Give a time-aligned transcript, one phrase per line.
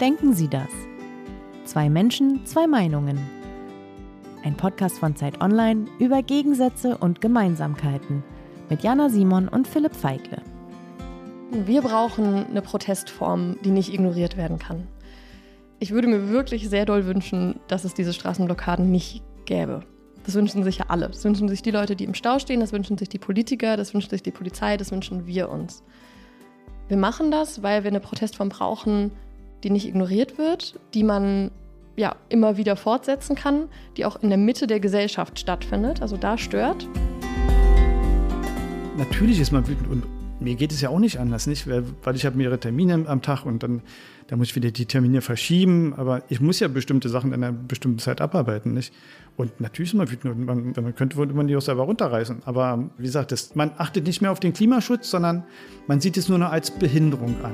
[0.00, 0.68] Denken Sie das?
[1.64, 3.18] Zwei Menschen, zwei Meinungen.
[4.44, 8.22] Ein Podcast von Zeit Online über Gegensätze und Gemeinsamkeiten
[8.68, 10.42] mit Jana Simon und Philipp Feigle.
[11.50, 14.86] Wir brauchen eine Protestform, die nicht ignoriert werden kann.
[15.78, 19.82] Ich würde mir wirklich sehr doll wünschen, dass es diese Straßenblockaden nicht gäbe.
[20.26, 21.06] Das wünschen sich ja alle.
[21.06, 23.94] Das wünschen sich die Leute, die im Stau stehen, das wünschen sich die Politiker, das
[23.94, 25.82] wünscht sich die Polizei, das wünschen wir uns.
[26.88, 29.10] Wir machen das, weil wir eine Protestform brauchen,
[29.64, 31.50] die nicht ignoriert wird, die man
[31.96, 36.36] ja immer wieder fortsetzen kann, die auch in der Mitte der Gesellschaft stattfindet, also da
[36.36, 36.88] stört.
[38.96, 40.04] Natürlich ist man wütend und
[40.38, 41.66] mir geht es ja auch nicht anders, nicht?
[41.66, 43.82] Weil ich habe mehrere Termine am Tag und dann
[44.28, 47.52] da muss ich wieder die Termine verschieben, aber ich muss ja bestimmte Sachen in einer
[47.52, 48.92] bestimmten Zeit abarbeiten, nicht?
[49.36, 52.42] Und natürlich ist man wütend und man, man könnte, man die auch selber runterreißen.
[52.44, 55.44] Aber wie gesagt, das, man achtet nicht mehr auf den Klimaschutz, sondern
[55.86, 57.52] man sieht es nur noch als Behinderung an.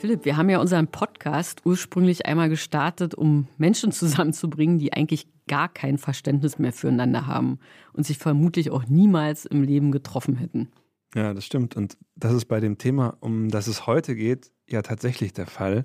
[0.00, 5.68] Philipp, wir haben ja unseren Podcast ursprünglich einmal gestartet, um Menschen zusammenzubringen, die eigentlich gar
[5.68, 7.58] kein Verständnis mehr füreinander haben
[7.92, 10.70] und sich vermutlich auch niemals im Leben getroffen hätten.
[11.14, 11.76] Ja, das stimmt.
[11.76, 15.84] Und das ist bei dem Thema, um das es heute geht, ja tatsächlich der Fall.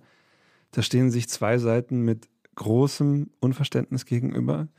[0.71, 4.69] Da stehen sich zwei Seiten mit großem Unverständnis gegenüber.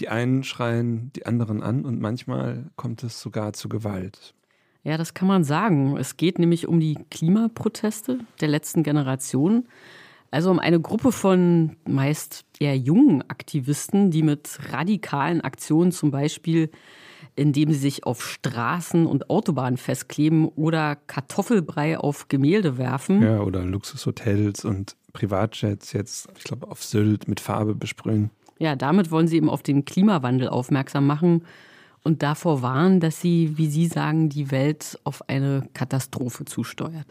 [0.00, 4.34] Die einen schreien die anderen an und manchmal kommt es sogar zu Gewalt.
[4.84, 5.96] Ja, das kann man sagen.
[5.96, 9.68] Es geht nämlich um die Klimaproteste der letzten Generation.
[10.32, 16.70] Also um eine Gruppe von meist eher jungen Aktivisten, die mit radikalen Aktionen zum Beispiel,
[17.36, 23.22] indem sie sich auf Straßen und Autobahnen festkleben oder Kartoffelbrei auf Gemälde werfen.
[23.22, 28.30] Ja, oder Luxushotels und Privatjets jetzt, ich glaube, auf Sylt mit Farbe besprühen.
[28.58, 31.44] Ja, damit wollen sie eben auf den Klimawandel aufmerksam machen
[32.02, 37.06] und davor warnen, dass sie, wie Sie sagen, die Welt auf eine Katastrophe zusteuert.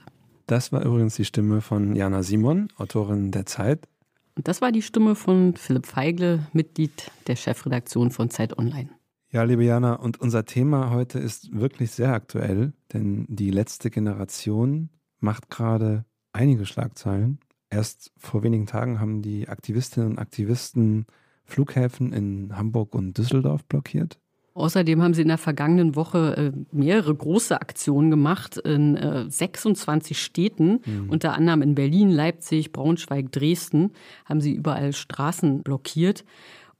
[0.47, 3.87] Das war übrigens die Stimme von Jana Simon, Autorin der Zeit.
[4.35, 8.89] Und das war die Stimme von Philipp Feigle, Mitglied der Chefredaktion von Zeit Online.
[9.29, 14.89] Ja, liebe Jana, und unser Thema heute ist wirklich sehr aktuell, denn die letzte Generation
[15.19, 16.03] macht gerade
[16.33, 17.39] einige Schlagzeilen.
[17.69, 21.05] Erst vor wenigen Tagen haben die Aktivistinnen und Aktivisten
[21.45, 24.19] Flughäfen in Hamburg und Düsseldorf blockiert.
[24.53, 28.97] Außerdem haben sie in der vergangenen Woche äh, mehrere große Aktionen gemacht in
[29.29, 31.09] 26 äh, Städten, mhm.
[31.09, 33.91] unter anderem in Berlin, Leipzig, Braunschweig, Dresden,
[34.25, 36.25] haben sie überall Straßen blockiert.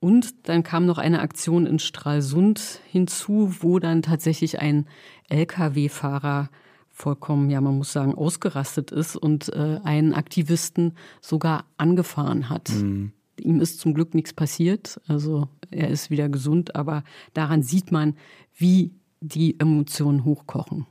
[0.02, 4.88] Und dann kam noch eine Aktion in Stralsund hinzu, wo dann tatsächlich ein
[5.30, 6.50] Lkw-Fahrer
[6.90, 12.70] vollkommen, ja, man muss sagen, ausgerastet ist und äh, einen Aktivisten sogar angefahren hat.
[12.70, 13.14] Mhm.
[13.42, 15.00] Ihm ist zum Glück nichts passiert.
[15.08, 17.04] Also er ist wieder gesund, aber
[17.34, 18.16] daran sieht man,
[18.56, 20.88] wie die Emotionen hochkochen.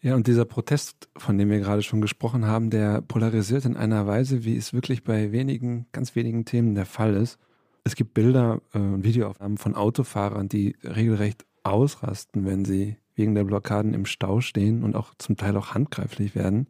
[0.00, 4.06] Ja, und dieser Protest, von dem wir gerade schon gesprochen haben, der polarisiert in einer
[4.06, 7.38] Weise, wie es wirklich bei wenigen, ganz wenigen Themen der Fall ist.
[7.84, 13.44] Es gibt Bilder äh, und Videoaufnahmen von Autofahrern, die regelrecht ausrasten, wenn sie wegen der
[13.44, 16.66] Blockaden im Stau stehen und auch zum Teil auch handgreiflich werden.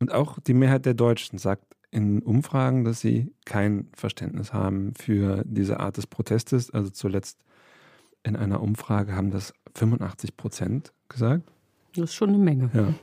[0.00, 5.44] Und auch die Mehrheit der Deutschen sagt in Umfragen, dass sie kein Verständnis haben für
[5.46, 6.70] diese Art des Protestes.
[6.70, 7.38] Also zuletzt
[8.24, 11.52] in einer Umfrage haben das 85 Prozent gesagt.
[11.94, 12.70] Das ist schon eine Menge.
[12.72, 12.94] Ja.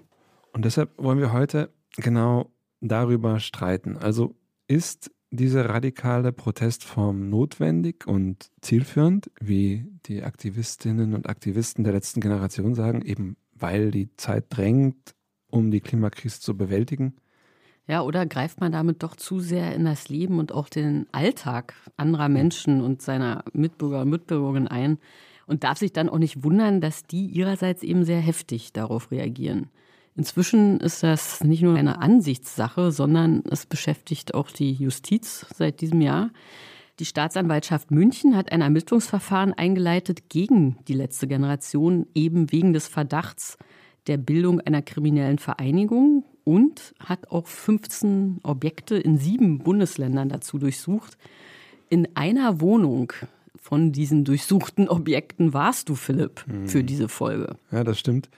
[0.51, 2.51] Und deshalb wollen wir heute genau
[2.81, 3.95] darüber streiten.
[3.95, 4.35] Also
[4.67, 12.73] ist diese radikale Protestform notwendig und zielführend, wie die Aktivistinnen und Aktivisten der letzten Generation
[12.73, 15.13] sagen, eben weil die Zeit drängt,
[15.51, 17.17] um die Klimakrise zu bewältigen?
[17.89, 21.73] Ja, oder greift man damit doch zu sehr in das Leben und auch den Alltag
[21.97, 25.00] anderer Menschen und seiner Mitbürger und Mitbürgerinnen ein
[25.47, 29.69] und darf sich dann auch nicht wundern, dass die ihrerseits eben sehr heftig darauf reagieren.
[30.16, 36.02] Inzwischen ist das nicht nur eine Ansichtssache, sondern es beschäftigt auch die Justiz seit diesem
[36.02, 36.29] Jahr.
[36.99, 43.58] Die Staatsanwaltschaft München hat ein Ermittlungsverfahren eingeleitet gegen die letzte Generation, eben wegen des Verdachts
[44.05, 51.18] der Bildung einer kriminellen Vereinigung und hat auch 15 Objekte in sieben Bundesländern dazu durchsucht.
[51.90, 53.14] In einer Wohnung
[53.58, 56.86] von diesen durchsuchten Objekten warst du, Philipp, für hm.
[56.86, 57.56] diese Folge.
[57.72, 58.30] Ja, das stimmt.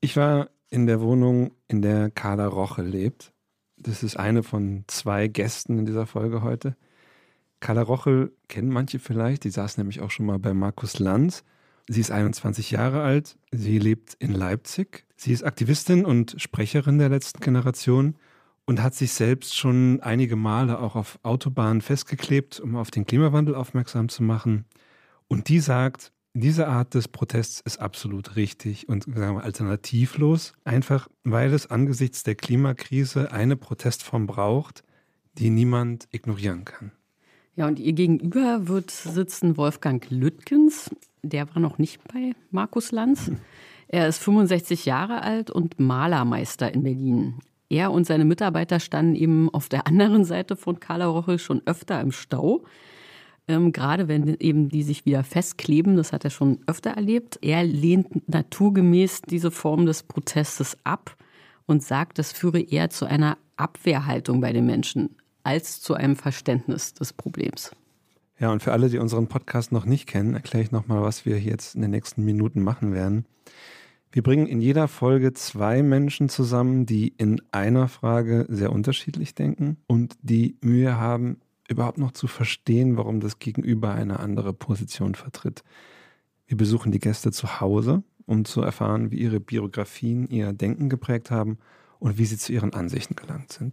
[0.00, 3.32] Ich war in der Wohnung, in der Carla Roche lebt.
[3.76, 6.76] Das ist eine von zwei Gästen in dieser Folge heute.
[7.60, 11.44] Carla Rochel kennen manche vielleicht, die saß nämlich auch schon mal bei Markus Lanz.
[11.90, 15.06] Sie ist 21 Jahre alt, sie lebt in Leipzig.
[15.16, 18.16] Sie ist Aktivistin und Sprecherin der letzten Generation
[18.66, 23.54] und hat sich selbst schon einige Male auch auf Autobahnen festgeklebt, um auf den Klimawandel
[23.54, 24.66] aufmerksam zu machen.
[25.28, 31.08] Und die sagt, Diese Art des Protests ist absolut richtig und sagen wir, alternativlos, einfach
[31.24, 34.84] weil es angesichts der Klimakrise eine Protestform braucht,
[35.32, 36.92] die niemand ignorieren kann.
[37.58, 40.94] Ja, und ihr gegenüber wird sitzen Wolfgang Lüttgens.
[41.24, 43.32] Der war noch nicht bei Markus Lanz.
[43.88, 47.40] Er ist 65 Jahre alt und Malermeister in Berlin.
[47.68, 52.00] Er und seine Mitarbeiter standen eben auf der anderen Seite von Carla Rochel schon öfter
[52.00, 52.62] im Stau.
[53.48, 57.40] Ähm, gerade wenn eben die sich wieder festkleben, das hat er schon öfter erlebt.
[57.42, 61.16] Er lehnt naturgemäß diese Form des Protestes ab
[61.66, 65.16] und sagt, das führe eher zu einer Abwehrhaltung bei den Menschen
[65.48, 67.74] als zu einem Verständnis des Problems.
[68.38, 71.40] Ja, und für alle, die unseren Podcast noch nicht kennen, erkläre ich nochmal, was wir
[71.40, 73.24] jetzt in den nächsten Minuten machen werden.
[74.12, 79.78] Wir bringen in jeder Folge zwei Menschen zusammen, die in einer Frage sehr unterschiedlich denken
[79.86, 85.64] und die Mühe haben, überhaupt noch zu verstehen, warum das Gegenüber eine andere Position vertritt.
[86.46, 91.30] Wir besuchen die Gäste zu Hause, um zu erfahren, wie ihre Biografien ihr Denken geprägt
[91.30, 91.56] haben
[92.00, 93.72] und wie sie zu ihren Ansichten gelangt sind.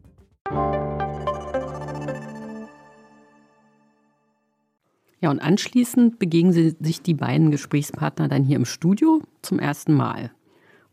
[5.21, 10.31] Ja, und anschließend begegnen sich die beiden Gesprächspartner dann hier im Studio zum ersten Mal.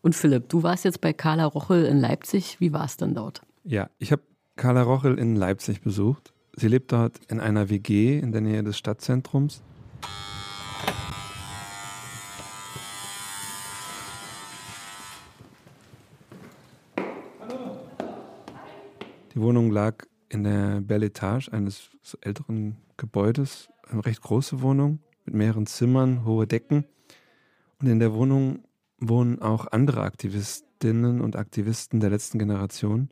[0.02, 2.60] Und Philipp, du warst jetzt bei Carla Rochel in Leipzig.
[2.60, 3.40] Wie war es denn dort?
[3.64, 4.22] Ja, ich habe
[4.56, 8.76] Carla Rochel in Leipzig besucht Sie lebt dort in einer WG in der Nähe des
[8.76, 9.62] Stadtzentrums.
[19.32, 21.90] Die Wohnung lag in der Belle Etage eines
[22.22, 26.84] älteren Gebäudes, eine recht große Wohnung mit mehreren Zimmern, hohe Decken.
[27.80, 28.64] Und in der Wohnung
[28.98, 33.10] wohnen auch andere Aktivistinnen und Aktivisten der letzten Generation.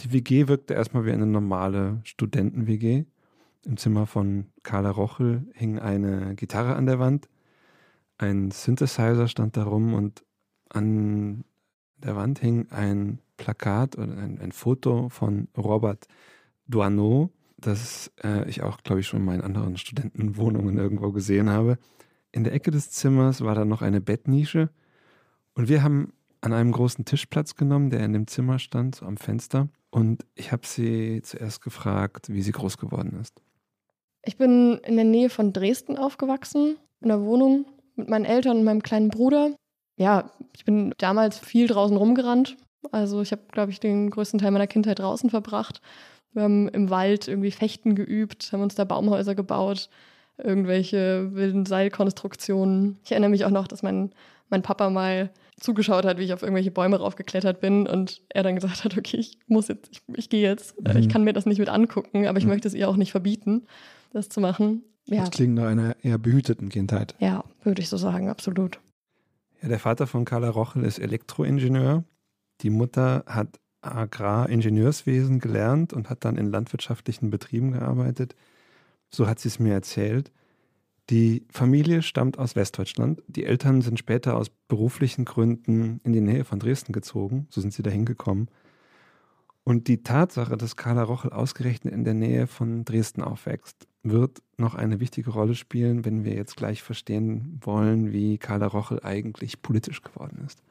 [0.00, 3.04] Die WG wirkte erstmal wie eine normale Studenten-WG.
[3.64, 7.28] Im Zimmer von Carla Rochel hing eine Gitarre an der Wand,
[8.18, 10.24] ein Synthesizer stand da rum und
[10.70, 11.44] an
[11.98, 16.06] der Wand hing ein Plakat oder ein, ein Foto von Robert
[16.66, 21.78] Duaneau, das äh, ich auch, glaube ich, schon in anderen Studentenwohnungen irgendwo gesehen habe.
[22.32, 24.70] In der Ecke des Zimmers war da noch eine Bettnische
[25.54, 26.12] und wir haben
[26.42, 29.68] an einem großen Tisch Platz genommen, der in dem Zimmer stand, so am Fenster.
[29.90, 33.40] Und ich habe sie zuerst gefragt, wie sie groß geworden ist.
[34.22, 37.64] Ich bin in der Nähe von Dresden aufgewachsen, in der Wohnung
[37.94, 39.54] mit meinen Eltern und meinem kleinen Bruder.
[39.96, 42.56] Ja, ich bin damals viel draußen rumgerannt.
[42.92, 45.80] Also ich habe, glaube ich, den größten Teil meiner Kindheit draußen verbracht.
[46.36, 49.88] Wir haben im Wald irgendwie Fechten geübt, haben uns da Baumhäuser gebaut,
[50.36, 52.98] irgendwelche wilden Seilkonstruktionen.
[53.04, 54.10] Ich erinnere mich auch noch, dass mein,
[54.50, 58.54] mein Papa mal zugeschaut hat, wie ich auf irgendwelche Bäume raufgeklettert bin und er dann
[58.54, 60.78] gesagt hat, okay, ich muss jetzt, ich, ich gehe jetzt.
[60.78, 60.98] Mhm.
[60.98, 62.50] Ich kann mir das nicht mit angucken, aber ich mhm.
[62.50, 63.66] möchte es ihr auch nicht verbieten,
[64.12, 64.82] das zu machen.
[65.06, 65.20] Ja.
[65.20, 67.14] Das klingt nach einer eher behüteten Kindheit.
[67.18, 68.78] Ja, würde ich so sagen, absolut.
[69.62, 72.04] Ja, der Vater von Carla Rochel ist Elektroingenieur.
[72.60, 73.58] Die Mutter hat
[73.94, 78.34] Agraringenieurswesen gelernt und hat dann in landwirtschaftlichen Betrieben gearbeitet.
[79.10, 80.32] So hat sie es mir erzählt.
[81.10, 83.22] Die Familie stammt aus Westdeutschland.
[83.28, 87.46] Die Eltern sind später aus beruflichen Gründen in die Nähe von Dresden gezogen.
[87.50, 88.48] So sind sie dahin gekommen.
[89.62, 94.74] Und die Tatsache, dass Carla Rochel ausgerechnet in der Nähe von Dresden aufwächst, wird noch
[94.74, 100.02] eine wichtige Rolle spielen, wenn wir jetzt gleich verstehen wollen, wie Carla Rochel eigentlich politisch
[100.02, 100.62] geworden ist.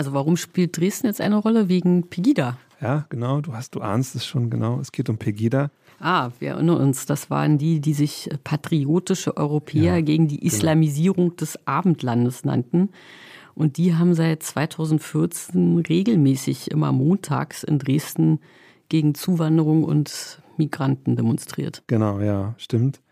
[0.00, 1.68] Also warum spielt Dresden jetzt eine Rolle?
[1.68, 2.56] Wegen Pegida.
[2.80, 4.80] Ja, genau, du hast, du ahnst es schon genau.
[4.80, 5.70] Es geht um Pegida.
[5.98, 10.54] Ah, wir erinnern uns, das waren die, die sich patriotische Europäer ja, gegen die genau.
[10.54, 11.36] Islamisierung genau.
[11.36, 12.88] des Abendlandes nannten.
[13.54, 18.40] Und die haben seit 2014 regelmäßig immer montags in Dresden
[18.88, 21.82] gegen Zuwanderung und Migranten demonstriert.
[21.88, 23.02] Genau, ja, stimmt.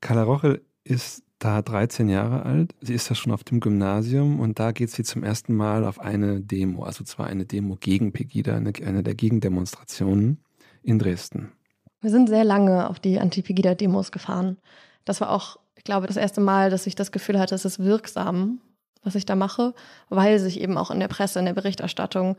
[0.00, 2.74] Carla Rochel ist da 13 Jahre alt.
[2.80, 6.00] Sie ist da schon auf dem Gymnasium und da geht sie zum ersten Mal auf
[6.00, 10.38] eine Demo, also zwar eine Demo gegen Pegida, eine, eine der Gegendemonstrationen
[10.82, 11.52] in Dresden.
[12.00, 14.56] Wir sind sehr lange auf die Anti-Pegida-Demos gefahren.
[15.04, 17.78] Das war auch, ich glaube, das erste Mal, dass ich das Gefühl hatte, es ist
[17.80, 18.60] wirksam,
[19.02, 19.74] was ich da mache,
[20.08, 22.36] weil sich eben auch in der Presse, in der Berichterstattung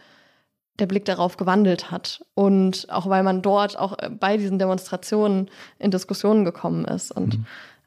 [0.77, 2.25] der Blick darauf gewandelt hat.
[2.35, 7.45] Und auch weil man dort auch bei diesen Demonstrationen in Diskussionen gekommen ist und mhm.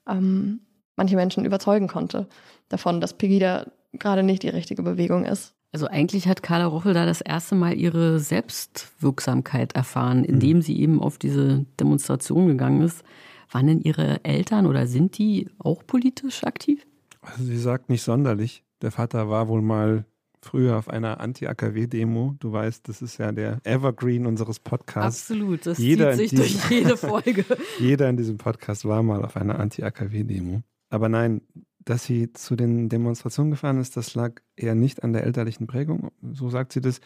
[0.09, 0.61] ähm,
[1.03, 2.29] manche Menschen überzeugen konnte
[2.69, 5.53] davon, dass Pegida gerade nicht die richtige Bewegung ist.
[5.73, 11.01] Also eigentlich hat Carla Rochel da das erste Mal ihre Selbstwirksamkeit erfahren, indem sie eben
[11.03, 13.03] auf diese Demonstration gegangen ist.
[13.51, 16.87] Waren denn ihre Eltern oder sind die auch politisch aktiv?
[17.21, 18.63] Also sie sagt nicht sonderlich.
[18.81, 20.05] Der Vater war wohl mal
[20.41, 22.37] früher auf einer Anti-AKW-Demo.
[22.41, 25.31] Du weißt, das ist ja der Evergreen unseres Podcasts.
[25.31, 27.45] Absolut, das Jeder zieht sich in diesem- durch jede Folge.
[27.79, 30.63] Jeder in diesem Podcast war mal auf einer Anti-AKW-Demo.
[30.93, 31.41] Aber nein,
[31.79, 36.11] dass sie zu den Demonstrationen gefahren ist, das lag eher nicht an der elterlichen Prägung.
[36.35, 37.01] So sagt sie das.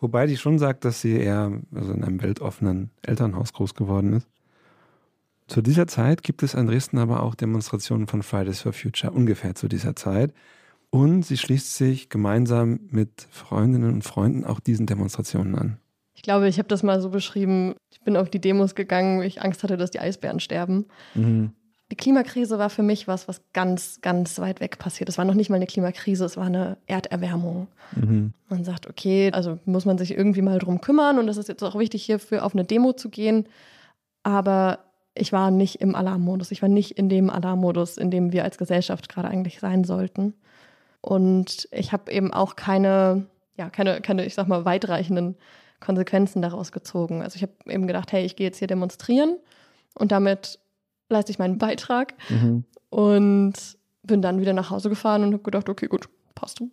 [0.00, 4.28] Wobei die schon sagt, dass sie eher also in einem weltoffenen Elternhaus groß geworden ist.
[5.46, 9.54] Zu dieser Zeit gibt es in Dresden aber auch Demonstrationen von Fridays for Future, ungefähr
[9.54, 10.34] zu dieser Zeit.
[10.90, 15.78] Und sie schließt sich gemeinsam mit Freundinnen und Freunden auch diesen Demonstrationen an.
[16.14, 17.74] Ich glaube, ich habe das mal so beschrieben.
[17.90, 20.86] Ich bin auf die Demos gegangen, weil ich Angst hatte, dass die Eisbären sterben.
[21.92, 25.10] Die Klimakrise war für mich was, was ganz, ganz weit weg passiert.
[25.10, 27.68] Es war noch nicht mal eine Klimakrise, es war eine Erderwärmung.
[28.48, 31.62] Man sagt, okay, also muss man sich irgendwie mal drum kümmern und es ist jetzt
[31.62, 33.46] auch wichtig, hierfür auf eine Demo zu gehen.
[34.22, 34.78] Aber
[35.14, 36.50] ich war nicht im Alarmmodus.
[36.50, 40.32] Ich war nicht in dem Alarmmodus, in dem wir als Gesellschaft gerade eigentlich sein sollten.
[41.02, 43.26] Und ich habe eben auch keine,
[43.58, 45.36] ja, keine, keine, ich sag mal, weitreichenden
[45.78, 47.20] Konsequenzen daraus gezogen.
[47.20, 49.36] Also ich habe eben gedacht, hey, ich gehe jetzt hier demonstrieren
[49.94, 50.58] und damit
[51.12, 52.14] leiste ich meinen Beitrag
[52.90, 53.52] und
[54.02, 56.70] bin dann wieder nach Hause gefahren und habe gedacht, okay, gut, passt du.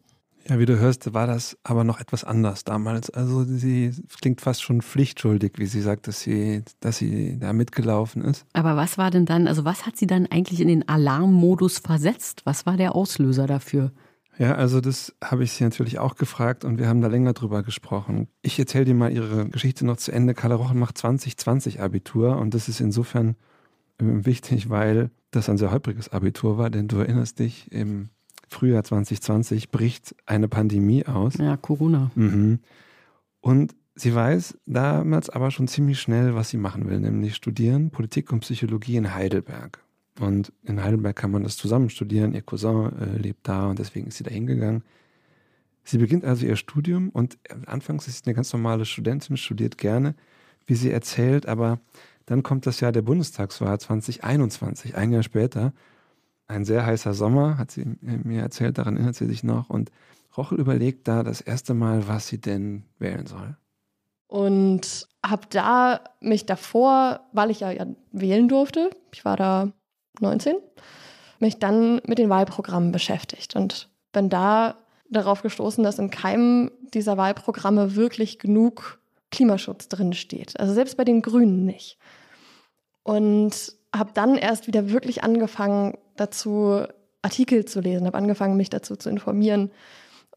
[0.47, 3.11] Ja, wie du hörst, war das aber noch etwas anders damals.
[3.11, 8.23] Also sie klingt fast schon pflichtschuldig, wie sie sagt, dass sie, dass sie da mitgelaufen
[8.23, 8.45] ist.
[8.53, 12.41] Aber was war denn dann, also was hat sie dann eigentlich in den Alarmmodus versetzt?
[12.45, 13.91] Was war der Auslöser dafür?
[14.39, 17.61] Ja, also das habe ich sie natürlich auch gefragt und wir haben da länger drüber
[17.61, 18.29] gesprochen.
[18.41, 20.33] Ich erzähle dir mal ihre Geschichte noch zu Ende.
[20.33, 23.35] Carla Rochen macht 2020 Abitur und das ist insofern
[23.99, 28.09] wichtig, weil das ein sehr holpriges Abitur war, denn du erinnerst dich, im
[28.47, 31.37] Frühjahr 2020 bricht eine Pandemie aus.
[31.37, 32.11] Ja, Corona.
[32.15, 32.59] Mhm.
[33.41, 38.31] Und sie weiß damals aber schon ziemlich schnell, was sie machen will, nämlich studieren Politik
[38.31, 39.83] und Psychologie in Heidelberg.
[40.19, 42.33] Und in Heidelberg kann man das zusammen studieren.
[42.33, 44.83] Ihr Cousin äh, lebt da und deswegen ist sie da hingegangen.
[45.83, 50.13] Sie beginnt also ihr Studium und anfangs ist sie eine ganz normale Studentin, studiert gerne,
[50.67, 51.79] wie sie erzählt, aber
[52.29, 55.73] dann kommt das Jahr der Bundestagswahl 2021, ein Jahr später.
[56.45, 59.71] Ein sehr heißer Sommer, hat sie mir erzählt, daran erinnert sie sich noch.
[59.71, 59.89] Und
[60.37, 63.57] Rochel überlegt da das erste Mal, was sie denn wählen soll.
[64.27, 69.71] Und habe da mich davor, weil ich ja, ja wählen durfte, ich war da
[70.19, 70.53] 19,
[71.39, 74.75] mich dann mit den Wahlprogrammen beschäftigt und bin da
[75.09, 78.99] darauf gestoßen, dass in keinem dieser Wahlprogramme wirklich genug
[79.31, 80.59] Klimaschutz drin steht.
[80.59, 81.97] Also selbst bei den Grünen nicht.
[83.09, 86.83] Und habe dann erst wieder wirklich angefangen, dazu
[87.23, 89.71] Artikel zu lesen, habe angefangen, mich dazu zu informieren.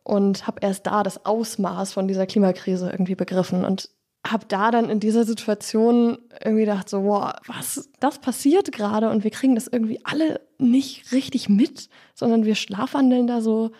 [0.04, 3.66] Und habe erst da das Ausmaß von dieser Klimakrise irgendwie begriffen.
[3.66, 3.90] Und
[4.26, 9.10] habe da dann in dieser Situation irgendwie gedacht, so, wow, was, das passiert gerade?
[9.10, 13.72] Und wir kriegen das irgendwie alle nicht richtig mit, sondern wir schlafwandeln da so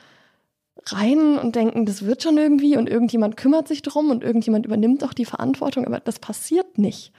[0.88, 2.76] rein und denken, das wird schon irgendwie.
[2.76, 7.10] Und irgendjemand kümmert sich drum und irgendjemand übernimmt auch die Verantwortung, aber das passiert nicht.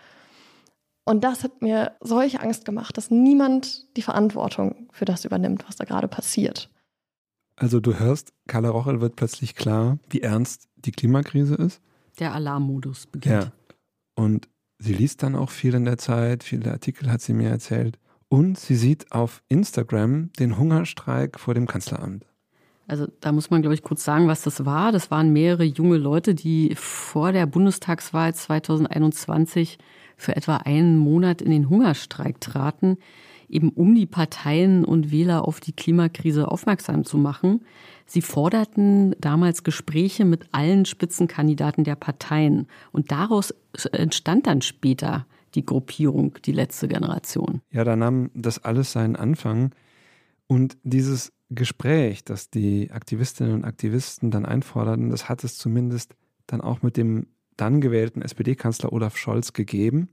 [1.06, 5.76] Und das hat mir solche Angst gemacht, dass niemand die Verantwortung für das übernimmt, was
[5.76, 6.70] da gerade passiert.
[7.56, 11.82] Also du hörst, Carla Rochel wird plötzlich klar, wie ernst die Klimakrise ist.
[12.20, 13.44] Der Alarmmodus beginnt.
[13.44, 13.52] Ja.
[14.16, 14.48] Und
[14.80, 18.00] sie liest dann auch viel in der Zeit, viele Artikel hat sie mir erzählt.
[18.30, 22.26] Und sie sieht auf Instagram den Hungerstreik vor dem Kanzleramt.
[22.88, 24.92] Also da muss man, glaube ich, kurz sagen, was das war.
[24.92, 29.78] Das waren mehrere junge Leute, die vor der Bundestagswahl 2021
[30.24, 32.98] für etwa einen Monat in den Hungerstreik traten,
[33.50, 37.62] eben um die Parteien und Wähler auf die Klimakrise aufmerksam zu machen.
[38.06, 42.68] Sie forderten damals Gespräche mit allen Spitzenkandidaten der Parteien.
[42.92, 43.54] Und daraus
[43.92, 45.26] entstand dann später
[45.56, 47.62] die Gruppierung, die letzte Generation.
[47.72, 49.72] Ja, da nahm das alles seinen Anfang.
[50.48, 56.16] Und dieses Gespräch, das die Aktivistinnen und Aktivisten dann einforderten, das hat es zumindest
[56.48, 60.10] dann auch mit dem dann gewählten SPD-Kanzler Olaf Scholz gegeben.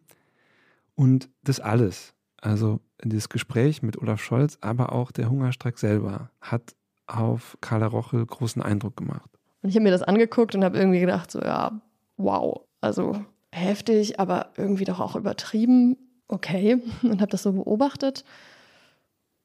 [0.94, 6.74] Und das alles, also dieses Gespräch mit Olaf Scholz, aber auch der Hungerstreik selber, hat
[7.06, 9.30] auf Carla Rochel großen Eindruck gemacht.
[9.62, 11.80] Und ich habe mir das angeguckt und habe irgendwie gedacht, so ja,
[12.16, 15.96] wow, also heftig, aber irgendwie doch auch übertrieben.
[16.28, 18.24] Okay, und habe das so beobachtet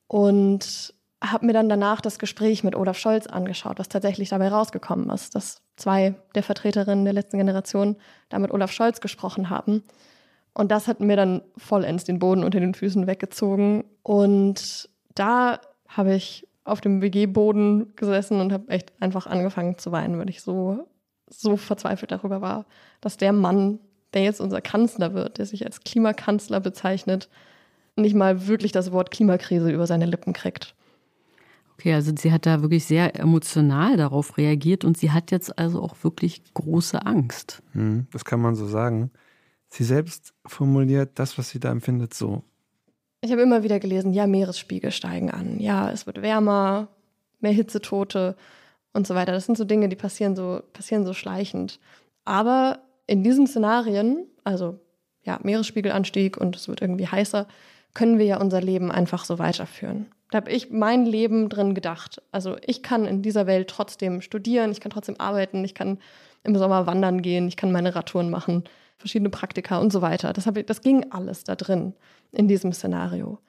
[0.08, 0.94] und
[1.32, 5.36] habe mir dann danach das Gespräch mit Olaf Scholz angeschaut, was tatsächlich dabei rausgekommen ist,
[5.36, 7.96] dass zwei der Vertreterinnen der letzten Generation
[8.29, 9.84] da mit Olaf Scholz gesprochen haben.
[10.53, 13.84] Und das hat mir dann vollends den Boden unter den Füßen weggezogen.
[14.03, 20.17] Und da habe ich auf dem WG-Boden gesessen und habe echt einfach angefangen zu weinen,
[20.17, 20.88] weil ich so,
[21.29, 22.65] so verzweifelt darüber war,
[23.01, 23.79] dass der Mann,
[24.13, 27.29] der jetzt unser Kanzler wird, der sich als Klimakanzler bezeichnet,
[27.96, 30.75] nicht mal wirklich das Wort Klimakrise über seine Lippen kriegt.
[31.77, 35.82] Okay, also sie hat da wirklich sehr emotional darauf reagiert und sie hat jetzt also
[35.82, 37.62] auch wirklich große Angst.
[37.74, 39.12] Hm, das kann man so sagen.
[39.67, 42.44] Sie selbst formuliert das, was sie da empfindet, so.
[43.22, 46.88] Ich habe immer wieder gelesen, ja, Meeresspiegel steigen an, ja, es wird wärmer,
[47.39, 48.36] mehr Hitzetote
[48.94, 49.34] und so weiter.
[49.34, 51.79] Das sind so Dinge, die passieren so, passieren so schleichend.
[52.24, 54.79] Aber in diesen Szenarien, also
[55.24, 57.48] ja, Meeresspiegelanstieg und es wird irgendwie heißer,
[57.94, 60.08] können wir ja unser Leben einfach so weiterführen.
[60.36, 62.22] Da habe ich mein Leben drin gedacht.
[62.34, 65.98] Also ich kann in dieser Welt trotzdem studieren, ich kann trotzdem arbeiten, ich kann
[66.44, 68.65] im Sommer wandern gehen, ich kann meine Radtouren machen,
[68.98, 70.34] verschiedene Praktika und so weiter.
[70.34, 71.94] Das, ich, das ging alles da drin
[72.34, 73.39] in diesem Szenario.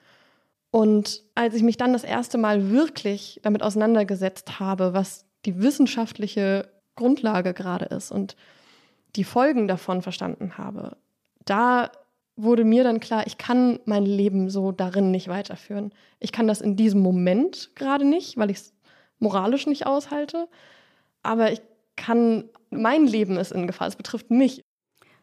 [0.71, 6.69] Und als ich mich dann das erste Mal wirklich damit auseinandergesetzt habe, was die wissenschaftliche
[6.95, 8.37] Grundlage gerade ist und
[9.17, 10.95] die Folgen davon verstanden habe,
[11.43, 11.91] da
[12.37, 15.91] wurde mir dann klar, ich kann mein Leben so darin nicht weiterführen.
[16.19, 18.73] Ich kann das in diesem Moment gerade nicht, weil ich es
[19.19, 20.47] moralisch nicht aushalte.
[21.23, 21.61] Aber ich
[21.95, 23.87] kann, mein Leben ist in Gefahr.
[23.87, 24.61] Es betrifft mich.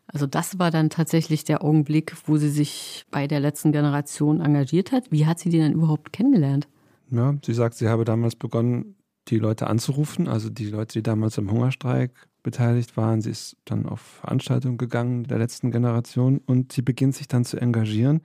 [0.06, 4.92] Also das war dann tatsächlich der Augenblick, wo sie sich bei der letzten Generation engagiert
[4.92, 5.10] hat.
[5.10, 6.68] Wie hat sie die denn überhaupt kennengelernt?
[7.10, 8.96] Ja, sie sagt, sie habe damals begonnen,
[9.28, 13.20] die Leute anzurufen, also die Leute, die damals im Hungerstreik beteiligt waren.
[13.20, 17.56] Sie ist dann auf Veranstaltungen gegangen der letzten Generation und sie beginnt sich dann zu
[17.56, 18.20] engagieren.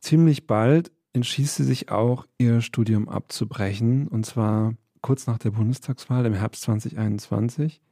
[0.00, 4.72] Ziemlich bald entschließt sie sich auch, ihr Studium abzubrechen und zwar
[5.02, 7.82] kurz nach der Bundestagswahl im Herbst 2021.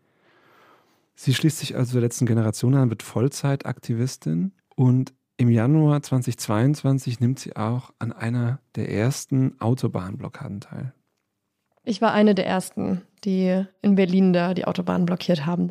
[1.14, 7.38] Sie schließt sich also der letzten Generation an, wird Vollzeitaktivistin und im Januar 2022 nimmt
[7.38, 10.95] sie auch an einer der ersten Autobahnblockaden teil.
[11.86, 15.70] Ich war eine der ersten, die in Berlin da die Autobahn blockiert haben.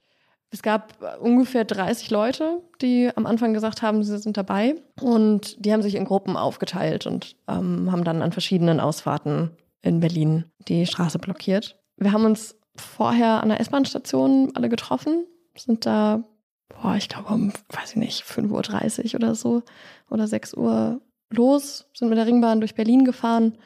[0.50, 4.76] Es gab ungefähr 30 Leute, die am Anfang gesagt haben, sie sind dabei.
[5.02, 9.52] Und die haben sich in Gruppen aufgeteilt und ähm, haben dann an verschiedenen Ausfahrten
[9.82, 11.78] in Berlin die Straße blockiert.
[11.98, 15.26] Wir haben uns vorher an der S-Bahn-Station alle getroffen,
[15.58, 16.24] sind da,
[16.70, 19.64] boah, ich glaube um, weiß ich nicht, 5.30 Uhr oder so
[20.10, 23.58] oder 6 Uhr los, sind mit der Ringbahn durch Berlin gefahren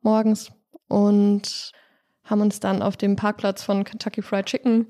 [0.00, 0.50] morgens
[0.88, 1.72] und
[2.28, 4.86] haben uns dann auf dem Parkplatz von Kentucky Fried Chicken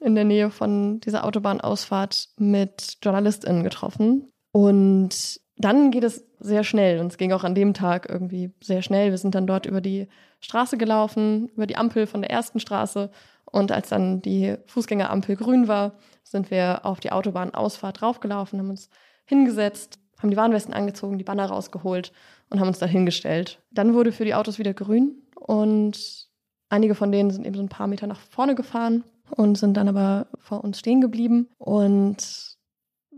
[0.00, 4.30] in der Nähe von dieser Autobahnausfahrt mit JournalistInnen getroffen.
[4.52, 8.82] Und dann geht es sehr schnell und es ging auch an dem Tag irgendwie sehr
[8.82, 9.10] schnell.
[9.10, 10.08] Wir sind dann dort über die
[10.40, 13.10] Straße gelaufen, über die Ampel von der ersten Straße
[13.50, 15.92] und als dann die Fußgängerampel grün war,
[16.24, 18.90] sind wir auf die Autobahnausfahrt draufgelaufen, haben uns
[19.24, 22.12] hingesetzt, haben die Warnwesten angezogen, die Banner rausgeholt
[22.50, 23.62] und haben uns dann hingestellt.
[23.70, 26.25] Dann wurde für die Autos wieder grün und
[26.68, 29.88] Einige von denen sind eben so ein paar Meter nach vorne gefahren und sind dann
[29.88, 31.48] aber vor uns stehen geblieben.
[31.58, 32.56] Und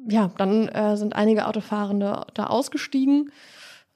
[0.09, 3.31] ja, dann äh, sind einige Autofahrende da ausgestiegen,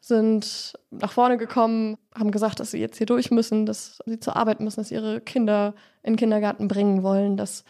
[0.00, 4.36] sind nach vorne gekommen, haben gesagt, dass sie jetzt hier durch müssen, dass sie zur
[4.36, 7.64] Arbeit müssen, dass sie ihre Kinder in den Kindergarten bringen wollen, dass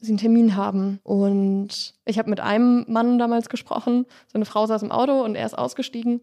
[0.00, 1.00] sie einen Termin haben.
[1.02, 4.06] Und ich habe mit einem Mann damals gesprochen.
[4.28, 6.22] Seine Frau saß im Auto und er ist ausgestiegen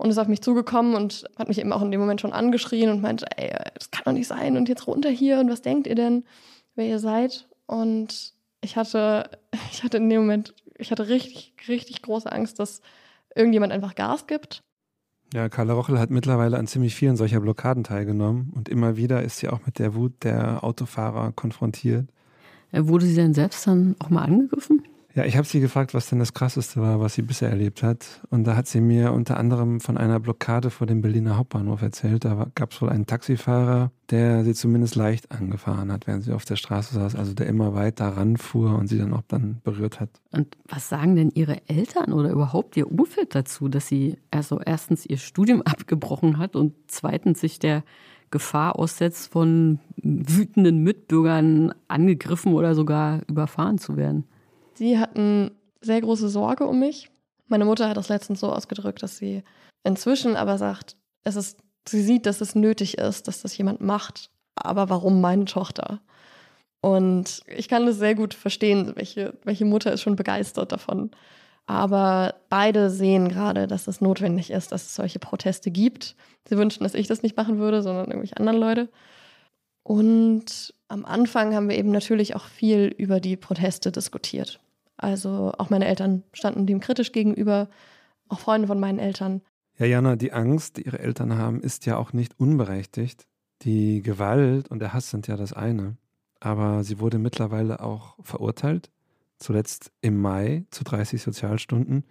[0.00, 2.90] und ist auf mich zugekommen und hat mich eben auch in dem Moment schon angeschrien
[2.90, 5.86] und meinte, ey, das kann doch nicht sein und jetzt runter hier und was denkt
[5.86, 6.24] ihr denn,
[6.74, 7.48] wer ihr seid?
[7.66, 8.32] Und
[8.62, 9.30] ich hatte,
[9.72, 12.80] ich hatte in dem Moment, ich hatte richtig, richtig große Angst, dass
[13.34, 14.62] irgendjemand einfach Gas gibt.
[15.34, 19.36] Ja, Carla Rochel hat mittlerweile an ziemlich vielen solcher Blockaden teilgenommen und immer wieder ist
[19.36, 22.08] sie auch mit der Wut der Autofahrer konfrontiert.
[22.72, 24.82] Äh, wurde sie denn selbst dann auch mal angegriffen?
[25.20, 28.22] Ja, ich habe sie gefragt, was denn das Krasseste war, was sie bisher erlebt hat.
[28.30, 32.24] Und da hat sie mir unter anderem von einer Blockade vor dem Berliner Hauptbahnhof erzählt.
[32.24, 36.46] Da gab es wohl einen Taxifahrer, der sie zumindest leicht angefahren hat, während sie auf
[36.46, 37.16] der Straße saß.
[37.16, 40.08] Also der immer weiter ranfuhr und sie dann auch dann berührt hat.
[40.32, 45.04] Und was sagen denn ihre Eltern oder überhaupt ihr Umfeld dazu, dass sie also erstens
[45.04, 47.84] ihr Studium abgebrochen hat und zweitens sich der
[48.30, 54.24] Gefahr aussetzt, von wütenden Mitbürgern angegriffen oder sogar überfahren zu werden?
[54.80, 55.50] Sie hatten
[55.82, 57.10] sehr große Sorge um mich.
[57.48, 59.42] Meine Mutter hat das letztens so ausgedrückt, dass sie
[59.84, 64.30] inzwischen aber sagt, es ist, sie sieht, dass es nötig ist, dass das jemand macht.
[64.54, 66.00] Aber warum meine Tochter?
[66.80, 71.10] Und ich kann das sehr gut verstehen, welche, welche Mutter ist schon begeistert davon.
[71.66, 76.16] Aber beide sehen gerade, dass es notwendig ist, dass es solche Proteste gibt.
[76.48, 78.88] Sie wünschen, dass ich das nicht machen würde, sondern irgendwelche anderen Leute.
[79.82, 84.58] Und am Anfang haben wir eben natürlich auch viel über die Proteste diskutiert.
[85.00, 87.68] Also auch meine Eltern standen dem kritisch gegenüber,
[88.28, 89.40] auch Freunde von meinen Eltern.
[89.78, 93.26] Ja, Jana, die Angst, die ihre Eltern haben, ist ja auch nicht unberechtigt.
[93.62, 95.96] Die Gewalt und der Hass sind ja das eine,
[96.38, 98.90] aber sie wurde mittlerweile auch verurteilt,
[99.38, 102.04] zuletzt im Mai zu 30 Sozialstunden.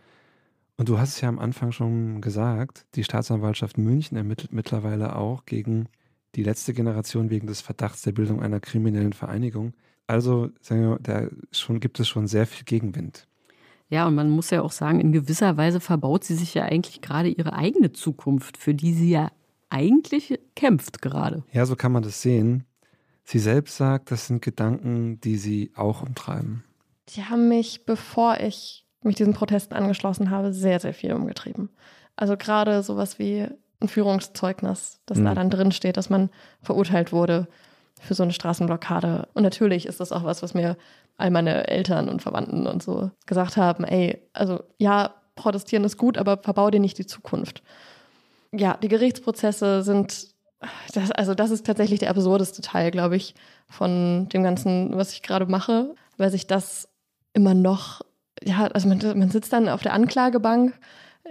[0.78, 5.46] Und du hast es ja am Anfang schon gesagt, die Staatsanwaltschaft München ermittelt mittlerweile auch
[5.46, 5.90] gegen
[6.36, 9.74] die letzte Generation wegen des Verdachts der Bildung einer kriminellen Vereinigung.
[10.10, 13.28] Also sagen wir, da schon, gibt es schon sehr viel Gegenwind.
[13.90, 17.02] Ja, und man muss ja auch sagen, in gewisser Weise verbaut sie sich ja eigentlich
[17.02, 19.32] gerade ihre eigene Zukunft, für die sie ja
[19.70, 21.44] eigentlich kämpft gerade.
[21.52, 22.64] Ja, so kann man das sehen.
[23.24, 26.64] Sie selbst sagt, das sind Gedanken, die sie auch umtreiben.
[27.10, 31.70] Die haben mich, bevor ich mich diesen Protesten angeschlossen habe, sehr, sehr viel umgetrieben.
[32.16, 33.46] Also gerade sowas wie
[33.80, 35.26] ein Führungszeugnis, das mhm.
[35.26, 36.32] da dann drin steht, dass man
[36.64, 37.48] verurteilt wurde
[38.00, 39.28] für so eine Straßenblockade.
[39.34, 40.78] Und natürlich ist das auch was, was mir
[41.18, 46.18] all meine Eltern und Verwandten und so gesagt haben, ey, also ja, protestieren ist gut,
[46.18, 47.62] aber verbau dir nicht die Zukunft.
[48.52, 50.28] Ja, die Gerichtsprozesse sind,
[50.94, 53.36] das, also das ist tatsächlich der absurdeste Teil, glaube ich,
[53.68, 56.88] von dem Ganzen, was ich gerade mache, weil sich das
[57.34, 58.02] immer noch,
[58.44, 60.74] ja, also man, man sitzt dann auf der Anklagebank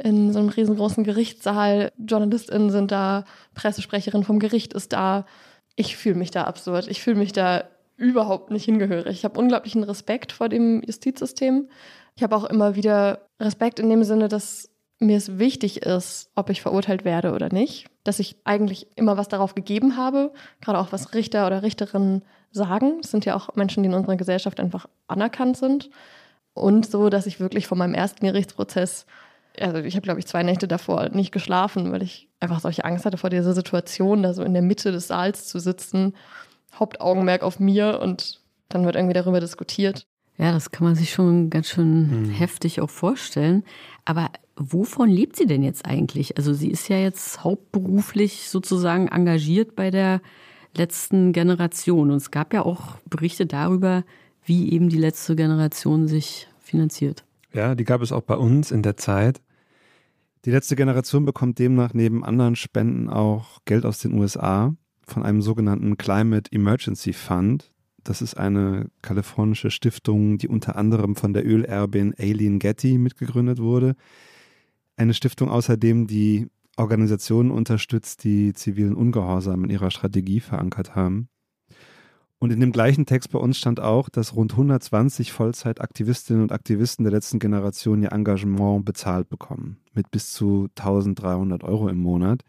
[0.02, 1.92] in so einem riesengroßen Gerichtssaal.
[1.98, 5.24] JournalistInnen sind da, Pressesprecherin vom Gericht ist da.
[5.78, 6.88] Ich fühle mich da absurd.
[6.88, 7.62] Ich fühle mich da
[7.96, 9.18] überhaupt nicht hingehörig.
[9.18, 11.68] Ich habe unglaublichen Respekt vor dem Justizsystem.
[12.16, 16.50] Ich habe auch immer wieder Respekt in dem Sinne, dass mir es wichtig ist, ob
[16.50, 17.86] ich verurteilt werde oder nicht.
[18.02, 22.98] Dass ich eigentlich immer was darauf gegeben habe, gerade auch was Richter oder Richterinnen sagen.
[23.04, 25.90] Es sind ja auch Menschen, die in unserer Gesellschaft einfach anerkannt sind.
[26.54, 29.06] Und so, dass ich wirklich von meinem ersten Gerichtsprozess
[29.60, 33.04] also ich habe, glaube ich, zwei Nächte davor nicht geschlafen, weil ich einfach solche Angst
[33.04, 36.14] hatte vor dieser Situation, da so in der Mitte des Saals zu sitzen,
[36.74, 40.06] Hauptaugenmerk auf mir und dann wird irgendwie darüber diskutiert.
[40.36, 42.30] Ja, das kann man sich schon ganz schön mhm.
[42.30, 43.64] heftig auch vorstellen.
[44.04, 46.36] Aber wovon lebt sie denn jetzt eigentlich?
[46.36, 50.20] Also sie ist ja jetzt hauptberuflich sozusagen engagiert bei der
[50.76, 52.10] letzten Generation.
[52.10, 54.04] Und es gab ja auch Berichte darüber,
[54.44, 57.24] wie eben die letzte Generation sich finanziert.
[57.52, 59.40] Ja, die gab es auch bei uns in der Zeit.
[60.44, 64.74] Die letzte Generation bekommt demnach neben anderen Spenden auch Geld aus den USA
[65.06, 67.72] von einem sogenannten Climate Emergency Fund.
[68.04, 73.96] Das ist eine kalifornische Stiftung, die unter anderem von der Ölerbin Aileen Getty mitgegründet wurde.
[74.96, 81.28] Eine Stiftung außerdem, die Organisationen unterstützt, die zivilen Ungehorsam in ihrer Strategie verankert haben.
[82.40, 87.04] Und in dem gleichen Text bei uns stand auch, dass rund 120 Vollzeitaktivistinnen und Aktivisten
[87.04, 92.42] der letzten Generation ihr Engagement bezahlt bekommen, mit bis zu 1300 Euro im Monat.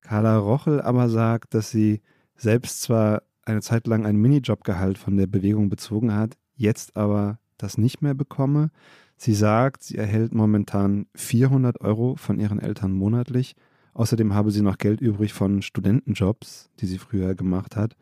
[0.00, 2.00] Carla Rochel aber sagt, dass sie
[2.36, 7.78] selbst zwar eine Zeit lang ein Minijobgehalt von der Bewegung bezogen hat, jetzt aber das
[7.78, 8.70] nicht mehr bekomme.
[9.16, 13.54] Sie sagt, sie erhält momentan 400 Euro von ihren Eltern monatlich.
[13.92, 17.96] Außerdem habe sie noch Geld übrig von Studentenjobs, die sie früher gemacht hat.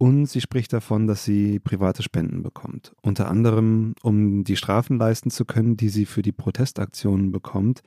[0.00, 2.94] Und sie spricht davon, dass sie private Spenden bekommt.
[3.02, 7.82] Unter anderem, um die Strafen leisten zu können, die sie für die Protestaktionen bekommt.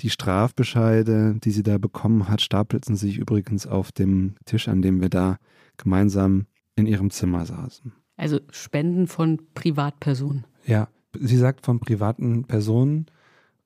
[0.00, 5.02] Die Strafbescheide, die sie da bekommen hat, stapelten sich übrigens auf dem Tisch, an dem
[5.02, 5.36] wir da
[5.76, 7.92] gemeinsam in ihrem Zimmer saßen.
[8.16, 10.46] Also Spenden von Privatpersonen.
[10.64, 13.04] Ja, sie sagt von privaten Personen,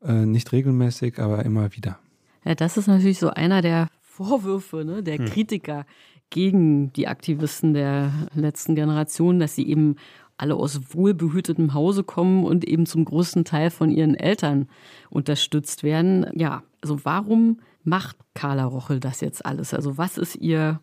[0.02, 2.00] äh, nicht regelmäßig, aber immer wieder.
[2.44, 5.26] Ja, das ist natürlich so einer der Vorwürfe, ne, der hm.
[5.26, 5.86] Kritiker
[6.30, 9.96] gegen die Aktivisten der letzten Generation, dass sie eben
[10.36, 14.68] alle aus wohlbehütetem Hause kommen und eben zum großen Teil von ihren Eltern
[15.10, 16.26] unterstützt werden.
[16.34, 19.74] Ja, also warum macht Carla Rochel das jetzt alles?
[19.74, 20.80] Also was ist ihr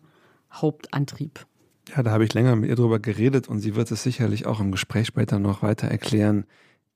[0.52, 1.46] Hauptantrieb?
[1.94, 4.60] Ja, da habe ich länger mit ihr drüber geredet und sie wird es sicherlich auch
[4.60, 6.44] im Gespräch später noch weiter erklären.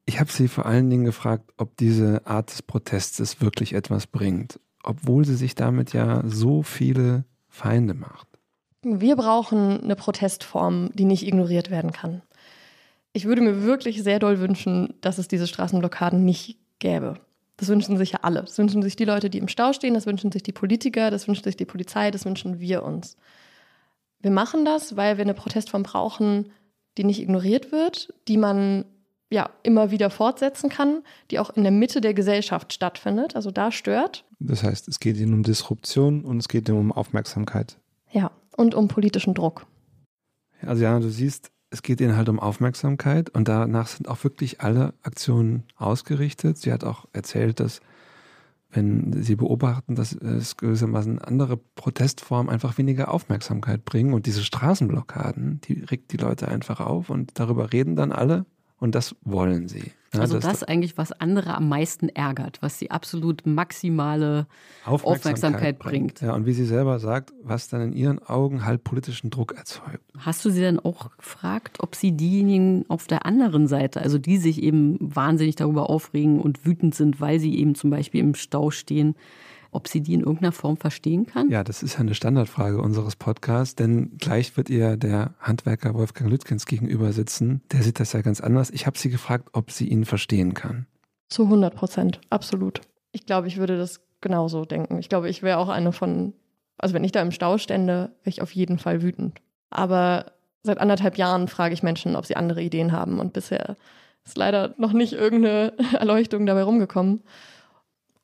[0.04, 4.58] Ich habe sie vor allen Dingen gefragt, ob diese Art des Protestes wirklich etwas bringt,
[4.82, 8.26] obwohl sie sich damit ja so viele Feinde macht.
[8.82, 12.22] Wir brauchen eine Protestform, die nicht ignoriert werden kann.
[13.12, 17.14] Ich würde mir wirklich sehr doll wünschen, dass es diese Straßenblockaden nicht gäbe.
[17.56, 18.40] Das wünschen sich ja alle.
[18.40, 21.28] Das wünschen sich die Leute, die im Stau stehen, das wünschen sich die Politiker, das
[21.28, 23.16] wünscht sich die Polizei, das wünschen wir uns.
[24.20, 26.52] Wir machen das, weil wir eine Protestform brauchen,
[26.96, 28.86] die nicht ignoriert wird, die man
[29.30, 33.70] ja immer wieder fortsetzen kann, die auch in der Mitte der Gesellschaft stattfindet, also da
[33.70, 34.24] stört.
[34.38, 37.76] Das heißt, es geht ihnen um Disruption und es geht ihnen um Aufmerksamkeit.
[38.10, 39.66] Ja, und um politischen Druck.
[40.62, 44.60] Also ja, du siehst, es geht ihnen halt um Aufmerksamkeit und danach sind auch wirklich
[44.60, 46.58] alle Aktionen ausgerichtet.
[46.58, 47.80] Sie hat auch erzählt, dass
[48.72, 55.60] wenn sie beobachten, dass es gewissermaßen andere Protestformen einfach weniger Aufmerksamkeit bringen und diese Straßenblockaden,
[55.62, 58.46] die regt die Leute einfach auf und darüber reden dann alle
[58.80, 59.92] und das wollen sie.
[60.12, 64.48] Ja, also das, das eigentlich, was andere am meisten ärgert, was die absolut maximale
[64.84, 66.14] Aufmerksamkeit, Aufmerksamkeit bringt.
[66.14, 66.20] bringt.
[66.22, 70.00] Ja, und wie sie selber sagt, was dann in ihren Augen halt politischen Druck erzeugt.
[70.18, 74.38] Hast du sie dann auch gefragt, ob sie diejenigen auf der anderen Seite, also die
[74.38, 78.72] sich eben wahnsinnig darüber aufregen und wütend sind, weil sie eben zum Beispiel im Stau
[78.72, 79.14] stehen,
[79.70, 81.50] ob sie die in irgendeiner Form verstehen kann?
[81.50, 86.30] Ja, das ist ja eine Standardfrage unseres Podcasts, denn gleich wird ihr der Handwerker Wolfgang
[86.30, 87.62] Lütkens gegenüber sitzen.
[87.72, 88.70] Der sieht das ja ganz anders.
[88.70, 90.86] Ich habe sie gefragt, ob sie ihn verstehen kann.
[91.28, 92.80] Zu 100 Prozent, absolut.
[93.12, 94.98] Ich glaube, ich würde das genauso denken.
[94.98, 96.34] Ich glaube, ich wäre auch eine von,
[96.78, 99.40] also wenn ich da im Stau stände, wäre ich auf jeden Fall wütend.
[99.70, 103.76] Aber seit anderthalb Jahren frage ich Menschen, ob sie andere Ideen haben und bisher
[104.24, 107.22] ist leider noch nicht irgendeine Erleuchtung dabei rumgekommen.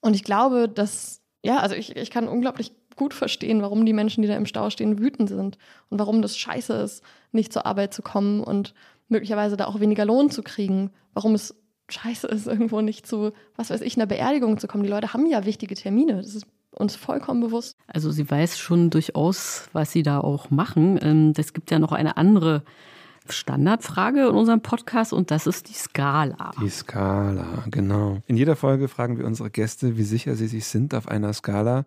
[0.01, 4.21] Und ich glaube, dass ja, also ich, ich kann unglaublich gut verstehen, warum die Menschen,
[4.21, 5.59] die da im Stau stehen, wütend sind
[5.91, 8.75] und warum das scheiße ist, nicht zur Arbeit zu kommen und
[9.09, 11.55] möglicherweise da auch weniger Lohn zu kriegen, warum es
[11.89, 14.83] scheiße ist, irgendwo nicht zu, was weiß ich, einer Beerdigung zu kommen.
[14.83, 17.77] Die Leute haben ja wichtige Termine, das ist uns vollkommen bewusst.
[17.87, 20.99] Also sie weiß schon durchaus, was sie da auch machen.
[21.01, 22.65] Ähm, es gibt ja noch eine andere
[23.33, 26.53] Standardfrage in unserem Podcast und das ist die Skala.
[26.61, 28.19] Die Skala, genau.
[28.27, 31.85] In jeder Folge fragen wir unsere Gäste, wie sicher sie sich sind auf einer Skala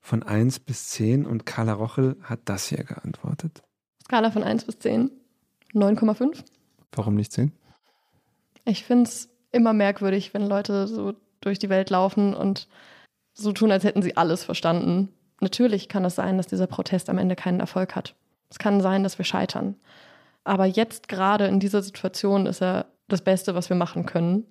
[0.00, 3.62] von 1 bis 10 und Carla Rochel hat das hier geantwortet.
[4.04, 5.10] Skala von 1 bis 10,
[5.72, 6.44] 9,5.
[6.92, 7.52] Warum nicht 10?
[8.64, 12.68] Ich finde es immer merkwürdig, wenn Leute so durch die Welt laufen und
[13.32, 15.08] so tun, als hätten sie alles verstanden.
[15.40, 18.14] Natürlich kann es sein, dass dieser Protest am Ende keinen Erfolg hat.
[18.50, 19.76] Es kann sein, dass wir scheitern.
[20.44, 24.44] Aber jetzt gerade in dieser Situation ist er das Beste, was wir machen können.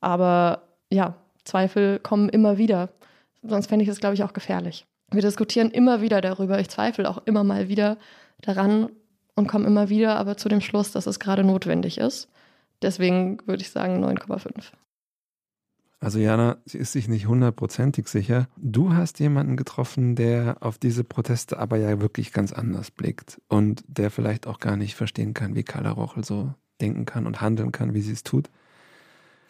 [0.00, 2.90] Aber ja, Zweifel kommen immer wieder.
[3.42, 4.86] Sonst fände ich es, glaube ich, auch gefährlich.
[5.10, 6.60] Wir diskutieren immer wieder darüber.
[6.60, 7.96] Ich zweifle auch immer mal wieder
[8.42, 8.90] daran
[9.34, 12.28] und komme immer wieder aber zu dem Schluss, dass es gerade notwendig ist.
[12.82, 14.72] Deswegen würde ich sagen 9,5.
[16.00, 18.48] Also Jana, sie ist sich nicht hundertprozentig sicher.
[18.56, 23.84] Du hast jemanden getroffen, der auf diese Proteste aber ja wirklich ganz anders blickt und
[23.86, 27.70] der vielleicht auch gar nicht verstehen kann, wie Carla Rochel so denken kann und handeln
[27.70, 28.48] kann, wie sie es tut.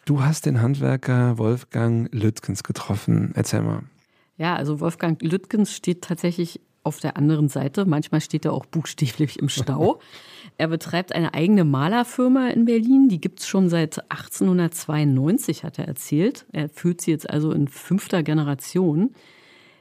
[0.03, 3.31] Du hast den Handwerker Wolfgang Lütkens getroffen.
[3.33, 3.83] Erzähl mal.
[4.35, 7.85] Ja, also Wolfgang Lütkens steht tatsächlich auf der anderen Seite.
[7.85, 9.99] Manchmal steht er auch buchstäblich im Stau.
[10.57, 13.09] er betreibt eine eigene Malerfirma in Berlin.
[13.09, 16.45] Die gibt es schon seit 1892, hat er erzählt.
[16.51, 19.11] Er führt sie jetzt also in fünfter Generation.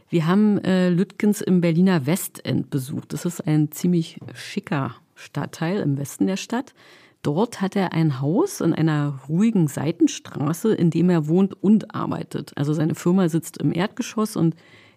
[0.08, 3.12] Wir haben äh, Lütkens im Berliner Westend besucht.
[3.12, 6.74] Das ist ein ziemlich schicker Stadtteil im Westen der Stadt.
[7.22, 12.52] Dort hat er ein Haus in einer ruhigen Seitenstraße, in dem er wohnt und arbeitet.
[12.56, 14.56] Also seine Firma sitzt im Erdgeschoss und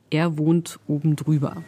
[0.10, 1.63] er wohnt oben drüber.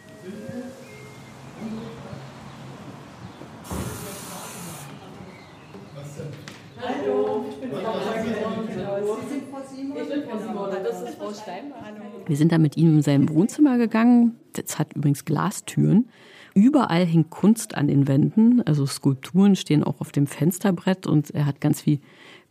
[12.26, 14.36] Wir sind da mit ihm in seinem Wohnzimmer gegangen.
[14.52, 16.08] Das hat übrigens Glastüren.
[16.54, 18.62] Überall hängt Kunst an den Wänden.
[18.62, 22.00] Also Skulpturen stehen auch auf dem Fensterbrett und er hat ganz viel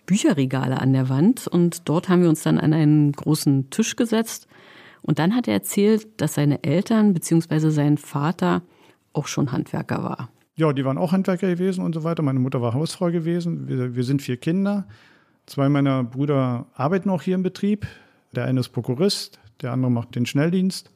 [0.05, 1.47] Bücherregale an der Wand.
[1.47, 4.47] Und dort haben wir uns dann an einen großen Tisch gesetzt.
[5.05, 7.69] Und dann hat er erzählt, dass seine Eltern bzw.
[7.69, 8.63] sein Vater
[9.13, 10.29] auch schon Handwerker war.
[10.55, 12.23] Ja, die waren auch Handwerker gewesen und so weiter.
[12.23, 13.67] Meine Mutter war Hausfrau gewesen.
[13.67, 14.87] Wir, wir sind vier Kinder.
[15.45, 17.85] Zwei meiner Brüder arbeiten auch hier im Betrieb.
[18.33, 20.91] Der eine ist Prokurist, der andere macht den Schnelldienst.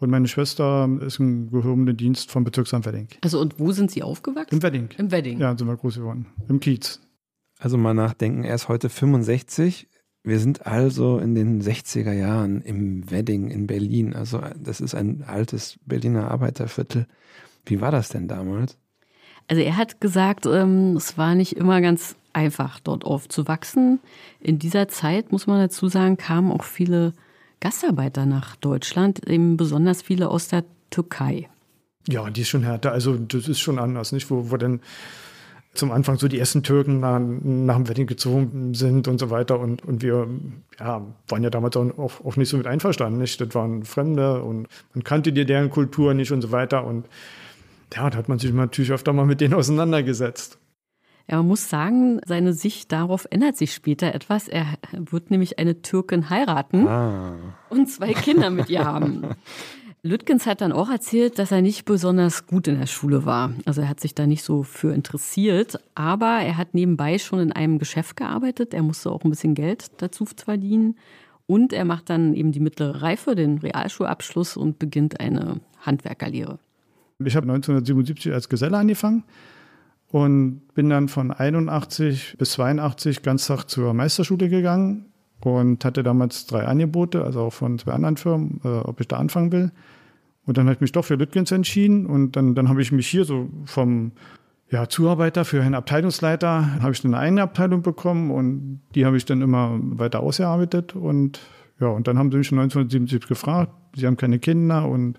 [0.00, 3.08] Und meine Schwester ist im gehobenen Dienst vom Bezirksamt Wedding.
[3.22, 4.54] Also und wo sind Sie aufgewachsen?
[4.54, 4.88] Im Wedding.
[4.98, 5.38] Im Wedding.
[5.38, 6.26] Ja, sind wir groß geworden.
[6.48, 7.00] Im Kiez.
[7.58, 9.88] Also mal nachdenken, er ist heute 65.
[10.22, 14.14] Wir sind also in den 60er Jahren im Wedding in Berlin.
[14.14, 17.06] Also das ist ein altes Berliner Arbeiterviertel.
[17.64, 18.76] Wie war das denn damals?
[19.48, 23.98] Also er hat gesagt, ähm, es war nicht immer ganz einfach, dort aufzuwachsen.
[24.40, 27.12] In dieser Zeit, muss man dazu sagen, kamen auch viele
[27.60, 31.48] Gastarbeiter nach Deutschland, eben besonders viele aus der Türkei.
[32.08, 32.92] Ja, die ist schon härter.
[32.92, 34.30] Also das ist schon anders, nicht?
[34.30, 34.80] Wo, wo denn
[35.72, 39.60] zum Anfang so die ersten Türken nach, nach dem Wedding gezogen sind und so weiter.
[39.60, 40.28] Und, und wir
[40.78, 43.20] ja, waren ja damals auch, auch nicht so mit einverstanden.
[43.20, 43.40] Nicht?
[43.40, 46.84] Das waren Fremde und man kannte dir deren Kultur nicht und so weiter.
[46.84, 47.06] Und
[47.94, 50.58] ja, da hat man sich natürlich öfter mal mit denen auseinandergesetzt.
[51.30, 54.48] Ja, man muss sagen, seine Sicht darauf ändert sich später etwas.
[54.48, 57.34] Er wird nämlich eine Türkin heiraten ah.
[57.68, 59.22] und zwei Kinder mit ihr haben.
[60.02, 63.52] Lütkens hat dann auch erzählt, dass er nicht besonders gut in der Schule war.
[63.66, 67.52] Also er hat sich da nicht so für interessiert, aber er hat nebenbei schon in
[67.52, 68.72] einem Geschäft gearbeitet.
[68.72, 70.96] Er musste auch ein bisschen Geld dazu verdienen.
[71.46, 76.58] Und er macht dann eben die mittlere Reife, den Realschulabschluss und beginnt eine Handwerkerlehre.
[77.18, 79.24] Ich habe 1977 als Geselle angefangen
[80.08, 85.09] und bin dann von 81 bis 82 ganztag zur Meisterschule gegangen
[85.40, 89.16] und hatte damals drei Angebote, also auch von zwei anderen Firmen, äh, ob ich da
[89.16, 89.72] anfangen will.
[90.46, 93.06] Und dann habe ich mich doch für Lütgens entschieden und dann, dann habe ich mich
[93.06, 94.12] hier so vom
[94.70, 99.24] ja, Zuarbeiter für einen Abteilungsleiter, habe ich dann eine Abteilung bekommen und die habe ich
[99.24, 101.40] dann immer weiter ausgearbeitet und
[101.80, 105.18] ja, und dann haben sie mich schon 1977 gefragt, sie haben keine Kinder und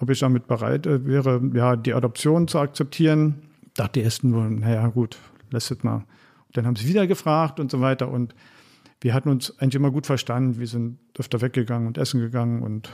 [0.00, 3.42] ob ich damit bereit äh, wäre, ja, die Adoption zu akzeptieren.
[3.74, 5.18] Dachte erst nur, naja, gut,
[5.50, 6.04] lässt es mal.
[6.46, 8.34] Und dann haben sie wieder gefragt und so weiter und
[9.04, 10.58] wir hatten uns eigentlich immer gut verstanden.
[10.58, 12.90] Wir sind öfter weggegangen und essen gegangen und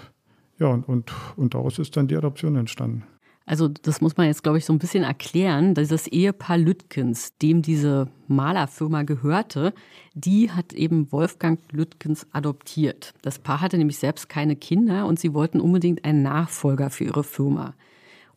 [0.59, 3.05] ja, und, und, und daraus ist dann die Adoption entstanden.
[3.47, 5.73] Also das muss man jetzt, glaube ich, so ein bisschen erklären.
[5.75, 9.73] Das Ehepaar Lütkens, dem diese Malerfirma gehörte,
[10.15, 13.15] die hat eben Wolfgang Lütkens adoptiert.
[13.23, 17.25] Das Paar hatte nämlich selbst keine Kinder und sie wollten unbedingt einen Nachfolger für ihre
[17.25, 17.75] Firma.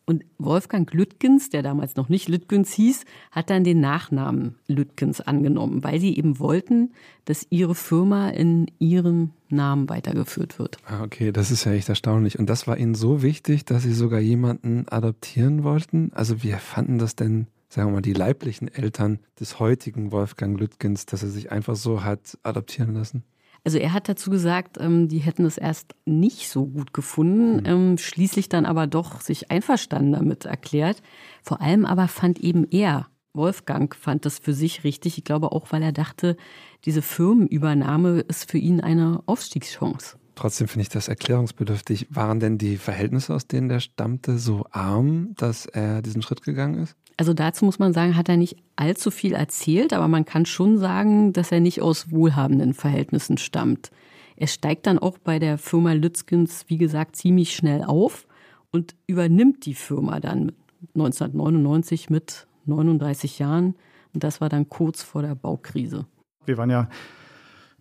[0.06, 5.82] Und Wolfgang Lütkens, der damals noch nicht Lütkens hieß, hat dann den Nachnamen Lütkens angenommen,
[5.82, 6.92] weil sie eben wollten,
[7.24, 10.76] dass ihre Firma in ihrem Namen weitergeführt wird.
[10.86, 12.38] Ah, okay, das ist ja echt erstaunlich.
[12.38, 16.12] Und das war ihnen so wichtig, dass sie sogar jemanden adoptieren wollten?
[16.12, 21.06] Also wie fanden das denn, sagen wir mal, die leiblichen Eltern des heutigen Wolfgang Lütkens,
[21.06, 23.24] dass er sich einfach so hat adoptieren lassen?
[23.64, 27.62] Also er hat dazu gesagt, ähm, die hätten es erst nicht so gut gefunden, mhm.
[27.64, 31.02] ähm, schließlich dann aber doch sich einverstanden damit erklärt.
[31.42, 35.18] Vor allem aber fand eben er, Wolfgang, fand das für sich richtig.
[35.18, 36.36] Ich glaube auch, weil er dachte,
[36.84, 40.18] diese Firmenübernahme ist für ihn eine Aufstiegschance.
[40.34, 42.08] Trotzdem finde ich das erklärungsbedürftig.
[42.10, 46.82] Waren denn die Verhältnisse, aus denen der stammte, so arm, dass er diesen Schritt gegangen
[46.82, 46.96] ist?
[47.16, 50.78] Also dazu muss man sagen, hat er nicht allzu viel erzählt, aber man kann schon
[50.78, 53.90] sagen, dass er nicht aus wohlhabenden Verhältnissen stammt.
[54.36, 58.26] Er steigt dann auch bei der Firma Lützgens, wie gesagt, ziemlich schnell auf
[58.72, 60.52] und übernimmt die Firma dann
[60.94, 63.76] 1999 mit 39 Jahren.
[64.12, 66.06] Und das war dann kurz vor der Baukrise.
[66.44, 66.88] Wir waren ja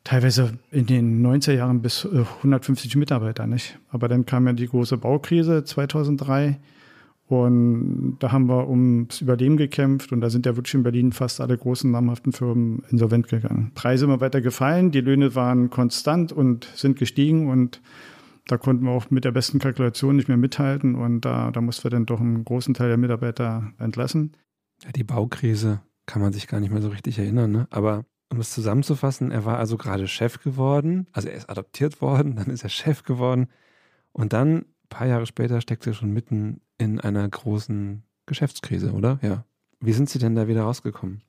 [0.04, 3.80] teilweise in den 90er Jahren bis 150 äh, Mitarbeiter, nicht?
[3.90, 6.60] Aber dann kam ja die große Baukrise 2003
[7.28, 11.40] und da haben wir ums Überleben gekämpft und da sind ja wirklich in Berlin fast
[11.40, 13.72] alle großen namhaften Firmen insolvent gegangen.
[13.76, 17.82] Preise immer weiter gefallen, die Löhne waren konstant und sind gestiegen und
[18.48, 21.86] da konnten wir auch mit der besten Kalkulation nicht mehr mithalten und da, da mussten
[21.86, 24.36] wir dann doch einen großen Teil der Mitarbeiter entlassen.
[24.84, 27.68] Ja, die Baukrise kann man sich gar nicht mehr so richtig erinnern, ne?
[27.70, 32.36] aber um es zusammenzufassen, er war also gerade Chef geworden, also er ist adoptiert worden,
[32.38, 33.48] dann ist er Chef geworden
[34.12, 39.20] und dann, ein paar Jahre später, steckt er schon mitten in einer großen Geschäftskrise, oder?
[39.22, 39.46] Ja.
[39.80, 41.22] Wie sind Sie denn da wieder rausgekommen?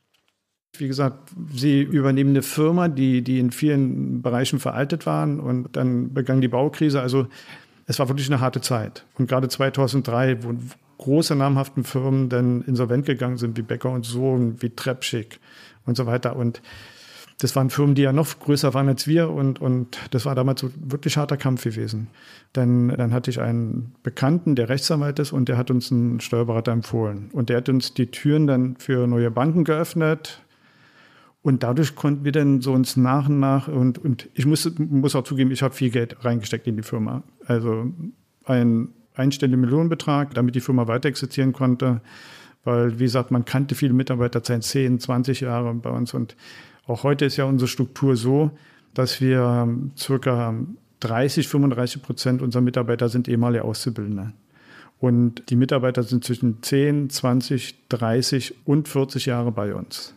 [0.77, 6.13] Wie gesagt, Sie übernehmen eine Firma, die, die in vielen Bereichen veraltet waren und dann
[6.13, 7.01] begann die Baukrise.
[7.01, 7.29] Also
[7.87, 9.05] es war wirklich eine harte Zeit.
[9.17, 10.55] Und gerade 2003, wo
[10.99, 15.39] große namhaften Firmen dann insolvent gegangen sind, wie Becker und Sohn, wie Trepschick
[15.85, 16.37] und so weiter.
[16.37, 16.63] Und
[17.39, 20.61] das waren Firmen, die ja noch größer waren als wir und, und das war damals
[20.61, 22.09] so wirklich harter Kampf gewesen.
[22.53, 26.73] Dann, dann hatte ich einen Bekannten, der Rechtsanwalt ist und der hat uns einen Steuerberater
[26.73, 27.31] empfohlen.
[27.33, 30.43] Und der hat uns die Türen dann für neue Banken geöffnet.
[31.43, 35.15] Und dadurch konnten wir dann so uns nach und nach und, und ich muss, muss
[35.15, 37.23] auch zugeben, ich habe viel Geld reingesteckt in die Firma.
[37.47, 37.93] Also
[38.45, 42.01] ein einstelliger Millionenbetrag, damit die Firma weiter existieren konnte.
[42.65, 46.35] Weil, wie gesagt, man kannte viele Mitarbeiter seit 10, 20 Jahre bei uns und
[46.87, 48.51] auch heute ist ja unsere Struktur so,
[48.93, 50.55] dass wir circa
[51.01, 54.33] 30, 35 Prozent unserer Mitarbeiter sind ehemalige Auszubildende.
[55.01, 60.15] Und die Mitarbeiter sind zwischen 10, 20, 30 und 40 Jahre bei uns.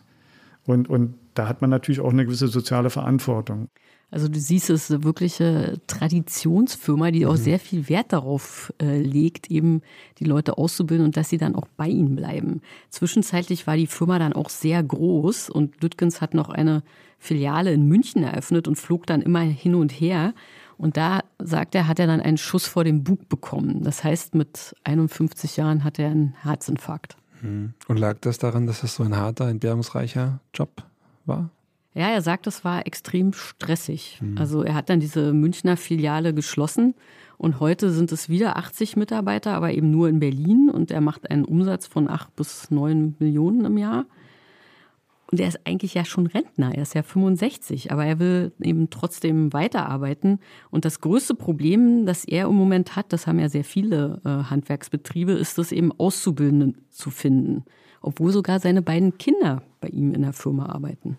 [0.64, 3.68] Und, und da hat man natürlich auch eine gewisse soziale Verantwortung.
[4.10, 7.38] Also du siehst, es ist eine wirkliche Traditionsfirma, die auch mhm.
[7.38, 9.82] sehr viel Wert darauf äh, legt, eben
[10.18, 12.62] die Leute auszubilden und dass sie dann auch bei ihnen bleiben.
[12.88, 16.82] Zwischenzeitlich war die Firma dann auch sehr groß und Lütkens hat noch eine
[17.18, 20.32] Filiale in München eröffnet und flog dann immer hin und her.
[20.78, 23.82] Und da, sagt er, hat er dann einen Schuss vor dem Bug bekommen.
[23.82, 27.16] Das heißt, mit 51 Jahren hat er einen Herzinfarkt.
[27.42, 27.74] Mhm.
[27.88, 30.84] Und lag das daran, dass es so ein harter, entbehrungsreicher Job
[31.26, 31.50] war?
[31.98, 34.20] Ja, er sagt, es war extrem stressig.
[34.20, 34.38] Mhm.
[34.38, 36.94] Also er hat dann diese Münchner Filiale geschlossen
[37.38, 41.28] und heute sind es wieder 80 Mitarbeiter, aber eben nur in Berlin und er macht
[41.28, 44.06] einen Umsatz von 8 bis 9 Millionen im Jahr.
[45.32, 48.90] Und er ist eigentlich ja schon Rentner, er ist ja 65, aber er will eben
[48.90, 50.38] trotzdem weiterarbeiten.
[50.70, 54.28] Und das größte Problem, das er im Moment hat, das haben ja sehr viele äh,
[54.28, 57.64] Handwerksbetriebe, ist es eben Auszubildende zu finden,
[58.00, 61.18] obwohl sogar seine beiden Kinder bei ihm in der Firma arbeiten.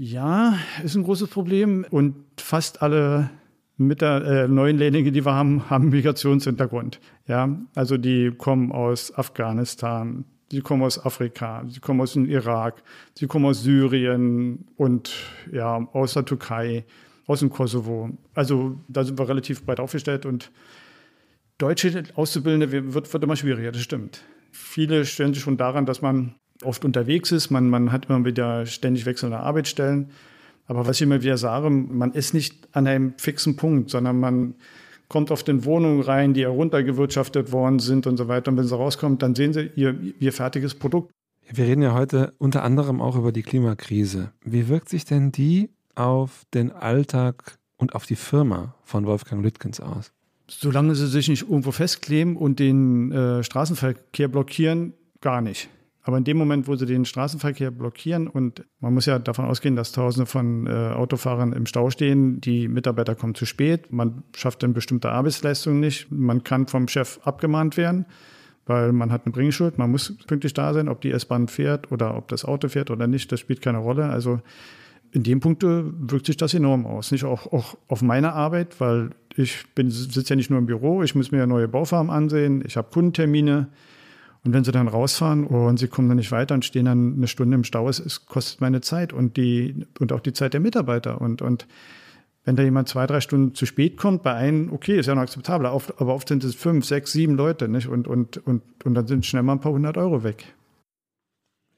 [0.00, 3.30] Ja, ist ein großes Problem und fast alle
[3.76, 7.00] mit der äh, neuen Lehrlinge, die wir haben, haben Migrationshintergrund.
[7.26, 12.82] Ja, also die kommen aus Afghanistan, Sie kommen aus Afrika, sie kommen aus dem Irak,
[13.14, 15.12] sie kommen aus Syrien und
[15.52, 16.86] ja, aus der Türkei,
[17.26, 18.08] aus dem Kosovo.
[18.32, 20.50] Also da sind wir relativ breit aufgestellt und
[21.58, 24.24] deutsche Auszubildende wird, wird immer schwieriger, das stimmt.
[24.50, 28.66] Viele stellen sich schon daran, dass man oft unterwegs ist, man, man hat immer wieder
[28.66, 30.10] ständig wechselnde Arbeitsstellen.
[30.66, 34.54] Aber was ich immer wieder sage, man ist nicht an einem fixen Punkt, sondern man
[35.08, 38.50] kommt auf den Wohnungen rein, die heruntergewirtschaftet worden sind und so weiter.
[38.50, 41.10] Und wenn sie rauskommt, dann sehen sie ihr, ihr fertiges Produkt.
[41.50, 44.32] Wir reden ja heute unter anderem auch über die Klimakrise.
[44.44, 49.80] Wie wirkt sich denn die auf den Alltag und auf die Firma von Wolfgang Lütkens
[49.80, 50.12] aus?
[50.46, 54.92] Solange sie sich nicht irgendwo festkleben und den äh, Straßenverkehr blockieren,
[55.22, 55.70] gar nicht.
[56.08, 59.76] Aber in dem Moment, wo sie den Straßenverkehr blockieren und man muss ja davon ausgehen,
[59.76, 64.62] dass Tausende von äh, Autofahrern im Stau stehen, die Mitarbeiter kommen zu spät, man schafft
[64.62, 68.06] dann bestimmte Arbeitsleistungen nicht, man kann vom Chef abgemahnt werden,
[68.64, 72.16] weil man hat eine Bringschuld, man muss pünktlich da sein, ob die S-Bahn fährt oder
[72.16, 74.06] ob das Auto fährt oder nicht, das spielt keine Rolle.
[74.06, 74.40] Also
[75.12, 77.12] in dem Punkt wirkt sich das enorm aus.
[77.12, 81.14] Nicht auch, auch auf meine Arbeit, weil ich sitze ja nicht nur im Büro, ich
[81.14, 83.68] muss mir neue Baufarben ansehen, ich habe Kundentermine,
[84.48, 87.26] und wenn sie dann rausfahren und sie kommen dann nicht weiter und stehen dann eine
[87.26, 91.20] Stunde im Stau, es, kostet meine Zeit und die und auch die Zeit der Mitarbeiter.
[91.20, 91.66] Und, und
[92.44, 95.20] wenn da jemand zwei, drei Stunden zu spät kommt, bei einem, okay, ist ja noch
[95.20, 97.88] akzeptabel, aber oft sind es fünf, sechs, sieben Leute, nicht?
[97.88, 100.54] Und, und, und, und dann sind schnell mal ein paar hundert Euro weg.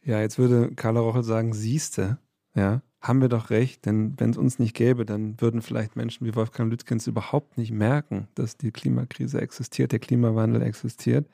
[0.04, 2.18] Ja, jetzt würde Carla Rochel sagen, siehste,
[2.54, 6.24] ja, haben wir doch recht, denn wenn es uns nicht gäbe, dann würden vielleicht Menschen
[6.24, 11.26] wie Wolfgang Lütkens überhaupt nicht merken, dass die Klimakrise existiert, der Klimawandel existiert.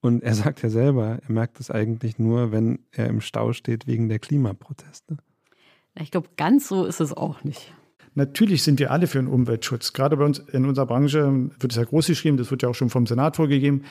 [0.00, 3.86] Und er sagt ja selber, er merkt es eigentlich nur, wenn er im Stau steht
[3.86, 5.16] wegen der Klimaproteste.
[6.00, 7.74] Ich glaube, ganz so ist es auch nicht.
[8.14, 9.92] Natürlich sind wir alle für den Umweltschutz.
[9.92, 12.74] Gerade bei uns in unserer Branche wird es ja groß geschrieben, das wird ja auch
[12.74, 13.82] schon vom Senat vorgegeben.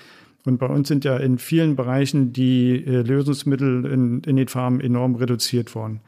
[0.45, 4.79] Und bei uns sind ja in vielen Bereichen die äh, Lösungsmittel in, in den Farmen
[4.79, 6.01] enorm reduziert worden.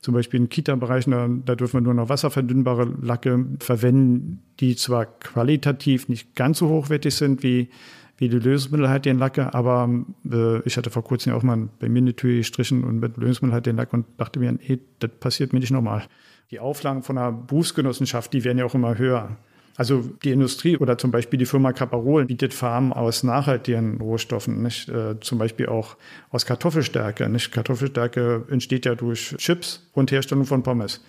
[0.00, 5.06] Zum Beispiel in Kita-Bereichen, da, da, dürfen wir nur noch wasserverdünnbare Lacke verwenden, die zwar
[5.06, 7.70] qualitativ nicht ganz so hochwertig sind wie
[8.16, 9.88] wie die Lösungsmittel halt den Lacke, aber
[10.30, 13.16] äh, ich hatte vor kurzem ja auch mal bei mir eine Tür gestrichen und mit
[13.16, 16.04] Lösungsmittel halt den Lack und dachte mir, hey, das passiert mir nicht nochmal.
[16.50, 19.36] Die Auflagen von der Berufsgenossenschaft, die werden ja auch immer höher.
[19.76, 24.88] Also die Industrie oder zum Beispiel die Firma Caparol bietet Farmen aus nachhaltigen Rohstoffen, nicht?
[24.88, 25.96] Äh, zum Beispiel auch
[26.30, 27.28] aus Kartoffelstärke.
[27.28, 27.50] Nicht?
[27.50, 31.02] Kartoffelstärke entsteht ja durch Chips und Herstellung von Pommes.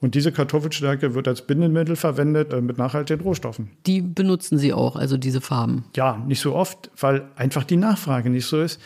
[0.00, 3.70] Und diese Kartoffelstärke wird als Bindemittel verwendet äh, mit nachhaltigen Rohstoffen.
[3.86, 5.84] Die benutzen Sie auch, also diese Farben?
[5.96, 8.80] Ja, nicht so oft, weil einfach die Nachfrage nicht so ist.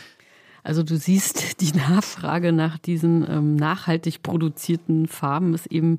[0.62, 5.98] Also du siehst, die Nachfrage nach diesen ähm, nachhaltig produzierten Farben ist eben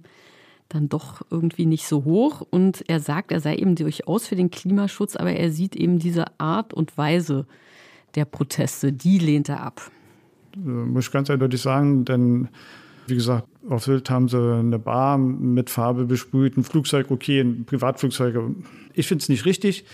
[0.69, 2.41] dann doch irgendwie nicht so hoch.
[2.49, 6.39] Und er sagt, er sei eben durchaus für den Klimaschutz, aber er sieht eben diese
[6.39, 7.45] Art und Weise
[8.15, 9.91] der Proteste, die lehnt er ab.
[10.55, 12.49] Äh, muss ich ganz eindeutig sagen, denn
[13.07, 17.65] wie gesagt, auf Sylt haben sie eine Bar mit Farbe besprüht, ein Flugzeug okay, ein
[17.65, 18.35] Privatflugzeug.
[18.93, 19.85] Ich finde es nicht richtig.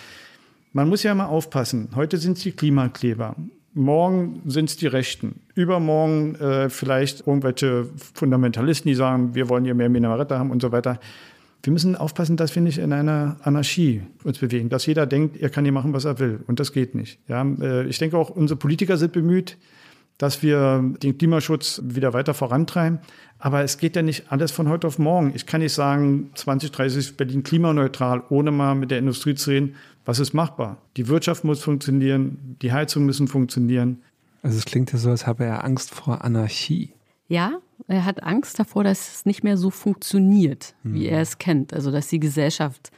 [0.73, 1.89] Man muss ja mal aufpassen.
[1.95, 3.35] Heute sind es die Klimakleber.
[3.73, 5.41] Morgen sind es die Rechten.
[5.55, 10.71] Übermorgen äh, vielleicht irgendwelche Fundamentalisten, die sagen, wir wollen hier mehr Minarette haben und so
[10.71, 10.99] weiter.
[11.61, 15.49] Wir müssen aufpassen, dass wir nicht in einer Anarchie uns bewegen, dass jeder denkt, er
[15.49, 16.39] kann hier machen, was er will.
[16.47, 17.19] Und das geht nicht.
[17.27, 19.57] Ja, äh, ich denke auch, unsere Politiker sind bemüht,
[20.19, 22.99] dass wir den Klimaschutz wieder weiter vorantreiben.
[23.39, 25.31] Aber es geht ja nicht alles von heute auf morgen.
[25.33, 29.75] Ich kann nicht sagen, 2030 ist Berlin klimaneutral, ohne mal mit der Industrie zu reden,
[30.05, 30.77] was ist machbar.
[30.97, 34.01] Die Wirtschaft muss funktionieren, die Heizungen müssen funktionieren.
[34.43, 36.91] Also es klingt ja so, als habe er Angst vor Anarchie.
[37.29, 40.95] Ja, er hat Angst davor, dass es nicht mehr so funktioniert, hm.
[40.95, 41.73] wie er es kennt.
[41.73, 42.91] Also dass die Gesellschaft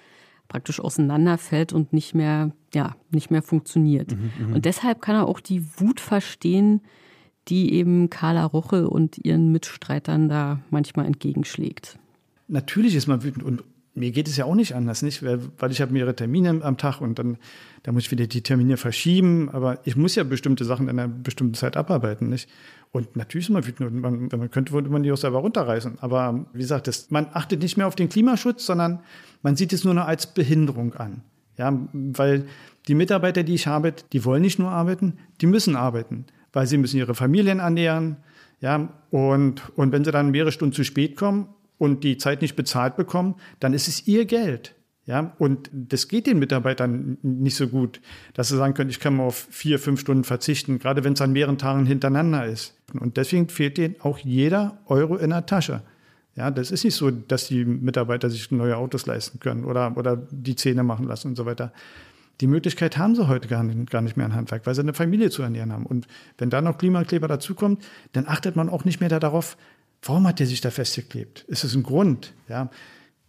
[0.47, 4.11] praktisch auseinanderfällt und nicht mehr, ja, nicht mehr funktioniert.
[4.11, 4.53] Mhm, mhm.
[4.55, 6.82] und deshalb kann er auch die Wut verstehen,
[7.47, 11.97] die eben Carla Roche und ihren Mitstreitern da manchmal entgegenschlägt.
[12.47, 13.63] Natürlich ist man wütend und
[13.93, 15.21] mir geht es ja auch nicht anders, nicht?
[15.23, 17.37] Weil ich habe mehrere Termine am Tag und dann
[17.83, 21.07] da muss ich wieder die Termine verschieben, aber ich muss ja bestimmte Sachen in einer
[21.07, 22.47] bestimmten Zeit abarbeiten, nicht?
[22.91, 25.39] Und natürlich ist man wütend und man, wenn man könnte, würde man die auch selber
[25.39, 25.99] runterreißen.
[25.99, 28.99] Aber wie gesagt, das, man achtet nicht mehr auf den Klimaschutz, sondern
[29.41, 31.21] man sieht es nur noch als Behinderung an.
[31.57, 32.45] Ja, weil
[32.87, 36.77] die Mitarbeiter, die ich habe, die wollen nicht nur arbeiten, die müssen arbeiten weil sie
[36.77, 38.17] müssen ihre Familien ernähren.
[38.59, 42.55] Ja, und, und wenn sie dann mehrere Stunden zu spät kommen und die Zeit nicht
[42.55, 44.75] bezahlt bekommen, dann ist es ihr Geld.
[45.07, 47.99] Ja, und das geht den Mitarbeitern nicht so gut,
[48.35, 51.21] dass sie sagen können, ich kann mal auf vier, fünf Stunden verzichten, gerade wenn es
[51.21, 52.75] an mehreren Tagen hintereinander ist.
[52.93, 55.81] Und deswegen fehlt denen auch jeder Euro in der Tasche.
[56.35, 60.15] Ja, das ist nicht so, dass die Mitarbeiter sich neue Autos leisten können oder, oder
[60.29, 61.73] die Zähne machen lassen und so weiter.
[62.39, 64.93] Die Möglichkeit haben sie heute gar nicht, gar nicht mehr ein Handwerk, weil sie eine
[64.93, 65.86] Familie zu ernähren haben.
[65.86, 66.07] Und
[66.38, 69.57] wenn da noch Klimakleber dazukommt, dann achtet man auch nicht mehr darauf,
[70.01, 71.45] warum hat der sich da festgeklebt?
[71.47, 72.34] Ist es ein Grund?
[72.47, 72.69] Ja.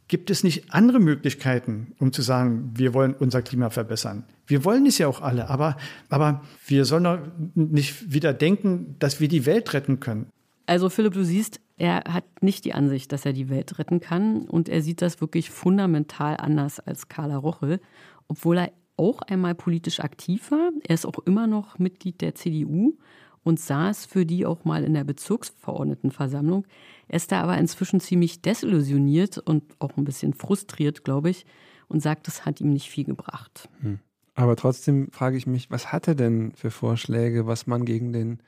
[0.09, 4.25] Gibt es nicht andere Möglichkeiten, um zu sagen, wir wollen unser Klima verbessern?
[4.47, 5.77] Wir wollen es ja auch alle, aber,
[6.09, 7.19] aber wir sollen doch
[7.55, 10.27] nicht wieder denken, dass wir die Welt retten können.
[10.67, 14.43] Also Philipp, du siehst, er hat nicht die Ansicht, dass er die Welt retten kann
[14.43, 17.81] und er sieht das wirklich fundamental anders als Carla Rochel,
[18.29, 20.71] obwohl er auch einmal politisch aktiv war.
[20.87, 22.97] Er ist auch immer noch Mitglied der CDU
[23.43, 26.67] und saß für die auch mal in der Bezirksverordnetenversammlung.
[27.09, 31.47] Er ist da aber inzwischen ziemlich desillusioniert und auch ein bisschen frustriert, glaube ich,
[31.89, 33.69] und sagt, das hat ihm nicht viel gebracht.
[33.81, 33.99] Hm.
[34.35, 38.39] Aber trotzdem frage ich mich, was hat er denn für Vorschläge, was man gegen den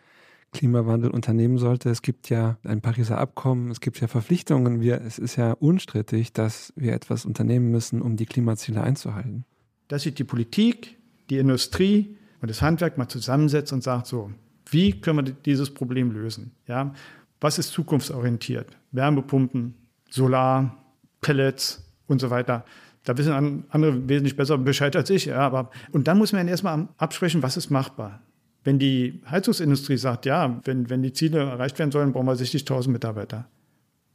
[0.53, 1.90] Klimawandel unternehmen sollte?
[1.90, 4.80] Es gibt ja ein Pariser Abkommen, es gibt ja Verpflichtungen.
[4.80, 9.45] Wir, es ist ja unstrittig, dass wir etwas unternehmen müssen, um die Klimaziele einzuhalten.
[9.89, 10.97] Dass sich die Politik,
[11.30, 14.30] die Industrie und das Handwerk mal zusammensetzt und sagt so,
[14.70, 16.53] wie können wir dieses Problem lösen?
[16.66, 16.95] Ja,
[17.41, 18.76] was ist zukunftsorientiert?
[18.93, 19.74] Wärmepumpen,
[20.11, 20.76] Solar,
[21.20, 22.64] Pellets und so weiter.
[23.05, 25.26] Da wissen andere wesentlich besser Bescheid als ich.
[25.26, 28.20] Ja, aber, und dann muss man erstmal absprechen, was ist machbar.
[28.62, 32.89] Wenn die Heizungsindustrie sagt, ja, wenn, wenn die Ziele erreicht werden sollen, brauchen wir 60.000
[32.89, 33.47] Mitarbeiter.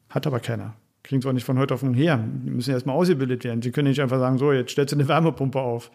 [0.10, 0.74] Hat aber keiner.
[1.10, 2.24] Kriegen sie auch nicht von heute auf morgen her.
[2.46, 3.64] Die müssen erstmal ausgebildet werden.
[3.64, 5.90] Sie können nicht einfach sagen, so, jetzt stellst du eine Wärmepumpe auf.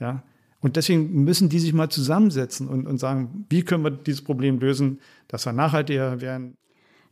[0.00, 0.24] Ja.
[0.58, 4.58] Und deswegen müssen die sich mal zusammensetzen und, und sagen, wie können wir dieses Problem
[4.58, 4.98] lösen,
[5.28, 6.56] dass wir nachhaltiger werden.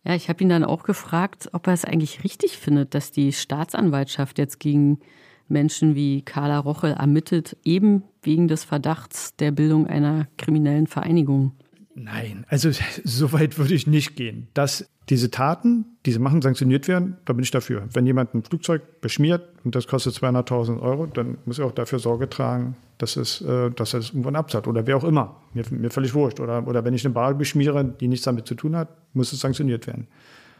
[0.02, 3.32] Ja, ich habe ihn dann auch gefragt, ob er es eigentlich richtig findet, dass die
[3.32, 4.98] Staatsanwaltschaft jetzt gegen
[5.46, 11.52] Menschen wie Carla Rochel ermittelt, eben wegen des Verdachts der Bildung einer kriminellen Vereinigung.
[11.98, 12.70] Nein, also
[13.04, 14.48] so weit würde ich nicht gehen.
[14.54, 17.88] Dass diese Taten, die sie machen, sanktioniert werden, da bin ich dafür.
[17.92, 21.98] Wenn jemand ein Flugzeug beschmiert und das kostet 200.000 Euro, dann muss er auch dafür
[21.98, 24.66] Sorge tragen, dass, es, äh, dass er es irgendwann abzahlt.
[24.66, 25.40] Oder wer auch immer.
[25.54, 26.38] Mir, mir völlig wurscht.
[26.38, 29.40] Oder, oder wenn ich eine Bar beschmiere, die nichts damit zu tun hat, muss es
[29.40, 30.06] sanktioniert werden.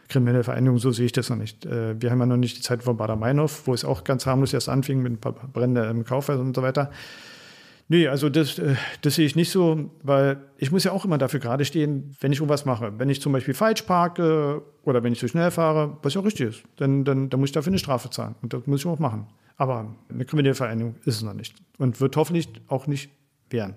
[0.07, 1.65] Kriminelle Vereinigung, so sehe ich das noch nicht.
[1.65, 4.53] Äh, wir haben ja noch nicht die Zeit von Bader-Meinhof, wo es auch ganz harmlos
[4.53, 6.89] erst anfing mit ein paar Bränden im Kaufhaus und so weiter.
[7.89, 11.17] Nee, also das, äh, das sehe ich nicht so, weil ich muss ja auch immer
[11.17, 12.91] dafür gerade stehen, wenn ich irgendwas mache.
[12.97, 16.25] Wenn ich zum Beispiel falsch parke oder wenn ich zu schnell fahre, was ja auch
[16.25, 18.35] richtig ist, dann, dann, dann muss ich dafür eine Strafe zahlen.
[18.41, 19.27] Und das muss ich auch machen.
[19.55, 23.09] Aber eine kriminelle Vereinigung ist es noch nicht und wird hoffentlich auch nicht
[23.49, 23.75] werden.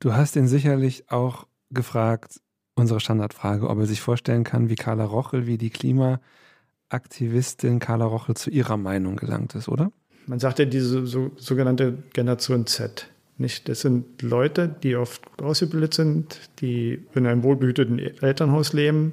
[0.00, 2.40] Du hast ihn sicherlich auch gefragt,
[2.74, 8.34] unsere Standardfrage, ob er sich vorstellen kann, wie Carla Rochel, wie die Klimaaktivistin Carla Rochel
[8.36, 9.92] zu ihrer Meinung gelangt ist, oder?
[10.26, 13.08] Man sagt ja diese so, sogenannte Generation Z.
[13.36, 13.68] Nicht?
[13.68, 19.12] Das sind Leute, die oft gut ausgebildet sind, die in einem wohlbehüteten Elternhaus leben.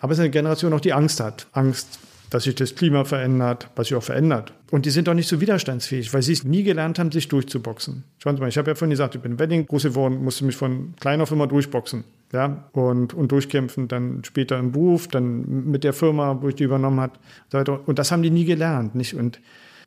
[0.00, 1.46] Aber es ist eine Generation auch, die Angst hat.
[1.52, 4.52] Angst, dass sich das Klima verändert, was sich auch verändert.
[4.70, 8.04] Und die sind auch nicht so widerstandsfähig, weil sie es nie gelernt haben, sich durchzuboxen.
[8.18, 10.44] Schauen Sie mal, ich habe ja vorhin gesagt, ich bin in Wedding groß geworden, musste
[10.44, 12.04] mich von klein auf immer durchboxen.
[12.32, 16.64] Ja, und, und durchkämpfen, dann später im Beruf, dann mit der Firma, wo ich die
[16.64, 17.80] übernommen habe.
[17.84, 18.94] Und das haben die nie gelernt.
[18.94, 19.12] Nicht?
[19.12, 19.38] Und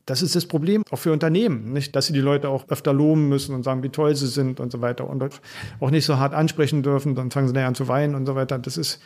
[0.05, 3.27] das ist das Problem auch für Unternehmen, nicht, dass sie die Leute auch öfter loben
[3.27, 5.23] müssen und sagen, wie toll sie sind und so weiter und
[5.79, 8.35] auch nicht so hart ansprechen dürfen, dann fangen sie näher an zu weinen und so
[8.35, 8.59] weiter.
[8.59, 9.01] Das ist,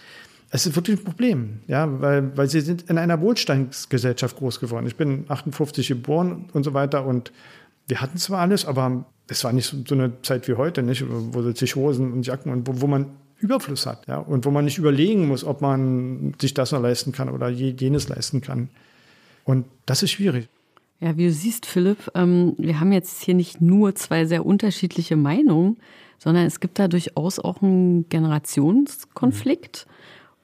[0.50, 4.88] es ist wirklich ein Problem, ja, weil, weil sie sind in einer Wohlstandsgesellschaft groß geworden.
[4.88, 7.32] Ich bin 58 geboren und so weiter und
[7.88, 11.50] wir hatten zwar alles, aber es war nicht so, eine Zeit wie heute, nicht, wo
[11.52, 13.06] sich Hosen und Jacken und wo, wo man
[13.38, 17.14] Überfluss hat, ja, und wo man nicht überlegen muss, ob man sich das noch leisten
[17.14, 18.70] kann oder jenes leisten kann.
[19.46, 20.50] Und das ist schwierig.
[21.02, 25.16] Ja, wie du siehst, Philipp, ähm, wir haben jetzt hier nicht nur zwei sehr unterschiedliche
[25.16, 25.78] Meinungen,
[26.18, 29.94] sondern es gibt da durchaus auch einen Generationskonflikt mhm.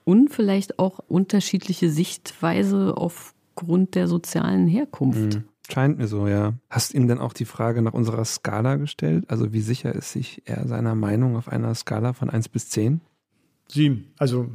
[0.06, 5.36] und vielleicht auch unterschiedliche Sichtweise aufgrund der sozialen Herkunft.
[5.36, 5.44] Mhm.
[5.70, 6.54] Scheint mir so, ja.
[6.70, 9.26] Hast ihm denn auch die Frage nach unserer Skala gestellt?
[9.28, 13.02] Also wie sicher ist sich er seiner Meinung auf einer Skala von 1 bis 10?
[13.68, 14.14] Sieben.
[14.18, 14.48] Also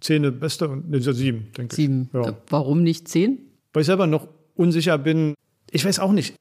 [0.00, 2.02] 10 das Beste und ne, sieben, denke sieben.
[2.02, 2.12] ich.
[2.12, 2.24] Sieben.
[2.24, 2.36] Ja.
[2.50, 3.38] Warum nicht 10?
[3.72, 5.34] Weil ich selber noch unsicher bin.
[5.70, 6.34] Ich weiß auch nicht.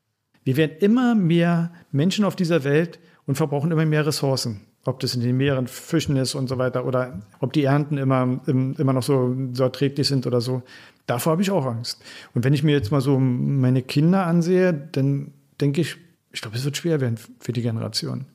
[0.44, 4.62] Wir werden immer mehr Menschen auf dieser Welt und verbrauchen immer mehr Ressourcen.
[4.86, 8.40] Ob das in den Meeren Fischen ist und so weiter oder ob die Ernten immer,
[8.46, 10.64] immer noch so, so erträglich sind oder so.
[11.06, 12.02] Davor habe ich auch Angst.
[12.34, 15.98] Und wenn ich mir jetzt mal so meine Kinder ansehe, dann denke ich,
[16.32, 18.26] ich glaube, es wird schwer werden für die Generation.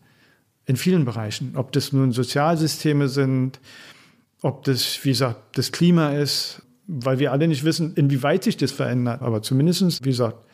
[0.67, 1.53] In vielen Bereichen.
[1.57, 3.59] Ob das nun Sozialsysteme sind,
[4.43, 8.73] ob das, wie gesagt, das Klima ist, weil wir alle nicht wissen, inwieweit sich das
[8.73, 9.23] verändert.
[9.23, 10.45] Aber zumindest, wie gesagt,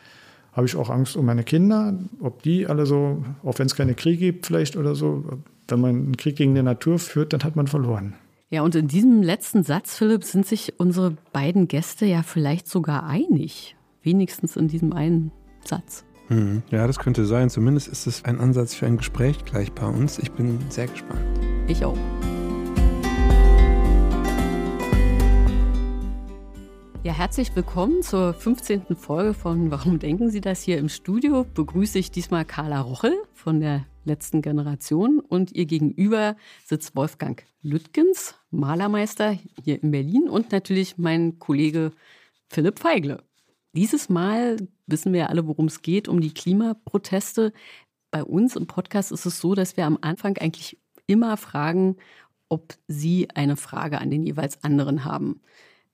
[0.53, 3.95] habe ich auch Angst um meine Kinder, ob die alle so, auch wenn es keine
[3.95, 5.23] Kriege gibt vielleicht oder so,
[5.67, 8.13] wenn man einen Krieg gegen die Natur führt, dann hat man verloren.
[8.49, 13.05] Ja, und in diesem letzten Satz, Philipp, sind sich unsere beiden Gäste ja vielleicht sogar
[13.05, 13.75] einig.
[14.01, 15.31] Wenigstens in diesem einen
[15.63, 16.03] Satz.
[16.29, 17.49] Hm, ja, das könnte sein.
[17.49, 20.17] Zumindest ist es ein Ansatz für ein Gespräch gleich bei uns.
[20.17, 21.21] Ich bin sehr gespannt.
[21.67, 21.97] Ich auch.
[27.01, 28.97] Ja, herzlich willkommen zur 15.
[28.97, 31.45] Folge von Warum denken Sie das hier im Studio?
[31.45, 36.35] Begrüße ich diesmal Carla Rochel von der letzten Generation und ihr gegenüber
[36.65, 41.93] sitzt Wolfgang Lüttgens, Malermeister hier in Berlin und natürlich mein Kollege
[42.49, 43.23] Philipp Feigle.
[43.71, 47.53] Dieses Mal wissen wir ja alle, worum es geht, um die Klimaproteste.
[48.11, 50.77] Bei uns im Podcast ist es so, dass wir am Anfang eigentlich
[51.07, 51.95] immer fragen,
[52.49, 55.39] ob Sie eine Frage an den jeweils anderen haben.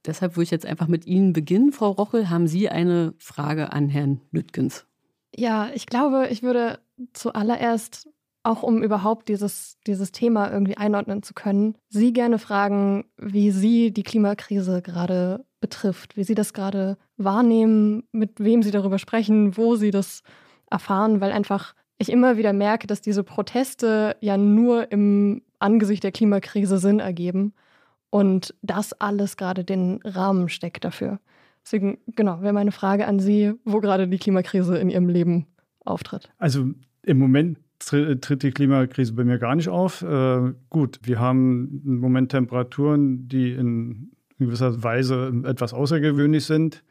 [0.08, 1.72] Deshalb würde ich jetzt einfach mit Ihnen beginnen.
[1.72, 4.86] Frau Rochel, haben Sie eine Frage an Herrn Lüttgens?
[5.36, 6.80] Ja, ich glaube, ich würde
[7.14, 8.10] zuallererst,
[8.44, 13.92] auch um überhaupt dieses, dieses Thema irgendwie einordnen zu können, Sie gerne fragen, wie Sie
[13.92, 19.76] die Klimakrise gerade betrifft, wie Sie das gerade wahrnehmen, mit wem Sie darüber sprechen, wo
[19.76, 20.22] Sie das
[20.70, 26.12] erfahren, weil einfach ich immer wieder merke, dass diese Proteste ja nur im Angesicht der
[26.12, 27.54] Klimakrise Sinn ergeben
[28.16, 31.20] und das alles gerade den Rahmen steckt dafür.
[31.66, 35.48] Deswegen, genau, wäre meine Frage an Sie, wo gerade die Klimakrise in Ihrem Leben
[35.84, 36.32] auftritt.
[36.38, 36.70] Also
[37.04, 40.02] im Moment tritt die Klimakrise bei mir gar nicht auf.
[40.02, 46.86] Äh, gut, wir haben im Moment Temperaturen, die in gewisser Weise etwas außergewöhnlich sind.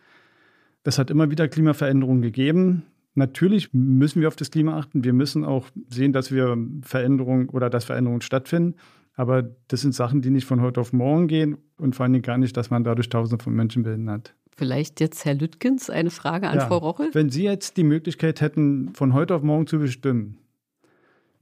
[0.83, 2.83] Es hat immer wieder Klimaveränderungen gegeben.
[3.15, 5.05] Natürlich müssen wir auf das Klima achten.
[5.05, 8.75] Wir müssen auch sehen, dass wir Veränderungen oder dass Veränderungen stattfinden.
[9.17, 12.23] Aber das sind Sachen, die nicht von heute auf morgen gehen und vor allen Dingen
[12.23, 14.35] gar nicht, dass man dadurch Tausende von Menschen behindert.
[14.57, 17.11] Vielleicht jetzt Herr Lüttgens eine Frage an ja, Frau Rochel.
[17.13, 20.39] Wenn Sie jetzt die Möglichkeit hätten, von heute auf morgen zu bestimmen,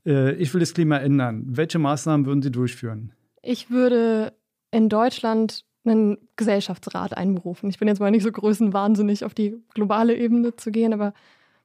[0.06, 3.12] äh, ich will das Klima ändern, welche Maßnahmen würden Sie durchführen?
[3.42, 4.32] Ich würde
[4.70, 7.68] in Deutschland einen Gesellschaftsrat einberufen.
[7.68, 11.12] Ich bin jetzt mal nicht so größenwahnsinnig auf die globale Ebene zu gehen, aber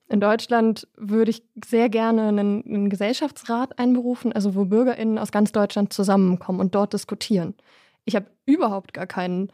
[0.10, 5.52] in Deutschland würde ich sehr gerne einen, einen, Gesellschaftsrat einberufen, also wo BürgerInnen aus ganz
[5.52, 7.56] Deutschland zusammenkommen und dort diskutieren.
[8.06, 9.52] Ich habe überhaupt gar keinen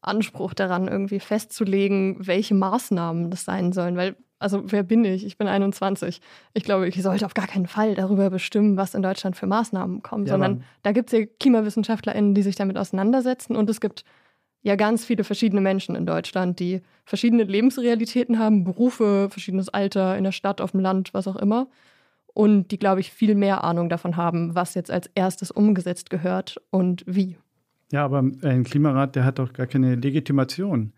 [0.00, 5.24] Anspruch daran, irgendwie festzulegen, welche Maßnahmen das sein sollen, weil, also wer bin ich?
[5.24, 6.20] Ich bin 21.
[6.54, 10.02] Ich glaube, ich sollte auf gar keinen Fall darüber bestimmen, was in Deutschland für Maßnahmen
[10.02, 14.04] kommen, ja, sondern da gibt es ja KlimawissenschaftlerInnen, die sich damit auseinandersetzen und es gibt
[14.64, 20.24] ja ganz viele verschiedene Menschen in Deutschland, die verschiedene Lebensrealitäten haben, Berufe, verschiedenes Alter, in
[20.24, 21.68] der Stadt, auf dem Land, was auch immer.
[22.32, 26.60] Und die, glaube ich, viel mehr Ahnung davon haben, was jetzt als erstes umgesetzt gehört
[26.70, 27.36] und wie.
[27.92, 30.94] Ja, aber ein Klimarat, der hat doch gar keine Legitimation.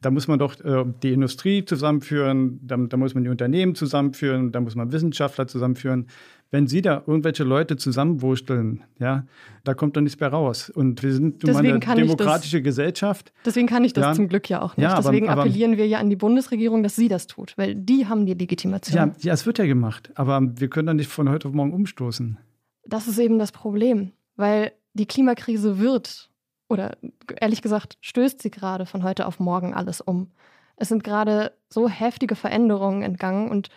[0.00, 4.52] Da muss man doch äh, die Industrie zusammenführen, da, da, muss man die Unternehmen zusammenführen,
[4.52, 6.06] da muss man Wissenschaftler zusammenführen
[6.50, 9.26] wenn Sie da irgendwelche Leute zusammenwursteln, ja,
[9.64, 10.70] da kommt doch nichts mehr raus.
[10.70, 13.32] Und wir sind nun mal eine demokratische das, Gesellschaft.
[13.44, 14.12] Deswegen kann ich das ja.
[14.14, 14.84] zum Glück ja auch nicht.
[14.84, 18.06] Ja, aber, deswegen appellieren wir ja an die Bundesregierung, dass sie das tut, weil die
[18.06, 18.96] haben die Legitimation.
[18.96, 21.72] Ja, ja, es wird ja gemacht, aber wir können doch nicht von heute auf morgen
[21.72, 22.38] umstoßen.
[22.86, 26.30] Das ist eben das Problem, weil die Klimakrise wird,
[26.68, 26.96] oder
[27.40, 30.30] ehrlich gesagt, stößt sie gerade von heute auf morgen alles um.
[30.76, 33.68] Es sind gerade so heftige Veränderungen entgangen und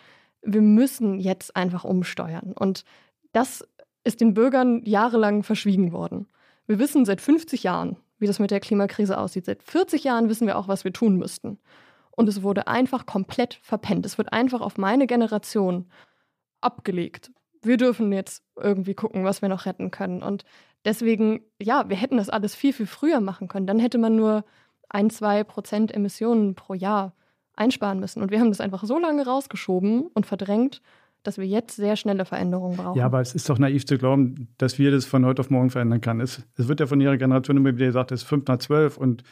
[0.42, 2.52] wir müssen jetzt einfach umsteuern.
[2.52, 2.84] Und
[3.32, 3.66] das
[4.04, 6.28] ist den Bürgern jahrelang verschwiegen worden.
[6.66, 9.46] Wir wissen seit 50 Jahren, wie das mit der Klimakrise aussieht.
[9.46, 11.58] Seit 40 Jahren wissen wir auch, was wir tun müssten.
[12.10, 14.04] Und es wurde einfach komplett verpennt.
[14.06, 15.90] Es wird einfach auf meine Generation
[16.60, 17.32] abgelegt.
[17.62, 20.22] Wir dürfen jetzt irgendwie gucken, was wir noch retten können.
[20.22, 20.44] Und
[20.84, 23.66] deswegen, ja, wir hätten das alles viel, viel früher machen können.
[23.66, 24.44] Dann hätte man nur
[24.88, 27.14] ein, zwei Prozent Emissionen pro Jahr
[27.54, 28.22] einsparen müssen.
[28.22, 30.82] Und wir haben das einfach so lange rausgeschoben und verdrängt,
[31.22, 32.98] dass wir jetzt sehr schnelle Veränderungen brauchen.
[32.98, 35.70] Ja, aber es ist doch naiv zu glauben, dass wir das von heute auf morgen
[35.70, 36.20] verändern können.
[36.20, 38.96] Es, es wird ja von Ihrer Generation immer wieder gesagt, es ist 5 nach 12
[38.96, 39.22] und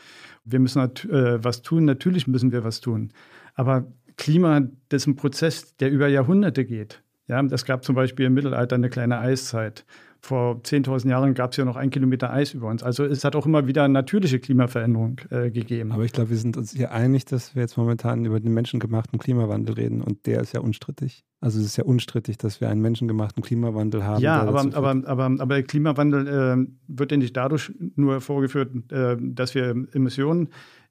[0.44, 1.84] wir müssen äh, was tun.
[1.84, 3.12] Natürlich müssen wir was tun.
[3.55, 3.86] Aber
[4.16, 7.03] Klima, das ist ein Prozess, der über Jahrhunderte geht.
[7.26, 9.84] Ja, es gab zum Beispiel im Mittelalter eine kleine Eiszeit.
[10.23, 12.83] Vor 10.000 Jahren gab es ja noch ein Kilometer Eis über uns.
[12.83, 15.93] Also es hat auch immer wieder natürliche Klimaveränderung äh, gegeben.
[15.93, 19.18] Aber ich glaube, wir sind uns hier einig, dass wir jetzt momentan über den menschengemachten
[19.18, 21.25] Klimawandel reden und der ist ja unstrittig.
[21.41, 24.21] Also es ist ja unstrittig, dass wir einen menschengemachten Klimawandel haben.
[24.23, 29.16] Ja, aber, aber, aber, aber der Klimawandel äh, wird ja nicht dadurch nur vorgeführt, äh,
[29.18, 30.51] dass wir Emissionen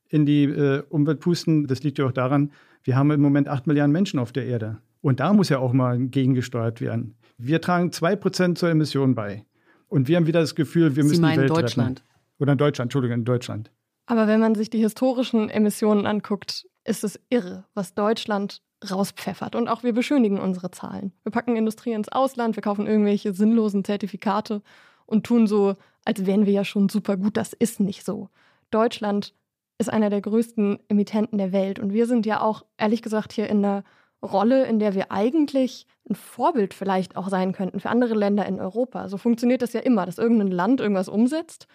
[0.09, 1.67] in die äh, Umwelt pusten.
[1.67, 2.51] Das liegt ja auch daran,
[2.83, 4.79] wir haben im Moment acht Milliarden Menschen auf der Erde.
[5.01, 7.15] Und da muss ja auch mal gegengesteuert werden.
[7.41, 9.45] Wir tragen 2% zur Emission bei.
[9.87, 12.01] Und wir haben wieder das Gefühl, wir Sie müssen die Welt Deutschland.
[12.01, 12.09] retten.
[12.37, 13.71] Oder in Deutschland, Entschuldigung, in Deutschland.
[14.07, 19.55] Aber wenn man sich die historischen Emissionen anguckt, ist es irre, was Deutschland rauspfeffert.
[19.55, 21.13] Und auch wir beschönigen unsere Zahlen.
[21.23, 24.61] Wir packen Industrie ins Ausland, wir kaufen irgendwelche sinnlosen Zertifikate
[25.05, 27.37] und tun so, als wären wir ja schon super gut.
[27.37, 28.29] Das ist nicht so.
[28.69, 29.33] Deutschland
[29.77, 31.79] ist einer der größten Emittenten der Welt.
[31.79, 33.85] Und wir sind ja auch, ehrlich gesagt, hier in einer
[34.21, 38.59] Rolle, in der wir eigentlich ein Vorbild vielleicht auch sein könnten für andere Länder in
[38.59, 39.07] Europa.
[39.07, 41.67] So funktioniert das ja immer, dass irgendein Land irgendwas umsetzt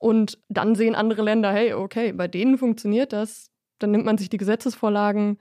[0.00, 3.50] und dann sehen andere Länder, hey, okay, bei denen funktioniert das.
[3.78, 5.38] Dann nimmt man sich die Gesetzesvorlagen,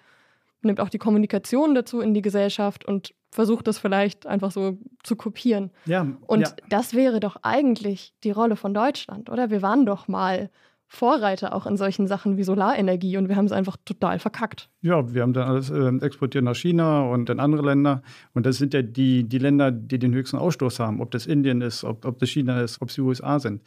[0.62, 5.16] nimmt auch die Kommunikation dazu in die Gesellschaft und versucht das vielleicht einfach so zu
[5.16, 5.72] kopieren.
[5.86, 6.50] Ja, und ja.
[6.68, 9.50] das wäre doch eigentlich die Rolle von Deutschland, oder?
[9.50, 10.50] Wir waren doch mal
[10.91, 14.69] Vorreiter auch in solchen Sachen wie Solarenergie und wir haben es einfach total verkackt.
[14.81, 18.01] Ja, wir haben dann alles äh, exportiert nach China und in andere Länder.
[18.33, 20.99] Und das sind ja die, die Länder, die den höchsten Ausstoß haben.
[20.99, 23.61] Ob das Indien ist, ob, ob das China ist, ob es die USA sind.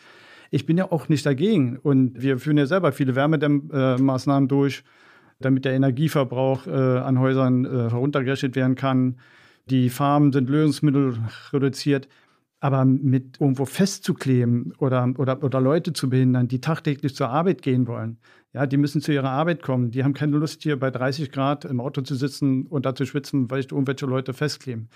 [0.51, 1.79] Ich bin ja auch nicht dagegen.
[1.79, 4.83] Und wir führen ja selber viele Wärmedämmmaßnahmen durch,
[5.39, 9.19] damit der Energieverbrauch äh, an Häusern äh, heruntergerechnet werden kann.
[9.71, 11.19] Die Farmen sind Lösungsmittel
[11.53, 12.09] reduziert.
[12.63, 17.89] Aber mit irgendwo festzukleben oder, oder, oder Leute zu behindern, die tagtäglich zur Arbeit gehen
[17.89, 18.19] wollen,
[18.53, 19.91] ja, die müssen zu ihrer Arbeit kommen.
[19.91, 23.05] Die haben keine Lust, hier bei 30 Grad im Auto zu sitzen und da zu
[23.05, 24.91] schwitzen, weil ich irgendwelche Leute festkleben.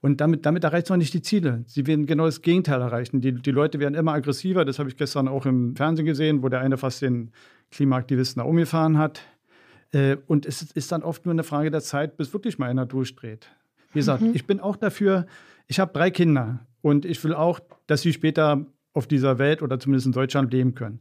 [0.00, 1.62] Und damit, damit erreicht man nicht die Ziele.
[1.66, 3.20] Sie werden genau das Gegenteil erreichen.
[3.20, 4.64] Die, die Leute werden immer aggressiver.
[4.64, 7.32] Das habe ich gestern auch im Fernsehen gesehen, wo der eine fast den
[7.70, 9.20] Klimaaktivisten da umgefahren hat.
[9.92, 12.86] Äh, und es ist dann oft nur eine Frage der Zeit, bis wirklich mal einer
[12.86, 13.48] durchdreht.
[13.92, 14.30] Wie gesagt, mhm.
[14.32, 15.26] ich bin auch dafür,
[15.66, 19.78] ich habe drei Kinder und ich will auch, dass sie später auf dieser Welt oder
[19.78, 21.00] zumindest in Deutschland leben können.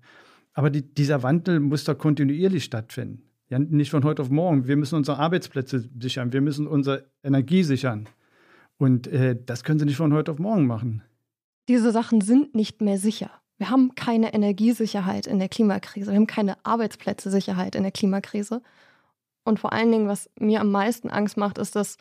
[0.54, 3.24] Aber die, dieser Wandel muss da kontinuierlich stattfinden.
[3.50, 4.68] Ja, nicht von heute auf morgen.
[4.68, 8.08] Wir müssen unsere Arbeitsplätze sichern, wir müssen unsere Energie sichern.
[8.78, 11.02] Und äh, das können sie nicht von heute auf morgen machen.
[11.68, 13.32] Diese Sachen sind nicht mehr sicher.
[13.58, 16.12] Wir haben keine Energiesicherheit in der Klimakrise.
[16.12, 18.62] Wir haben keine Arbeitsplätze-Sicherheit in der Klimakrise.
[19.44, 21.98] Und vor allen Dingen, was mir am meisten Angst macht, ist, dass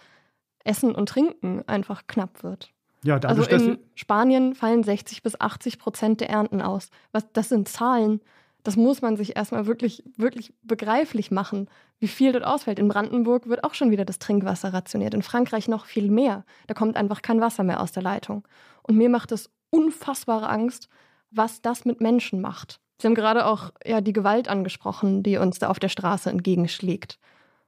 [0.64, 2.72] Essen und Trinken einfach knapp wird.
[3.04, 6.90] Ja, dadurch, also in Spanien fallen 60 bis 80 Prozent der Ernten aus.
[7.12, 8.20] Was, das sind Zahlen,
[8.64, 11.68] das muss man sich erstmal wirklich, wirklich begreiflich machen,
[12.00, 12.78] wie viel dort ausfällt.
[12.78, 15.14] In Brandenburg wird auch schon wieder das Trinkwasser rationiert.
[15.14, 16.44] In Frankreich noch viel mehr.
[16.66, 18.46] Da kommt einfach kein Wasser mehr aus der Leitung.
[18.82, 20.88] Und mir macht es unfassbare Angst,
[21.30, 22.80] was das mit Menschen macht.
[23.00, 27.18] Sie haben gerade auch ja, die Gewalt angesprochen, die uns da auf der Straße entgegenschlägt.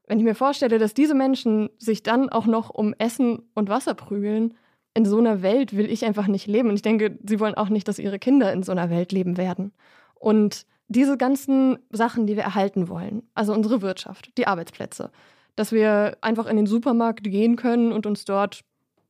[0.07, 3.95] Wenn ich mir vorstelle, dass diese Menschen sich dann auch noch um Essen und Wasser
[3.95, 4.55] prügeln,
[4.95, 6.69] in so einer Welt will ich einfach nicht leben.
[6.69, 9.37] Und ich denke, sie wollen auch nicht, dass ihre Kinder in so einer Welt leben
[9.37, 9.73] werden.
[10.15, 15.13] Und diese ganzen Sachen, die wir erhalten wollen, also unsere Wirtschaft, die Arbeitsplätze,
[15.55, 18.63] dass wir einfach in den Supermarkt gehen können und uns dort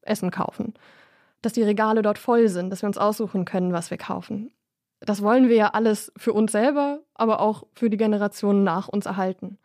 [0.02, 0.74] Essen kaufen,
[1.42, 4.52] dass die Regale dort voll sind, dass wir uns aussuchen können, was wir kaufen.
[5.00, 9.06] Das wollen wir ja alles für uns selber, aber auch für die Generationen nach uns
[9.06, 9.58] erhalten.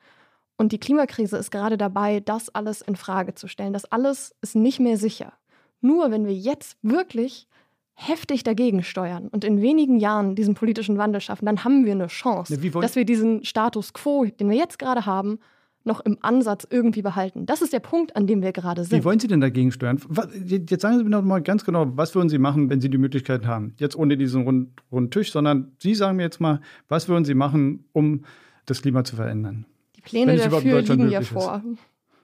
[0.58, 3.74] Und die Klimakrise ist gerade dabei, das alles in Frage zu stellen.
[3.74, 5.34] Das alles ist nicht mehr sicher.
[5.82, 7.48] Nur wenn wir jetzt wirklich
[7.94, 12.08] heftig dagegen steuern und in wenigen Jahren diesen politischen Wandel schaffen, dann haben wir eine
[12.08, 15.40] Chance, ja, dass wir diesen Status quo, den wir jetzt gerade haben,
[15.86, 17.46] noch im Ansatz irgendwie behalten.
[17.46, 19.00] Das ist der Punkt, an dem wir gerade sind.
[19.00, 20.02] Wie wollen Sie denn dagegen steuern?
[20.46, 22.98] Jetzt sagen Sie mir noch mal ganz genau, was würden Sie machen, wenn Sie die
[22.98, 23.76] Möglichkeit haben?
[23.78, 27.36] Jetzt ohne diesen runden, runden Tisch, sondern Sie sagen mir jetzt mal, was würden Sie
[27.36, 28.26] machen, um
[28.66, 29.66] das Klima zu verändern?
[29.96, 31.64] Die Pläne dafür liegen ja vor.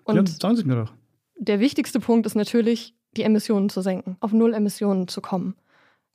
[0.06, 0.94] Und ja, sagen Sie mir doch.
[1.38, 5.56] Der wichtigste Punkt ist natürlich, die Emissionen zu senken, auf Null Emissionen zu kommen.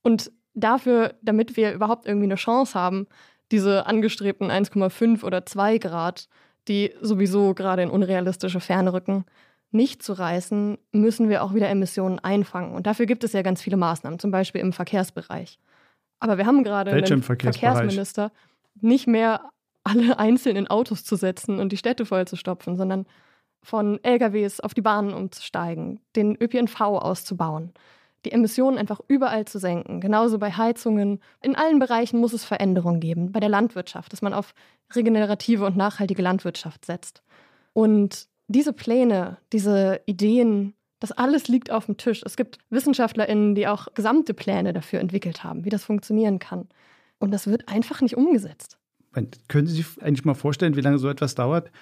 [0.03, 3.07] Und dafür, damit wir überhaupt irgendwie eine Chance haben,
[3.53, 6.29] diese angestrebten 1,5 oder 2 Grad,
[6.69, 9.25] die sowieso gerade in unrealistische Ferne rücken,
[9.71, 12.75] nicht zu reißen, müssen wir auch wieder Emissionen einfangen.
[12.75, 15.59] Und dafür gibt es ja ganz viele Maßnahmen, zum Beispiel im Verkehrsbereich.
[16.19, 18.33] Aber wir haben gerade einen Verkehrsminister,
[18.81, 19.43] nicht mehr
[19.85, 23.07] alle einzeln in Autos zu setzen und die Städte voll zu stopfen, sondern
[23.67, 27.73] von LKWs auf die Bahnen umzusteigen, den ÖPNV auszubauen,
[28.25, 31.19] die Emissionen einfach überall zu senken, genauso bei Heizungen.
[31.43, 34.55] In allen Bereichen muss es Veränderungen geben, bei der Landwirtschaft, dass man auf
[34.95, 37.25] regenerative und nachhaltige Landwirtschaft setzt.
[37.73, 42.23] Und diese Pläne, diese Ideen, das alles liegt auf dem Tisch.
[42.25, 46.69] Es gibt WissenschaftlerInnen, die auch gesamte Pläne dafür entwickelt haben, wie das funktionieren kann.
[47.19, 48.79] Und das wird einfach nicht umgesetzt.
[49.49, 51.73] Können Sie sich eigentlich mal vorstellen, wie lange so etwas dauert?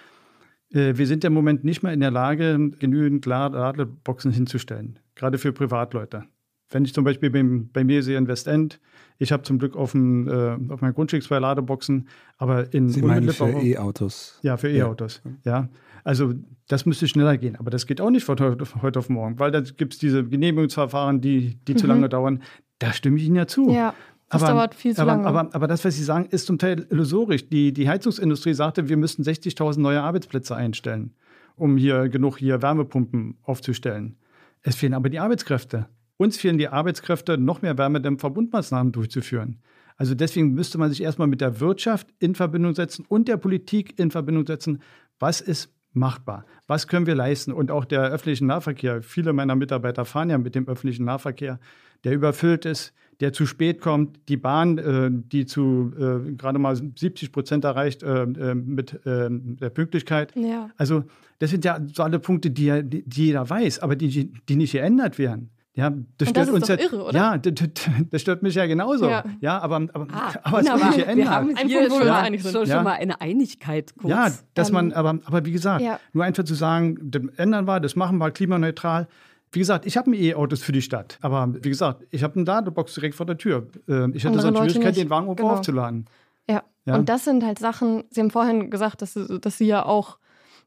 [0.75, 5.53] Äh, wir sind im Moment nicht mehr in der Lage, genügend Ladeboxen hinzustellen, gerade für
[5.53, 6.25] Privatleute.
[6.71, 8.81] Wenn ich zum Beispiel bei mir sehe in Westend,
[9.19, 13.03] ich habe zum Glück auf, dem, äh, auf meinem Grundstück zwei Ladeboxen, aber in Sie
[13.03, 14.41] meinen für E-Autos?
[14.43, 15.23] Ja, für E-Autos.
[15.45, 15.53] Ja.
[15.53, 15.69] ja.
[16.03, 16.35] Also
[16.69, 19.61] das müsste schneller gehen, aber das geht auch nicht von heute auf morgen, weil da
[19.61, 21.79] gibt es diese Genehmigungsverfahren, die, die mhm.
[21.79, 22.43] zu lange dauern.
[22.79, 23.71] Da stimme ich Ihnen ja zu.
[23.71, 23.95] Ja.
[24.31, 25.27] Das aber, dauert viel zu aber, lange.
[25.27, 27.49] Aber, aber, das, was Sie sagen, ist zum Teil illusorisch.
[27.49, 31.15] Die, die Heizungsindustrie sagte, wir müssten 60.000 neue Arbeitsplätze einstellen,
[31.57, 34.17] um hier genug hier Wärmepumpen aufzustellen.
[34.63, 35.89] Es fehlen aber die Arbeitskräfte.
[36.17, 39.61] Uns fehlen die Arbeitskräfte, noch mehr Wärmedämmverbundmaßnahmen durchzuführen.
[39.97, 43.99] Also deswegen müsste man sich erstmal mit der Wirtschaft in Verbindung setzen und der Politik
[43.99, 44.83] in Verbindung setzen.
[45.19, 46.45] Was ist machbar?
[46.67, 47.53] Was können wir leisten?
[47.53, 49.03] Und auch der öffentliche Nahverkehr.
[49.03, 51.61] Viele meiner Mitarbeiter fahren ja mit dem öffentlichen Nahverkehr,
[52.03, 56.77] der überfüllt ist, der zu spät kommt, die Bahn, äh, die zu äh, gerade mal
[56.77, 60.35] 70 Prozent erreicht äh, äh mit äh, der Pünktlichkeit.
[60.37, 60.71] Ja.
[60.77, 61.05] Also
[61.39, 65.19] das sind ja so alle Punkte, die, die, jeder weiß, aber die, die nicht geändert
[65.19, 65.51] werden.
[65.77, 66.85] Ja, das Und das stört ist uns doch ja.
[66.85, 67.19] irre, oder?
[67.19, 67.69] Ja, das,
[68.11, 69.09] das stört mich ja genauso.
[69.09, 69.25] Ja.
[69.41, 71.29] Ja, aber, aber, Ah, aber es wird nicht Wir geändert.
[71.29, 72.53] haben Ein hier Punkt, wo wir einig sind.
[72.53, 72.77] schon, Ja.
[72.77, 74.11] schon mal eine Einigkeit kurz.
[74.11, 75.99] Ja, dass Ähm, man, aber, aber wie gesagt, ja.
[76.13, 79.09] nur einfach zu sagen, das ändern wir, das machen wir klimaneutral.
[79.55, 81.19] Wie gesagt, ich habe mir E-Autos für die Stadt.
[81.21, 83.67] Aber wie gesagt, ich habe eine Ladebox direkt vor der Tür.
[83.89, 85.59] Äh, Ich hätte so eine Schwierigkeit, den Wagen irgendwo Genau.
[85.59, 86.07] aufzuladen.
[86.49, 86.63] Ja.
[86.87, 86.97] Ja.
[86.97, 90.19] und das sind halt Sachen, Sie haben vorhin gesagt, dass, Sie- dass Sie ja auch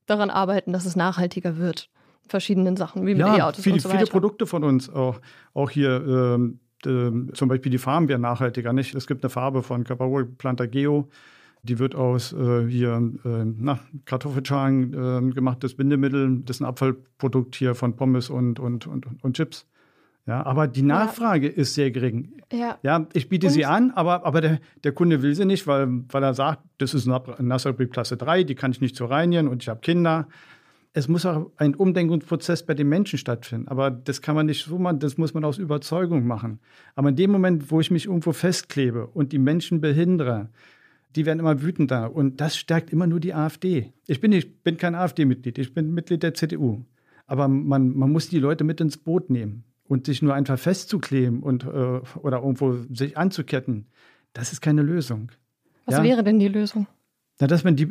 [0.07, 1.89] daran arbeiten, dass es nachhaltiger wird.
[2.27, 4.05] Verschiedenen Sachen, wie mit Ja, E-Autos viele, und so viele.
[4.07, 5.19] Produkte von uns, auch,
[5.53, 8.73] auch hier ähm, ähm, zum Beispiel die Farben werden nachhaltiger.
[8.73, 8.95] Nicht?
[8.95, 11.07] Es gibt eine Farbe von Caparol Planta Geo,
[11.67, 12.93] die wird aus äh, hier
[13.25, 16.41] äh, na, Kartoffelschalen äh, gemachtes Bindemittel.
[16.45, 19.65] Das ist ein Abfallprodukt hier von Pommes und, und, und, und Chips.
[20.25, 22.33] Ja, aber die Nachfrage ist sehr gering.
[22.51, 22.77] Ja.
[22.83, 26.03] Ja, ich biete Und- sie an, aber, aber der, der Kunde will sie nicht, weil,
[26.09, 29.47] weil er sagt, das ist eine Nasserbrief Klasse 3, die kann ich nicht so reinigen
[29.47, 30.27] und ich habe Kinder.
[30.91, 33.67] Es muss auch ein Umdenkungsprozess bei den Menschen stattfinden.
[33.67, 36.59] Aber das kann man nicht so machen, das muss man aus Überzeugung machen.
[36.95, 40.49] Aber in dem Moment, wo ich mich irgendwo festklebe und die Menschen behindere,
[41.15, 42.15] die werden immer wütender.
[42.15, 43.93] Und das stärkt immer nur die AfD.
[44.07, 46.83] Ich bin, nicht, bin kein AfD-Mitglied, ich bin Mitglied der CDU.
[47.25, 49.63] Aber man, man muss die Leute mit ins Boot nehmen.
[49.89, 53.85] Und sich nur einfach festzukleben und, äh, oder irgendwo sich anzuketten,
[54.33, 55.31] das ist keine Lösung.
[55.85, 56.03] Was Ja.
[56.03, 56.87] wäre denn die Lösung?
[57.39, 57.87] Na, dass man die,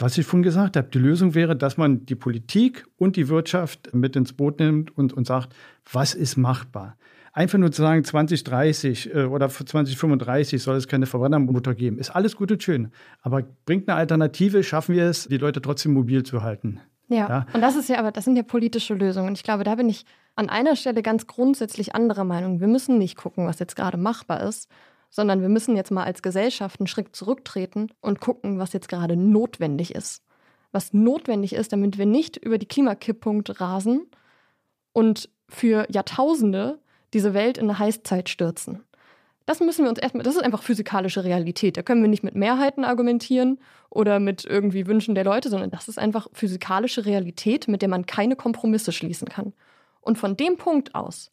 [0.00, 3.94] was ich vorhin gesagt habe, die Lösung wäre, dass man die Politik und die Wirtschaft
[3.94, 5.54] mit ins Boot nimmt und, und sagt,
[5.92, 6.96] was ist machbar?
[7.36, 12.08] Einfach nur zu sagen, 2030 äh, oder für 2035 soll es keine Verbrennermotor geben, ist
[12.08, 12.90] alles gut und schön.
[13.20, 16.80] Aber bringt eine Alternative, schaffen wir es, die Leute trotzdem mobil zu halten.
[17.08, 17.28] Ja.
[17.28, 17.46] Ja.
[17.52, 19.28] Und das ist ja aber, das sind ja politische Lösungen.
[19.28, 22.60] Und ich glaube, da bin ich an einer Stelle ganz grundsätzlich anderer Meinung.
[22.60, 24.70] Wir müssen nicht gucken, was jetzt gerade machbar ist,
[25.10, 29.14] sondern wir müssen jetzt mal als Gesellschaft einen Schritt zurücktreten und gucken, was jetzt gerade
[29.14, 30.22] notwendig ist.
[30.72, 34.06] Was notwendig ist, damit wir nicht über die Klimakipppunkte rasen
[34.94, 36.78] und für Jahrtausende
[37.14, 38.82] diese Welt in eine Heißzeit stürzen.
[39.46, 41.76] Das müssen wir uns erstmal, das ist einfach physikalische Realität.
[41.76, 45.88] Da können wir nicht mit Mehrheiten argumentieren oder mit irgendwie Wünschen der Leute, sondern das
[45.88, 49.52] ist einfach physikalische Realität, mit der man keine Kompromisse schließen kann.
[50.00, 51.30] Und von dem Punkt aus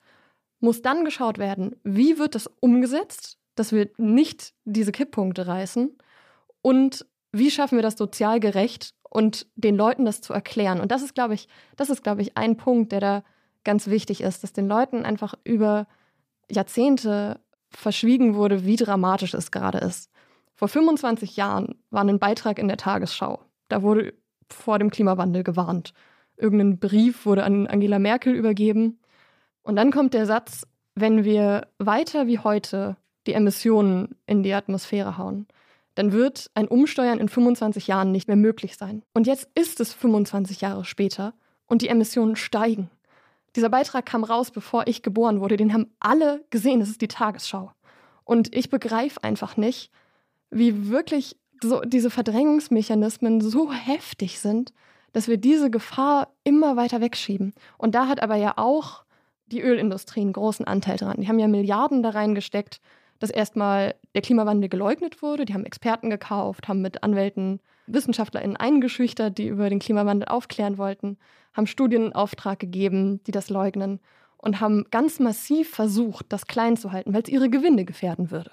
[0.59, 5.97] muss dann geschaut werden, wie wird das umgesetzt, dass wir nicht diese Kipppunkte reißen
[6.61, 10.79] und wie schaffen wir das sozial gerecht und den Leuten das zu erklären.
[10.79, 13.23] Und das ist, glaube ich, das ist, glaube ich, ein Punkt, der da
[13.63, 15.87] ganz wichtig ist, dass den Leuten einfach über
[16.49, 17.39] Jahrzehnte
[17.69, 20.09] verschwiegen wurde, wie dramatisch es gerade ist.
[20.55, 23.39] Vor 25 Jahren war ein Beitrag in der Tagesschau.
[23.69, 24.13] Da wurde
[24.49, 25.93] vor dem Klimawandel gewarnt.
[26.37, 28.99] Irgendein Brief wurde an Angela Merkel übergeben.
[29.63, 35.17] Und dann kommt der Satz, wenn wir weiter wie heute die Emissionen in die Atmosphäre
[35.17, 35.47] hauen,
[35.95, 39.03] dann wird ein Umsteuern in 25 Jahren nicht mehr möglich sein.
[39.13, 41.33] Und jetzt ist es 25 Jahre später
[41.65, 42.89] und die Emissionen steigen.
[43.55, 45.57] Dieser Beitrag kam raus, bevor ich geboren wurde.
[45.57, 46.79] Den haben alle gesehen.
[46.79, 47.71] Das ist die Tagesschau.
[48.23, 49.91] Und ich begreife einfach nicht,
[50.49, 54.73] wie wirklich so diese Verdrängungsmechanismen so heftig sind,
[55.13, 57.53] dass wir diese Gefahr immer weiter wegschieben.
[57.77, 59.03] Und da hat aber ja auch
[59.47, 61.17] die Ölindustrie einen großen Anteil dran.
[61.19, 62.81] Die haben ja Milliarden da reingesteckt,
[63.19, 65.45] dass erstmal der Klimawandel geleugnet wurde.
[65.45, 71.17] Die haben Experten gekauft, haben mit Anwälten WissenschaftlerInnen eingeschüchtert, die über den Klimawandel aufklären wollten,
[71.53, 73.99] haben Studien in Auftrag gegeben, die das leugnen
[74.37, 78.51] und haben ganz massiv versucht, das klein zu halten, weil es ihre Gewinne gefährden würde.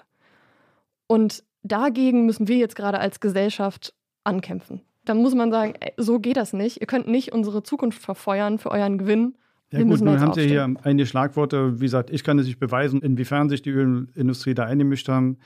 [1.07, 3.93] Und dagegen müssen wir jetzt gerade als Gesellschaft
[4.23, 4.81] ankämpfen.
[5.03, 6.79] Da muss man sagen, ey, so geht das nicht.
[6.79, 9.35] Ihr könnt nicht unsere Zukunft verfeuern für euren Gewinn.
[9.71, 11.79] Ja Wir gut, nun haben Sie hier einige Schlagworte.
[11.79, 15.37] Wie gesagt, ich kann es nicht beweisen, inwiefern sich die Ölindustrie da eingemischt haben.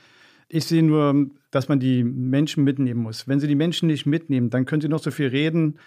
[0.48, 3.26] Ich sehe nur, dass man die Menschen mitnehmen muss.
[3.26, 5.78] Wenn Sie die Menschen nicht mitnehmen, dann können Sie noch so viel reden,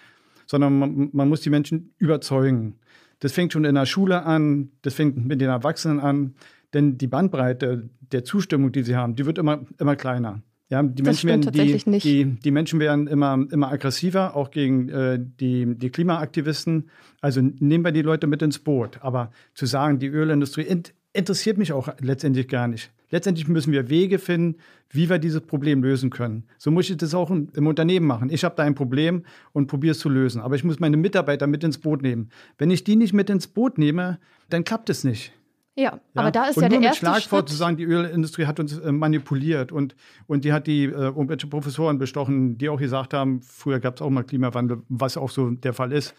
[0.50, 2.74] sondern man, man muss die Menschen überzeugen.
[3.20, 6.34] Das fängt schon in der Schule an, das fängt mit den Erwachsenen an,
[6.74, 10.42] denn die Bandbreite der Zustimmung, die sie haben, die wird immer, immer kleiner.
[10.68, 11.98] Ja, die, Menschen werden, die.
[12.00, 16.90] Die, die Menschen werden immer, immer aggressiver, auch gegen äh, die, die Klimaaktivisten.
[17.20, 18.98] Also nehmen wir die Leute mit ins Boot.
[19.02, 22.92] Aber zu sagen, die Ölindustrie int interessiert mich auch letztendlich gar nicht.
[23.10, 24.58] Letztendlich müssen wir Wege finden,
[24.88, 26.44] wie wir dieses Problem lösen können.
[26.58, 28.30] So muss ich das auch im Unternehmen machen.
[28.30, 30.40] Ich habe da ein Problem und probiere es zu lösen.
[30.40, 32.30] Aber ich muss meine Mitarbeiter mit ins Boot nehmen.
[32.58, 35.32] Wenn ich die nicht mit ins Boot nehme, dann klappt es nicht.
[35.76, 37.48] Ja, aber da ist und ja der erste Schlagwort Schritt.
[37.48, 39.94] zu sagen, die Ölindustrie hat uns äh, manipuliert und,
[40.26, 44.02] und die hat die äh, irgendwelche Professoren bestochen, die auch gesagt haben, früher gab es
[44.02, 46.14] auch mal Klimawandel, was auch so der Fall ist.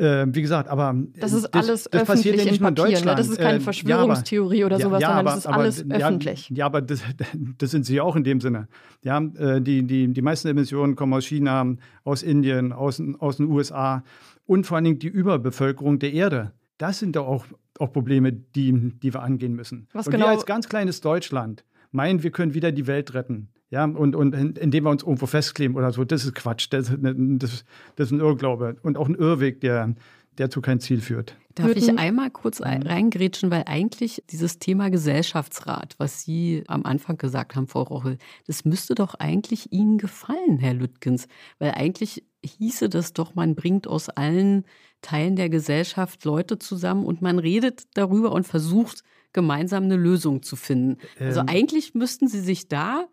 [0.00, 2.84] Äh, wie gesagt, aber Das ist das, alles das öffentlich ja nicht in Papier.
[2.84, 2.90] Ne?
[2.92, 3.18] Deutschland.
[3.18, 5.84] Das ist keine Äh, ja, Verschwörungstheorie oder sowas, ja, sondern aber, das ist aber, alles
[5.86, 6.50] ja, öffentlich.
[6.50, 7.02] Ja, aber das,
[7.58, 8.68] das sind sie ja auch in dem Sinne.
[9.04, 13.46] Ja, äh, die, die, die meisten Emissionen kommen aus China, aus Indien, aus, aus den
[13.46, 14.02] USA
[14.46, 16.52] und vor allen Dingen die Überbevölkerung der Erde.
[16.78, 17.44] Das sind doch auch,
[17.78, 19.86] auch Probleme, die, die wir angehen müssen.
[19.92, 23.48] Was und genau- wir als ganz kleines Deutschland meinen, wir können wieder die Welt retten.
[23.70, 26.66] Ja, und, und in- indem wir uns irgendwo festkleben oder so, das ist Quatsch.
[26.70, 27.64] Das, ist- das,
[27.96, 29.94] das ist ein Irrglaube und auch ein Irrweg, der,
[30.38, 31.36] der zu kein Ziel führt.
[31.54, 36.84] Darf Würden- ich einmal kurz ein- reingrätschen, weil eigentlich dieses Thema Gesellschaftsrat, was Sie am
[36.84, 41.28] Anfang gesagt haben, Frau Rochel, das müsste doch eigentlich Ihnen gefallen, Herr Lüttgens,
[41.60, 44.64] weil eigentlich hieße das doch, man bringt aus allen
[45.02, 49.02] Teilen der Gesellschaft Leute zusammen und man redet darüber und versucht
[49.32, 50.96] gemeinsam eine Lösung zu finden.
[51.20, 51.46] Also Ähm.
[51.48, 53.06] eigentlich müssten Sie sich da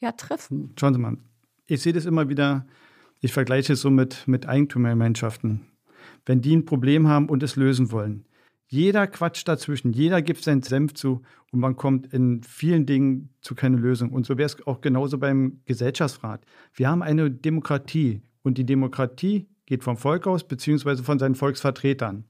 [0.00, 0.72] ja treffen.
[0.78, 1.16] Schauen Sie mal,
[1.66, 2.66] ich sehe das immer wieder,
[3.20, 5.66] ich vergleiche es so mit, mit Eigentümergemeinschaften.
[6.24, 8.24] Wenn die ein Problem haben und es lösen wollen,
[8.70, 11.22] jeder quatscht dazwischen, jeder gibt seinen Senf zu
[11.52, 14.10] und man kommt in vielen Dingen zu keiner Lösung.
[14.10, 16.44] Und so wäre es auch genauso beim Gesellschaftsrat.
[16.74, 22.24] Wir haben eine Demokratie und die Demokratie geht vom Volk aus, beziehungsweise von seinen Volksvertretern.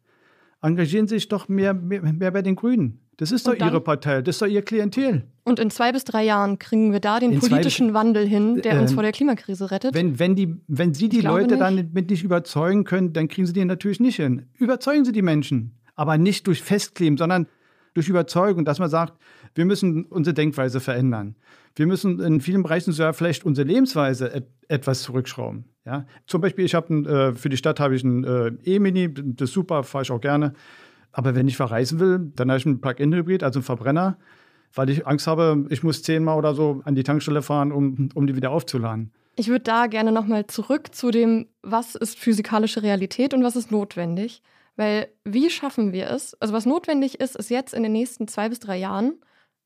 [0.62, 3.00] Engagieren Sie sich doch mehr, mehr, mehr bei den Grünen.
[3.18, 5.24] Das ist doch Und dann- Ihre Partei, das ist doch Ihr Klientel.
[5.44, 8.80] Und in zwei bis drei Jahren kriegen wir da den In politischen Wandel hin, der
[8.80, 9.94] uns Ähm, vor der Klimakrise rettet.
[9.94, 11.60] Wenn, wenn, die, wenn Sie die Leute nicht.
[11.60, 14.46] dann mit nicht überzeugen können, dann kriegen Sie die natürlich nicht hin.
[14.54, 15.72] Überzeugen Sie die Menschen.
[15.96, 17.46] Aber nicht durch Festkleben, sondern
[17.94, 19.14] durch Überzeugung, dass man sagt,
[19.54, 21.34] wir müssen unsere Denkweise verändern.
[21.74, 25.64] Wir müssen in vielen Bereichen sogar vielleicht unsere Lebensweise et etwas zurückschrauben.
[25.86, 26.06] Ja?
[26.26, 29.54] Zum Beispiel, ich habe äh, für die Stadt habe ich ein äh, E-Mini, das ist
[29.54, 30.52] super, fahre ich auch gerne.
[31.18, 34.18] Aber wenn ich verreisen will, dann habe ich einen Plug-in-Hybrid, also einen Verbrenner,
[34.72, 38.28] weil ich Angst habe, ich muss zehnmal oder so an die Tankstelle fahren, um, um
[38.28, 39.10] die wieder aufzuladen.
[39.34, 43.72] Ich würde da gerne nochmal zurück zu dem, was ist physikalische Realität und was ist
[43.72, 44.42] notwendig.
[44.76, 46.40] Weil wie schaffen wir es?
[46.40, 49.14] Also was notwendig ist, ist jetzt in den nächsten zwei bis drei Jahren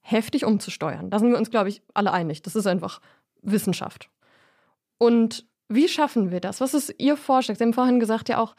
[0.01, 1.11] heftig umzusteuern.
[1.11, 2.41] Da sind wir uns, glaube ich, alle einig.
[2.41, 3.03] Das ist einfach
[3.43, 4.09] Wissenschaft.
[4.97, 6.63] Und wie schaffen wir das?
[6.63, 7.57] Was ist Ihr Vorschlag?
[7.59, 8.57] Sie haben vorhin gesagt ja auch,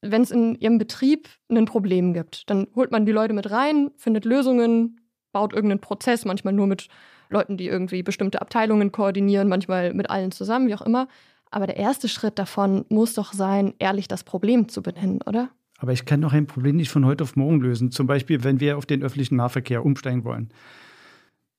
[0.00, 3.90] wenn es in Ihrem Betrieb ein Problem gibt, dann holt man die Leute mit rein,
[3.96, 5.00] findet Lösungen,
[5.32, 6.88] baut irgendeinen Prozess, manchmal nur mit
[7.30, 11.08] Leuten, die irgendwie bestimmte Abteilungen koordinieren, manchmal mit allen zusammen, wie auch immer.
[11.50, 15.50] Aber der erste Schritt davon muss doch sein, ehrlich das Problem zu benennen, oder?
[15.78, 17.90] Aber ich kann doch ein Problem nicht von heute auf morgen lösen.
[17.90, 20.50] Zum Beispiel, wenn wir auf den öffentlichen Nahverkehr umsteigen wollen.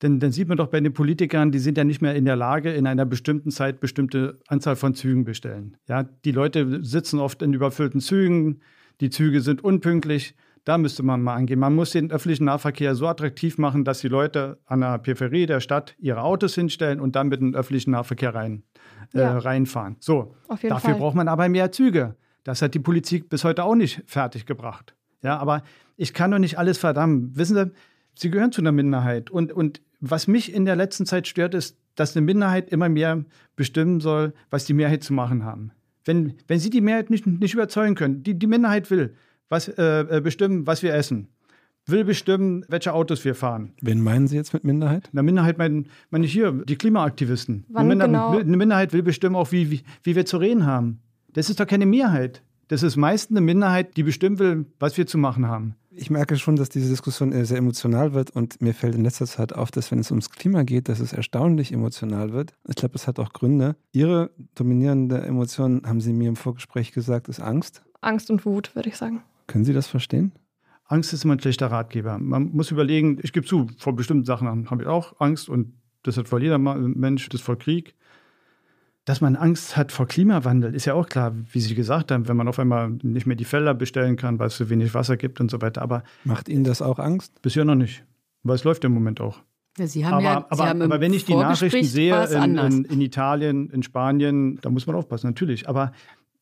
[0.01, 2.35] Denn dann sieht man doch bei den Politikern, die sind ja nicht mehr in der
[2.37, 5.75] Lage, in einer bestimmten Zeit bestimmte Anzahl von Zügen bestellen.
[5.87, 8.59] Ja, die Leute sitzen oft in überfüllten Zügen,
[9.01, 10.35] die Züge sind unpünktlich.
[10.65, 11.59] Da müsste man mal angehen.
[11.59, 15.61] Man muss den öffentlichen Nahverkehr so attraktiv machen, dass die Leute an der Peripherie der
[15.61, 18.63] Stadt ihre Autos hinstellen und dann mit dem öffentlichen Nahverkehr rein,
[19.13, 19.21] Ja.
[19.21, 19.95] äh, reinfahren.
[19.99, 20.95] So, dafür Fall.
[20.95, 22.15] braucht man aber mehr Züge.
[22.43, 24.95] Das hat die Politik bis heute auch nicht fertig gebracht.
[25.23, 25.63] Ja, aber
[25.97, 27.31] ich kann doch nicht alles verdammen.
[27.35, 27.71] Wissen Sie,
[28.19, 29.29] Sie gehören zu einer Minderheit.
[29.29, 33.23] Und, und was mich in der letzten Zeit stört, ist, dass eine Minderheit immer mehr
[33.55, 35.71] bestimmen soll, was die Mehrheit zu machen haben.
[36.03, 39.15] Wenn, wenn Sie die Mehrheit nicht, nicht überzeugen können, die, die Minderheit will
[39.47, 41.29] was, äh, äh, bestimmen, was wir essen,
[41.85, 43.71] will bestimmen, welche Autos wir fahren.
[43.81, 45.09] Wen meinen Sie jetzt mit Minderheit?
[45.11, 47.65] Eine Minderheit meine meine ich hier, die Klimaaktivisten.
[47.69, 50.65] Wann eine, Minder genau- eine Minderheit will bestimmen auch, wie, wie, wie wir zu reden
[50.65, 50.99] haben.
[51.33, 52.43] Das ist doch keine Mehrheit.
[52.67, 55.75] Das ist meist eine Minderheit, die bestimmen will, was wir zu machen haben.
[55.91, 59.53] Ich merke schon, dass diese Diskussion sehr emotional wird und mir fällt in letzter Zeit
[59.53, 62.53] auf, dass wenn es ums Klima geht, dass es erstaunlich emotional wird.
[62.67, 63.75] Ich glaube, das hat auch Gründe.
[63.91, 67.81] Ihre dominierende Emotion, haben Sie mir im Vorgespräch gesagt, ist Angst.
[68.01, 69.23] Angst und Wut, würde ich sagen.
[69.47, 70.31] Können Sie das verstehen?
[70.85, 72.19] Angst ist immer ein schlechter Ratgeber.
[72.19, 75.73] Man muss überlegen, ich gebe zu, vor bestimmten Sachen habe ich auch Angst und
[76.03, 77.95] das hat vor jeder Mensch, das vor Krieg.
[79.05, 82.37] Dass man Angst hat vor Klimawandel, ist ja auch klar, wie Sie gesagt haben, wenn
[82.37, 85.39] man auf einmal nicht mehr die Felder bestellen kann, weil es zu wenig Wasser gibt
[85.39, 85.81] und so weiter.
[85.81, 87.41] Aber Macht Ihnen das auch Angst?
[87.41, 88.03] bisher noch nicht.
[88.43, 89.41] Weil es läuft im Moment auch.
[89.77, 92.57] Ja, Sie haben Aber, ja, Sie aber, haben aber wenn ich die Nachrichten sehe in,
[92.57, 95.67] in, in Italien, in Spanien, da muss man aufpassen, natürlich.
[95.69, 95.91] Aber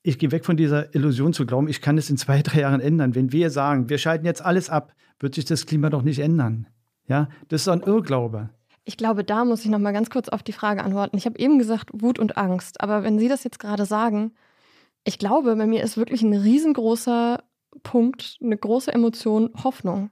[0.03, 2.81] ich gehe weg von dieser Illusion zu glauben, ich kann es in zwei, drei Jahren
[2.81, 3.15] ändern.
[3.15, 6.67] Wenn wir sagen, wir schalten jetzt alles ab, wird sich das Klima doch nicht ändern.
[7.07, 8.49] Ja, das ist doch ein Irrglaube.
[8.87, 11.17] Ich glaube, da muss ich noch mal ganz kurz auf die Frage antworten.
[11.17, 14.31] Ich habe eben gesagt Wut und Angst, aber wenn Sie das jetzt gerade sagen,
[15.03, 17.43] ich glaube, bei mir ist wirklich ein riesengroßer
[17.83, 20.09] Punkt, eine große Emotion Hoffnung,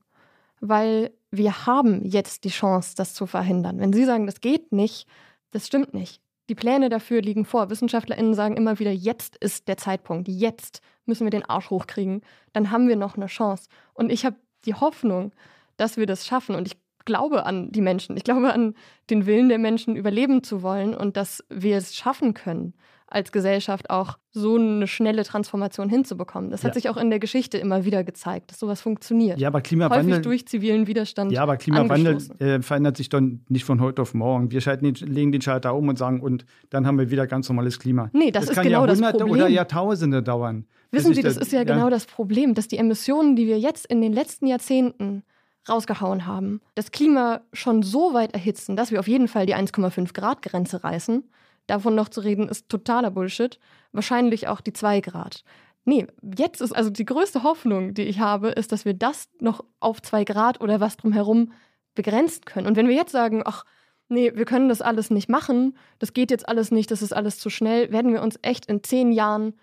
[0.60, 3.80] weil wir haben jetzt die Chance, das zu verhindern.
[3.80, 5.08] Wenn Sie sagen, das geht nicht,
[5.52, 6.22] das stimmt nicht.
[6.50, 7.70] Die Pläne dafür liegen vor.
[7.70, 12.72] WissenschaftlerInnen sagen immer wieder, jetzt ist der Zeitpunkt, jetzt müssen wir den Arsch hochkriegen, dann
[12.72, 13.70] haben wir noch eine Chance.
[13.94, 15.32] Und ich habe die Hoffnung,
[15.78, 16.56] dass wir das schaffen.
[16.56, 18.18] Und ich glaube an die Menschen.
[18.18, 18.74] Ich glaube an
[19.10, 22.74] den Willen der Menschen, überleben zu wollen und dass wir es schaffen können
[23.08, 26.50] als Gesellschaft auch so eine schnelle Transformation hinzubekommen.
[26.50, 26.74] Das hat Ja.
[26.74, 29.40] sich auch in der Geschichte immer wieder gezeigt, dass sowas funktioniert.
[29.40, 30.22] Ja, aber Häufig Klimawandel.
[30.22, 31.32] durch zivilen Widerstand.
[31.32, 34.50] Ja, aber Klimawandel äh, verändert sich dann nicht von heute auf morgen.
[34.52, 37.48] Wir schalten den, legen den Schalter um und sagen, und dann haben wir wieder ganz
[37.48, 38.10] normales Klima.
[38.12, 39.44] Nee, das ist kann genau das Jahrhunderte Problem.
[39.44, 40.66] oder Jahrtausende dauern.
[40.92, 44.02] Wissen Sie, das ist ja, genau das Problem, dass die Emissionen, die wir jetzt in
[44.02, 45.24] den letzten Jahrzehnten
[45.68, 50.14] rausgehauen haben, das Klima schon so weit erhitzen, dass wir auf jeden Fall die 1,5
[50.14, 51.24] Grad Grenze reißen.
[51.68, 53.60] Davon noch zu reden, ist totaler Bullshit.
[53.92, 55.44] Wahrscheinlich auch die 2 Grad.
[55.84, 56.08] Nee,
[56.38, 60.02] jetzt ist also die größte Hoffnung, die ich habe, ist, dass wir das noch auf
[60.02, 61.52] 2 Grad oder was drumherum
[61.96, 62.68] begrenzen können.
[62.68, 63.66] Und wenn wir jetzt sagen, ach,
[64.10, 67.40] nee, wir können das alles nicht machen, das geht jetzt alles nicht, das ist alles
[67.40, 69.54] zu schnell, werden wir uns echt in zehn Jahren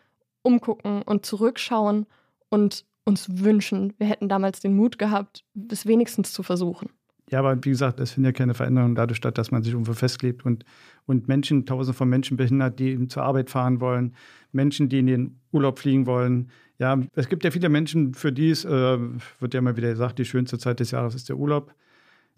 [0.42, 2.06] umgucken und zurückschauen
[2.48, 6.90] und uns wünschen, wir hätten damals den Mut gehabt, es wenigstens zu versuchen.
[7.30, 9.94] Ja, aber wie gesagt, es findet ja keine Veränderung dadurch statt, dass man sich irgendwo
[9.94, 10.64] festklebt und,
[11.06, 14.14] und Menschen, tausende von Menschen behindert, die eben zur Arbeit fahren wollen,
[14.52, 16.50] Menschen, die in den Urlaub fliegen wollen.
[16.78, 18.98] Ja, es gibt ja viele Menschen, für die es, äh,
[19.40, 21.74] wird ja immer wieder gesagt, die schönste Zeit des Jahres ist der Urlaub.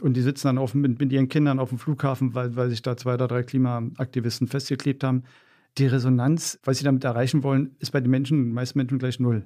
[0.01, 2.83] Und die sitzen dann auf, mit, mit ihren Kindern auf dem Flughafen, weil, weil sich
[2.83, 5.25] da zwei oder drei Klimaaktivisten festgeklebt haben.
[5.79, 9.19] Die Resonanz, was sie damit erreichen wollen, ist bei den Menschen, den meisten Menschen gleich
[9.19, 9.45] null.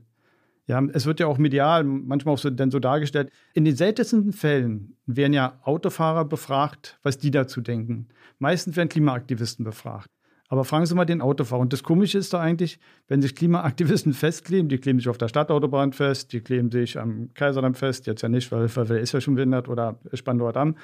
[0.68, 3.30] Ja, es wird ja auch medial manchmal auch so, dann so dargestellt.
[3.54, 8.08] In den seltensten Fällen werden ja Autofahrer befragt, was die dazu denken.
[8.38, 10.10] Meistens werden Klimaaktivisten befragt.
[10.50, 11.62] Aber fragen Sie mal den Autofahrer.
[11.62, 15.28] Und das Komische ist doch eigentlich, wenn sich Klimaaktivisten festkleben, die kleben sich auf der
[15.28, 19.22] Stadtautobahn fest, die kleben sich am Kaiserdamm fest, jetzt ja nicht, weil, weil ist ja
[19.22, 20.76] schon behindert oder Spandauer Damm.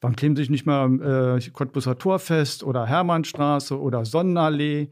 [0.00, 4.88] Warum kleben sich nicht mal äh, Cottbuser Tor fest oder Hermannstraße oder Sonnenallee?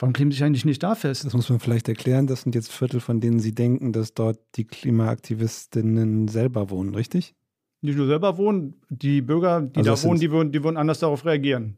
[0.00, 1.24] Warum kleben sie sich eigentlich nicht da fest?
[1.26, 2.26] Das muss man vielleicht erklären.
[2.26, 7.34] Das sind jetzt Viertel, von denen Sie denken, dass dort die Klimaaktivistinnen selber wohnen, richtig?
[7.82, 10.98] nicht nur selber wohnen, die Bürger, die Also da wohnen, die würden, die würden anders
[10.98, 11.76] darauf reagieren.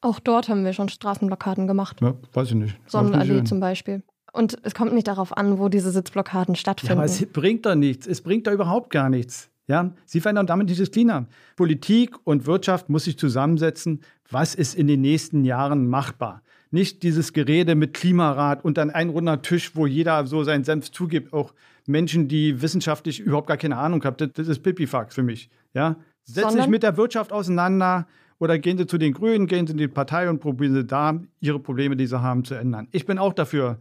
[0.00, 2.00] Auch dort haben wir schon Straßenblockaden gemacht.
[2.00, 2.78] Ja, weiß ich nicht.
[2.86, 4.02] Sonnenallee zum Beispiel.
[4.32, 6.94] Und es kommt nicht darauf an, wo diese Sitzblockaden Ja, stattfinden.
[6.94, 8.06] aber es bringt doch nichts.
[8.06, 9.50] Es bringt doch überhaupt gar nichts.
[9.66, 11.26] Ja, sie verändern damit dieses Klima.
[11.56, 14.00] Politik und Wirtschaft muss sich zusammensetzen.
[14.30, 16.42] Was ist in den nächsten Jahren machbar?
[16.74, 20.90] Nicht dieses Gerede mit Klimarat und dann ein runder Tisch, wo jeder so seinen Senf
[20.90, 21.32] zugibt.
[21.32, 21.54] Auch
[21.86, 24.16] Menschen, die wissenschaftlich überhaupt gar keine Ahnung haben.
[24.16, 25.50] Das, das ist Pipifax für mich.
[25.72, 25.94] Ja,
[26.24, 28.08] setzen sich Sondern- mit der Wirtschaft auseinander
[28.40, 31.20] oder gehen Sie zu den Grünen, gehen Sie in die Partei und probieren Sie da
[31.38, 32.88] ihre Probleme, die sie haben, zu ändern.
[32.90, 33.78] Ich bin auch dafür,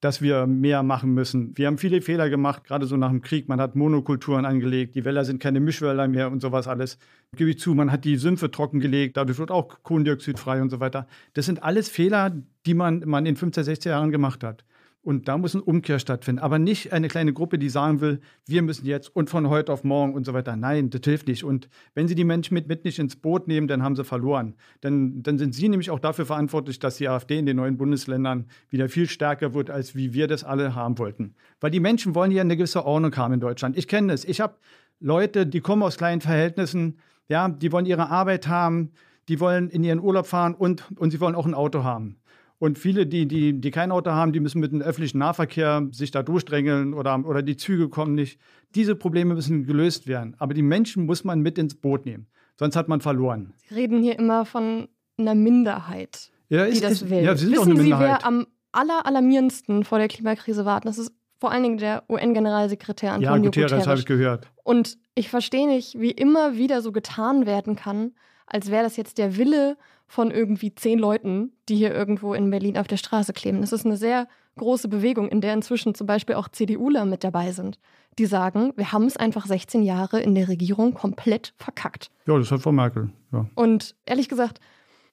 [0.00, 1.56] dass wir mehr machen müssen.
[1.56, 3.48] Wir haben viele Fehler gemacht, gerade so nach dem Krieg.
[3.48, 6.98] Man hat Monokulturen angelegt, die Wälder sind keine Mischwälder mehr und sowas alles.
[7.36, 10.80] Gebe ich zu, man hat die Sümpfe trockengelegt, dadurch wird auch Kohlendioxid frei und so
[10.80, 11.06] weiter.
[11.34, 12.32] Das sind alles Fehler,
[12.66, 14.64] die man, man in 15, 16 Jahren gemacht hat.
[15.02, 16.42] Und da muss eine Umkehr stattfinden.
[16.42, 19.82] Aber nicht eine kleine Gruppe, die sagen will, wir müssen jetzt und von heute auf
[19.82, 20.56] morgen und so weiter.
[20.56, 21.42] Nein, das hilft nicht.
[21.42, 24.56] Und wenn Sie die Menschen mit, mit nicht ins Boot nehmen, dann haben Sie verloren.
[24.82, 28.46] Dann, dann sind Sie nämlich auch dafür verantwortlich, dass die AfD in den neuen Bundesländern
[28.68, 31.34] wieder viel stärker wird, als wie wir das alle haben wollten.
[31.60, 33.78] Weil die Menschen wollen hier eine gewisse Ordnung haben in Deutschland.
[33.78, 34.24] Ich kenne das.
[34.24, 34.56] Ich habe
[35.00, 38.90] Leute, die kommen aus kleinen Verhältnissen, ja, die wollen ihre Arbeit haben,
[39.28, 42.19] die wollen in ihren Urlaub fahren und, und sie wollen auch ein Auto haben.
[42.60, 46.10] Und viele, die, die, die kein Auto haben, die müssen mit dem öffentlichen Nahverkehr sich
[46.10, 48.38] da durchdrängeln oder, oder die Züge kommen nicht.
[48.74, 50.36] Diese Probleme müssen gelöst werden.
[50.38, 52.26] Aber die Menschen muss man mit ins Boot nehmen.
[52.58, 53.54] Sonst hat man verloren.
[53.68, 54.88] Sie reden hier immer von
[55.18, 57.22] einer Minderheit, Ja, die ist- das ist- will.
[57.24, 60.86] Ja, sie sind auch Wissen Sie, wer am aller, alarmierendsten vor der Klimakrise warten?
[60.86, 64.00] Das ist vor allen Dingen der UN-Generalsekretär ja, Antonio Guterres habe Guterres.
[64.00, 64.48] ich gehört.
[64.64, 68.12] Und ich verstehe nicht, wie immer wieder so getan werden kann,
[68.46, 69.78] als wäre das jetzt der Wille
[70.10, 73.60] von irgendwie zehn Leuten, die hier irgendwo in Berlin auf der Straße kleben.
[73.60, 74.26] Das ist eine sehr
[74.58, 77.78] große Bewegung, in der inzwischen zum Beispiel auch CDUler mit dabei sind,
[78.18, 82.10] die sagen, wir haben es einfach 16 Jahre in der Regierung komplett verkackt.
[82.26, 83.10] Ja, das hat Frau Merkel.
[83.32, 83.48] Ja.
[83.54, 84.58] Und ehrlich gesagt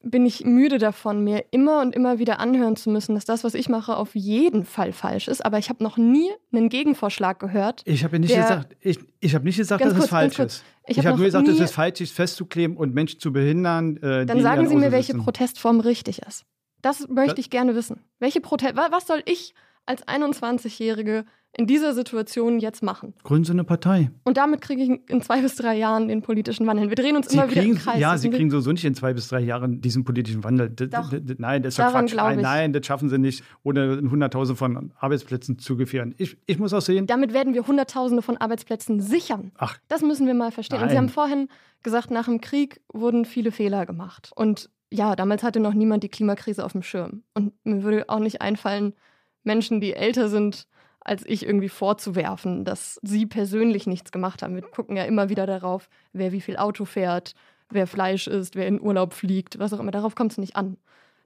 [0.09, 3.53] bin ich müde davon, mir immer und immer wieder anhören zu müssen, dass das, was
[3.53, 5.45] ich mache, auf jeden Fall falsch ist.
[5.45, 7.81] Aber ich habe noch nie einen Gegenvorschlag gehört.
[7.85, 10.39] Ich habe ja nicht gesagt, ich, ich habe nicht gesagt, dass es kurz, ganz falsch
[10.47, 10.63] ist.
[10.85, 13.31] Ich Ich, hab habe noch nur gesagt, dass es falsch ist, festzukleben und Menschen zu
[13.33, 13.97] behindern.
[13.97, 15.13] Äh, Dann sagen Sie mir, welche.
[15.15, 16.45] Protestform richtig ist.
[16.81, 18.01] Das möchte Das- ich gerne wissen.
[18.19, 19.53] Welche Protest wa- was soll ich
[19.87, 21.25] als 21-Jährige
[21.57, 23.13] in dieser Situation jetzt machen?
[23.23, 24.11] Gründen Sie eine Partei.
[24.25, 26.89] Und damit kriege ich in zwei bis drei Jahren den politischen Wandel.
[26.89, 27.99] Wir drehen uns Sie immer wieder kriegen, im Kreis.
[27.99, 30.69] ja, Sie kriegen sowieso nicht in zwei bis drei Jahren diesen politischen Wandel.
[30.69, 31.11] D Doch.
[31.39, 32.13] nein, das ist ja Quatsch.
[32.13, 36.13] Nein, nein, das schaffen Sie nicht, ohne Hunderttausende von Arbeitsplätzen zu gefährden.
[36.17, 39.51] Ich, ich muss auch sehen, Damit werden wir Hunderttausende von Arbeitsplätzen sichern.
[39.57, 40.81] ach, Das müssen wir mal verstehen.
[40.81, 41.05] Und Sie Nein.
[41.05, 41.47] haben vorhin
[41.81, 44.31] gesagt, nach dem Krieg wurden viele Fehler gemacht.
[44.35, 47.23] Und ja, damals hatte noch niemand die Klimakrise auf dem Schirm.
[47.33, 48.93] Und mir würde auch nicht einfallen,
[49.47, 50.67] Menschen, die älter sind
[51.07, 54.55] als ich irgendwie vorzuwerfen, dass sie persönlich nichts gemacht haben.
[54.55, 57.33] Wir gucken ja immer wieder darauf, wer wie viel Auto fährt,
[57.69, 59.91] wer Fleisch isst, wer in Urlaub fliegt, was auch immer.
[59.91, 60.75] Darauf kommt es nicht an.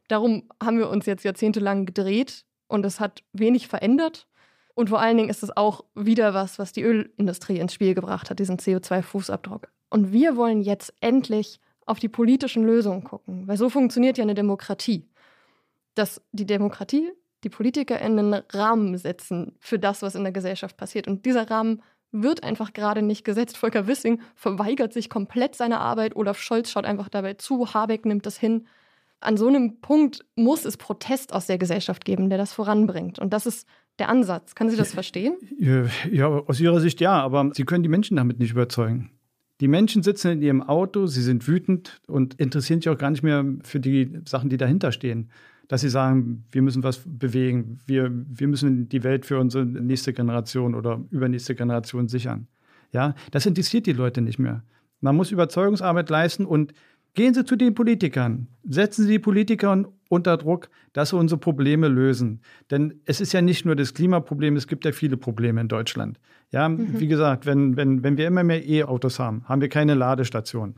[0.07, 4.27] Darum haben wir uns jetzt jahrzehntelang gedreht und es hat wenig verändert.
[4.75, 8.29] Und vor allen Dingen ist es auch wieder was, was die Ölindustrie ins Spiel gebracht
[8.29, 9.67] hat, diesen CO2-Fußabdruck.
[9.89, 14.35] Und wir wollen jetzt endlich auf die politischen Lösungen gucken, weil so funktioniert ja eine
[14.35, 15.09] Demokratie.
[15.95, 17.11] Dass die Demokratie,
[17.43, 21.07] die Politiker einen Rahmen setzen für das, was in der Gesellschaft passiert.
[21.07, 21.81] Und dieser Rahmen
[22.11, 23.57] wird einfach gerade nicht gesetzt.
[23.57, 26.15] Volker Wissing verweigert sich komplett seine Arbeit.
[26.15, 27.73] Olaf Scholz schaut einfach dabei zu.
[27.73, 28.67] Habeck nimmt das hin.
[29.21, 33.19] An so einem Punkt muss es Protest aus der Gesellschaft geben, der das voranbringt.
[33.19, 33.67] Und das ist
[33.99, 34.55] der Ansatz.
[34.55, 35.35] Können Sie das verstehen?
[36.11, 39.11] Ja, aus Ihrer Sicht ja, aber Sie können die Menschen damit nicht überzeugen.
[39.61, 43.21] Die Menschen sitzen in ihrem Auto, sie sind wütend und interessieren sich auch gar nicht
[43.21, 45.29] mehr für die Sachen, die dahinter stehen.
[45.71, 50.11] Dass sie sagen, wir müssen was bewegen, wir, wir müssen die Welt für unsere nächste
[50.11, 52.47] Generation oder übernächste Generation sichern.
[52.91, 54.63] Ja, das interessiert die Leute nicht mehr.
[54.99, 56.73] Man muss Überzeugungsarbeit leisten und
[57.13, 58.47] Gehen Sie zu den Politikern.
[58.63, 62.41] Setzen Sie die Politiker unter Druck, dass sie unsere Probleme lösen.
[62.69, 66.19] Denn es ist ja nicht nur das Klimaproblem, es gibt ja viele Probleme in Deutschland.
[66.51, 66.99] Ja, mhm.
[66.99, 70.75] wie gesagt, wenn, wenn, wenn wir immer mehr E-Autos haben, haben wir keine Ladestation.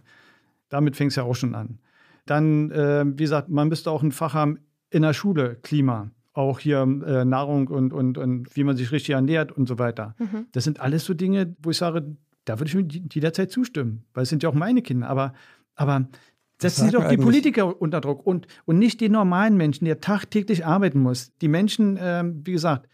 [0.70, 1.78] Damit fängt es ja auch schon an.
[2.26, 4.58] Dann, äh, wie gesagt, man müsste auch ein Fach haben
[4.94, 6.10] in der Schule, Klima.
[6.34, 10.16] Auch hier äh, Nahrung und, und, und wie man sich richtig ernährt und so weiter.
[10.18, 10.48] Mhm.
[10.52, 12.16] Das sind alles so Dinge, wo ich sage,
[12.46, 15.08] da würde ich mir jederzeit zustimmen, weil es sind ja auch meine Kinder.
[15.10, 15.34] Aber
[15.76, 16.08] aber
[16.60, 20.66] setzen Sie doch die Politiker unter Druck und, und nicht die normalen Menschen, die tagtäglich
[20.66, 21.32] arbeiten muss.
[21.42, 22.88] Die Menschen, äh, wie gesagt,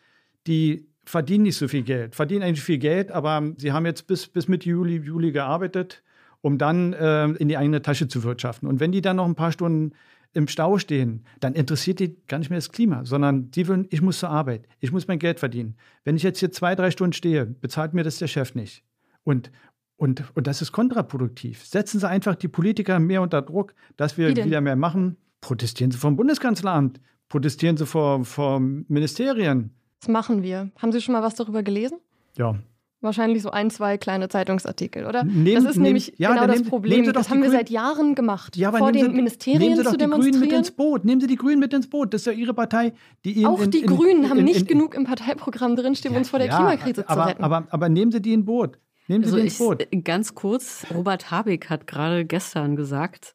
[0.48, 4.28] die verdienen nicht so viel Geld, verdienen eigentlich viel Geld, aber sie haben jetzt bis,
[4.28, 6.04] bis Mitte Juli, Juli gearbeitet,
[6.42, 8.68] um dann äh, in die eigene Tasche zu wirtschaften.
[8.68, 9.94] Und wenn die dann noch ein paar Stunden
[10.34, 14.02] im Stau stehen, dann interessiert die gar nicht mehr das Klima, sondern die wollen, ich
[14.02, 15.76] muss zur Arbeit, ich muss mein Geld verdienen.
[16.04, 18.84] Wenn ich jetzt hier zwei, drei Stunden stehe, bezahlt mir das der Chef nicht.
[19.24, 19.52] Und,
[19.98, 21.66] und, und das ist kontraproduktiv.
[21.66, 25.18] Setzen Sie einfach die Politiker mehr unter Druck, dass wir wieder mehr machen.
[25.42, 29.72] Protestieren Sie vom Bundeskanzleramt, protestieren Sie vor, vor Ministerien.
[30.00, 30.72] Das machen wir.
[30.78, 32.00] Haben Sie schon mal was darüber gelesen?
[32.38, 32.56] Ja.
[33.02, 35.24] Wahrscheinlich so ein, zwei kleine Zeitungsartikel, oder?
[35.24, 37.14] Nehmen, das ist nehmen, nämlich ja, genau das nehmen, Problem.
[37.14, 39.98] das haben wir seit Jahren gemacht, ja, vor den Sie, Ministerien nehmen Sie doch zu
[39.98, 40.34] demonstrieren.
[40.34, 41.06] Die Grünen mit ins Boot.
[41.06, 42.14] Nehmen Sie die Grünen mit ins Boot.
[42.14, 42.92] Das ist ja Ihre Partei,
[43.24, 46.30] die Ihnen Auch die in, Grünen in, haben nicht genug im Parteiprogramm drinstehen, um uns
[46.30, 47.44] vor der Klimakrise aber, zu retten.
[47.44, 48.78] Aber, aber, aber nehmen Sie die in Boot.
[49.08, 49.88] Nehmen Sie also ins Boot.
[49.90, 53.34] Ich, ganz kurz, Robert Habeck hat gerade gestern gesagt,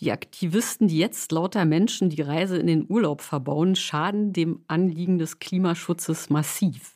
[0.00, 5.18] die Aktivisten, die jetzt lauter Menschen die Reise in den Urlaub verbauen, schaden dem Anliegen
[5.18, 6.95] des Klimaschutzes massiv.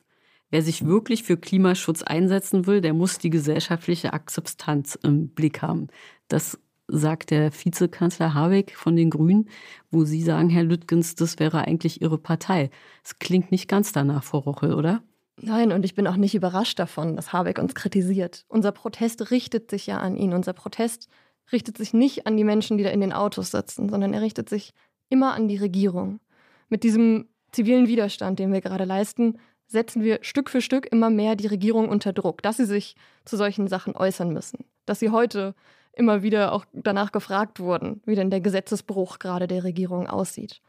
[0.50, 5.88] Wer sich wirklich für Klimaschutz einsetzen will, der muss die gesellschaftliche Akzeptanz im Blick haben.
[6.28, 6.58] Das
[6.88, 9.48] sagt der Vizekanzler Habeck von den Grünen,
[9.90, 12.70] wo Sie sagen, Herr Lüttgens, das wäre eigentlich Ihre Partei.
[13.04, 15.02] Es klingt nicht ganz danach, Frau Rochel, oder?
[15.36, 18.44] Nein, und ich bin auch nicht überrascht davon, dass Habeck uns kritisiert.
[18.48, 20.34] Unser Protest richtet sich ja an ihn.
[20.34, 21.08] Unser Protest
[21.52, 24.48] richtet sich nicht an die Menschen, die da in den Autos sitzen, sondern er richtet
[24.48, 24.74] sich
[25.08, 26.20] immer an die Regierung.
[26.68, 29.38] Mit diesem zivilen Widerstand, den wir gerade leisten,
[29.70, 33.36] setzen wir Stück für Stück immer mehr die Regierung unter Druck, dass sie sich zu
[33.36, 34.64] solchen Sachen äußern müssen.
[34.84, 35.54] Dass sie heute
[35.92, 40.60] immer wieder auch danach gefragt wurden, wie denn der Gesetzesbruch gerade der Regierung aussieht.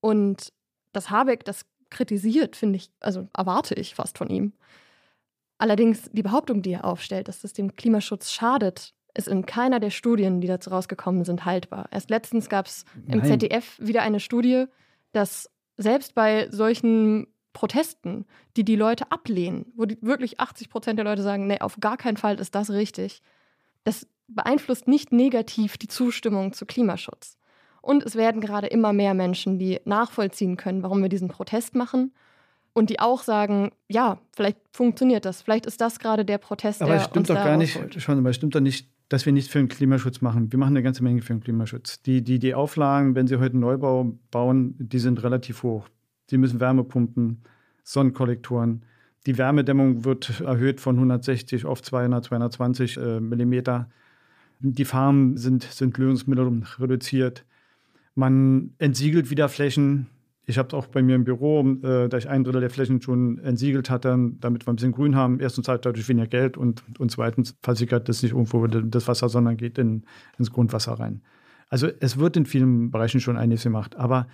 [0.00, 0.52] Und
[0.92, 4.52] dass Habeck das kritisiert, finde ich, also erwarte ich fast von ihm.
[5.58, 9.90] Allerdings die Behauptung, die er aufstellt, dass das dem Klimaschutz schadet, ist in keiner der
[9.90, 11.88] Studien, die dazu rausgekommen sind, haltbar.
[11.90, 14.66] Erst letztens gab es im ZDF wieder eine Studie,
[15.12, 21.04] dass selbst bei solchen Protesten, die die Leute ablehnen, wo die wirklich 80 Prozent der
[21.04, 23.22] Leute sagen, nee, auf gar keinen Fall ist das richtig,
[23.84, 27.36] das beeinflusst nicht negativ die Zustimmung zu Klimaschutz.
[27.82, 32.12] Und es werden gerade immer mehr Menschen, die nachvollziehen können, warum wir diesen Protest machen.
[32.72, 35.42] Und die auch sagen, ja, vielleicht funktioniert das.
[35.42, 38.30] Vielleicht ist das gerade der Protest, aber der es stimmt doch gar nicht, schon, aber
[38.30, 40.52] es stimmt doch nicht, dass wir nichts für den Klimaschutz machen.
[40.52, 42.00] Wir machen eine ganze Menge für den Klimaschutz.
[42.02, 45.88] Die, die, die Auflagen, wenn Sie heute einen Neubau bauen, die sind relativ hoch.
[46.30, 47.42] Sie müssen Wärmepumpen,
[47.82, 48.84] Sonnenkollektoren.
[49.26, 53.90] Die Wärmedämmung wird erhöht von 160 auf 200, 220 äh, Millimeter.
[54.60, 57.44] Die Farmen sind, sind Lösungsmittel reduziert.
[58.14, 60.06] Man entsiegelt wieder Flächen.
[60.46, 63.02] Ich habe es auch bei mir im Büro, äh, da ich ein Drittel der Flächen
[63.02, 65.40] schon entsiegelt hatte, damit wir ein bisschen Grün haben.
[65.40, 69.56] Erstens halt dadurch weniger Geld und, und zweitens versickert das nicht irgendwo das Wasser, sondern
[69.56, 70.04] geht in,
[70.38, 71.22] ins Grundwasser rein.
[71.68, 73.96] Also es wird in vielen Bereichen schon einiges gemacht.
[73.96, 74.28] Aber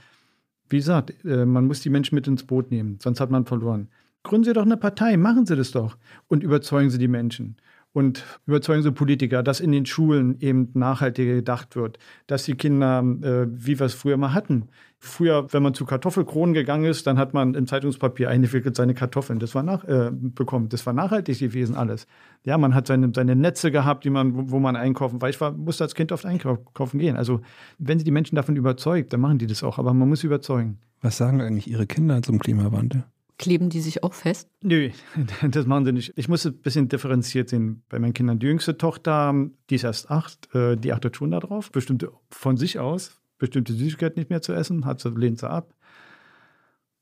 [0.69, 3.89] wie gesagt, äh, man muss die Menschen mit ins Boot nehmen, sonst hat man verloren.
[4.23, 5.97] Gründen Sie doch eine Partei, machen Sie das doch
[6.29, 7.57] und überzeugen Sie die Menschen.
[7.97, 12.99] und überzeugen Sie Politiker, dass in den Schulen eben nachhaltiger gedacht wird, dass die Kinder,
[13.23, 14.69] äh, wie wir es früher mal hatten.
[15.07, 19.39] Früher, wenn man zu Kartoffelkronen gegangen ist, dann hat man im Zeitungspapier eingewickelt seine Kartoffeln.
[19.39, 20.69] Das war nach, äh, bekommen.
[20.69, 22.07] Das war nachhaltig gewesen alles.
[22.45, 25.53] Ja, man hat seine, seine Netze gehabt, die man, wo man einkaufen, weil ich war,
[25.53, 27.16] musste als Kind oft einkaufen gehen.
[27.16, 27.41] Also
[27.78, 29.78] wenn sie die Menschen davon überzeugt, dann machen die das auch.
[29.78, 30.78] Aber man muss überzeugen.
[31.01, 33.05] Was sagen eigentlich Ihre Kinder zum Klimawandel?
[33.39, 34.49] Kleben die sich auch fest?
[34.62, 34.91] Nö,
[35.51, 36.12] das machen sie nicht.
[36.16, 37.83] Ich muss es ein bisschen differenziert sehen.
[37.89, 39.35] Bei meinen Kindern, die jüngste Tochter,
[39.69, 44.19] die ist erst acht, äh, die achtet schon darauf, bestimmte von sich aus, bestimmte Süßigkeiten
[44.19, 45.75] nicht mehr zu essen, hat sie, lehnt sie ab.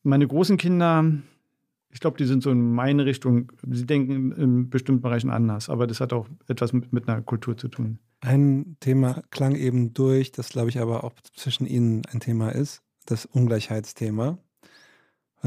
[0.03, 1.05] Meine großen Kinder,
[1.91, 5.87] ich glaube, die sind so in meine Richtung, sie denken in bestimmten Bereichen anders, aber
[5.87, 7.99] das hat auch etwas mit, mit einer Kultur zu tun.
[8.21, 12.83] Ein Thema klang eben durch, das glaube ich aber auch zwischen Ihnen ein Thema ist,
[13.07, 14.39] das Ungleichheitsthema.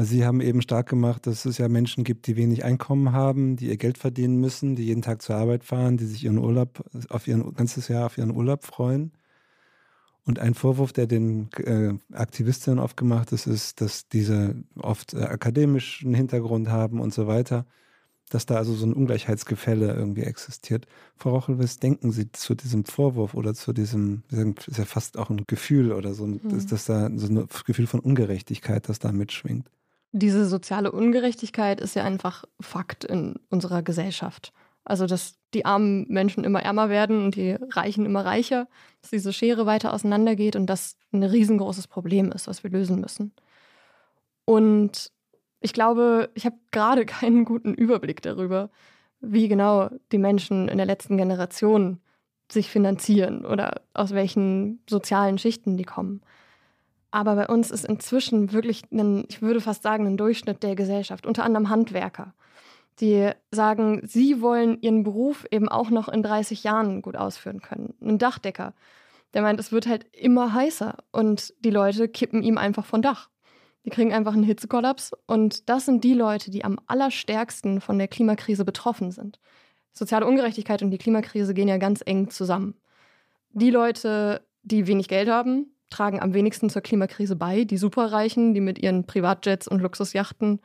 [0.00, 3.66] Sie haben eben stark gemacht, dass es ja Menschen gibt, die wenig Einkommen haben, die
[3.66, 7.26] ihr Geld verdienen müssen, die jeden Tag zur Arbeit fahren, die sich ihren Urlaub auf
[7.26, 9.10] ihren ganzes Jahr auf ihren Urlaub freuen.
[10.28, 15.22] Und ein Vorwurf, der den äh, Aktivistinnen oft gemacht ist, ist, dass diese oft äh,
[15.22, 17.64] akademischen Hintergrund haben und so weiter,
[18.28, 20.86] dass da also so ein Ungleichheitsgefälle irgendwie existiert.
[21.16, 24.22] Frau Rochel, was denken Sie zu diesem Vorwurf oder zu diesem,
[24.66, 26.40] ist ja fast auch ein Gefühl oder so, mhm.
[26.54, 29.66] ist das da so ein Gefühl von Ungerechtigkeit, das da mitschwingt?
[30.12, 34.52] diese soziale Ungerechtigkeit ist ja einfach Fakt in unserer Gesellschaft.
[34.88, 38.68] Also, dass die armen Menschen immer ärmer werden und die Reichen immer reicher,
[39.02, 43.34] dass diese Schere weiter auseinandergeht und das ein riesengroßes Problem ist, was wir lösen müssen.
[44.46, 45.12] Und
[45.60, 48.70] ich glaube, ich habe gerade keinen guten Überblick darüber,
[49.20, 52.00] wie genau die Menschen in der letzten Generation
[52.50, 56.22] sich finanzieren oder aus welchen sozialen Schichten die kommen.
[57.10, 61.26] Aber bei uns ist inzwischen wirklich, ein, ich würde fast sagen, ein Durchschnitt der Gesellschaft,
[61.26, 62.32] unter anderem Handwerker,
[63.00, 67.94] die sagen, sie wollen ihren Beruf eben auch noch in 30 Jahren gut ausführen können.
[68.00, 68.74] Ein Dachdecker,
[69.34, 73.28] der meint, es wird halt immer heißer und die Leute kippen ihm einfach von Dach.
[73.84, 78.08] Die kriegen einfach einen Hitzekollaps und das sind die Leute, die am allerstärksten von der
[78.08, 79.38] Klimakrise betroffen sind.
[79.92, 82.74] Soziale Ungerechtigkeit und die Klimakrise gehen ja ganz eng zusammen.
[83.50, 87.64] Die Leute, die wenig Geld haben, tragen am wenigsten zur Klimakrise bei.
[87.64, 90.60] Die Superreichen, die mit ihren Privatjets und Luxusjachten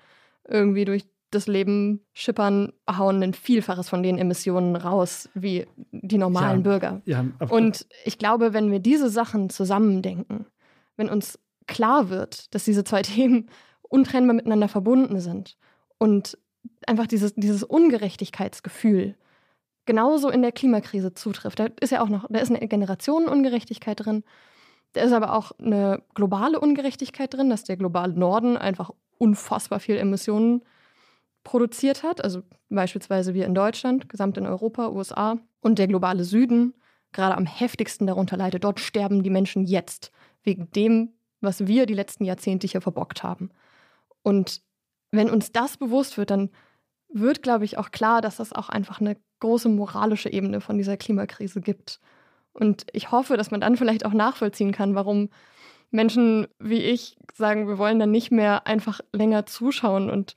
[0.47, 6.59] irgendwie durch das Leben schippern, hauen ein Vielfaches von den Emissionen raus wie die normalen
[6.59, 7.01] ja, Bürger.
[7.05, 10.45] Ja, und ich glaube, wenn wir diese Sachen zusammendenken,
[10.97, 13.49] wenn uns klar wird, dass diese zwei Themen
[13.81, 15.57] untrennbar miteinander verbunden sind
[15.97, 16.37] und
[16.87, 19.15] einfach dieses, dieses Ungerechtigkeitsgefühl
[19.85, 21.59] genauso in der Klimakrise zutrifft.
[21.59, 24.23] Da ist ja auch noch, da ist eine Generationenungerechtigkeit drin
[24.93, 29.97] da ist aber auch eine globale Ungerechtigkeit drin, dass der globale Norden einfach unfassbar viel
[29.97, 30.63] Emissionen
[31.43, 32.23] produziert hat.
[32.23, 36.73] Also beispielsweise wir in Deutschland, gesamt in Europa, USA und der globale Süden
[37.11, 38.63] gerade am heftigsten darunter leidet.
[38.63, 40.11] Dort sterben die Menschen jetzt
[40.43, 43.51] wegen dem, was wir die letzten Jahrzehnte hier verbockt haben.
[44.23, 44.61] Und
[45.11, 46.49] wenn uns das bewusst wird, dann
[47.09, 50.97] wird, glaube ich, auch klar, dass das auch einfach eine große moralische Ebene von dieser
[50.97, 51.99] Klimakrise gibt.
[52.53, 55.29] Und ich hoffe, dass man dann vielleicht auch nachvollziehen kann, warum
[55.91, 60.35] Menschen wie ich sagen, wir wollen dann nicht mehr einfach länger zuschauen und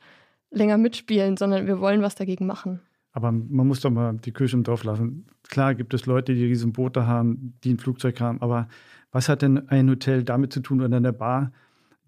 [0.57, 2.81] länger mitspielen, sondern wir wollen was dagegen machen.
[3.13, 5.27] Aber man muss doch mal die Kirche im Dorf lassen.
[5.49, 8.69] Klar gibt es Leute, die riesen Boote haben, die ein Flugzeug haben, aber
[9.11, 11.53] was hat denn ein Hotel damit zu tun oder eine Bar,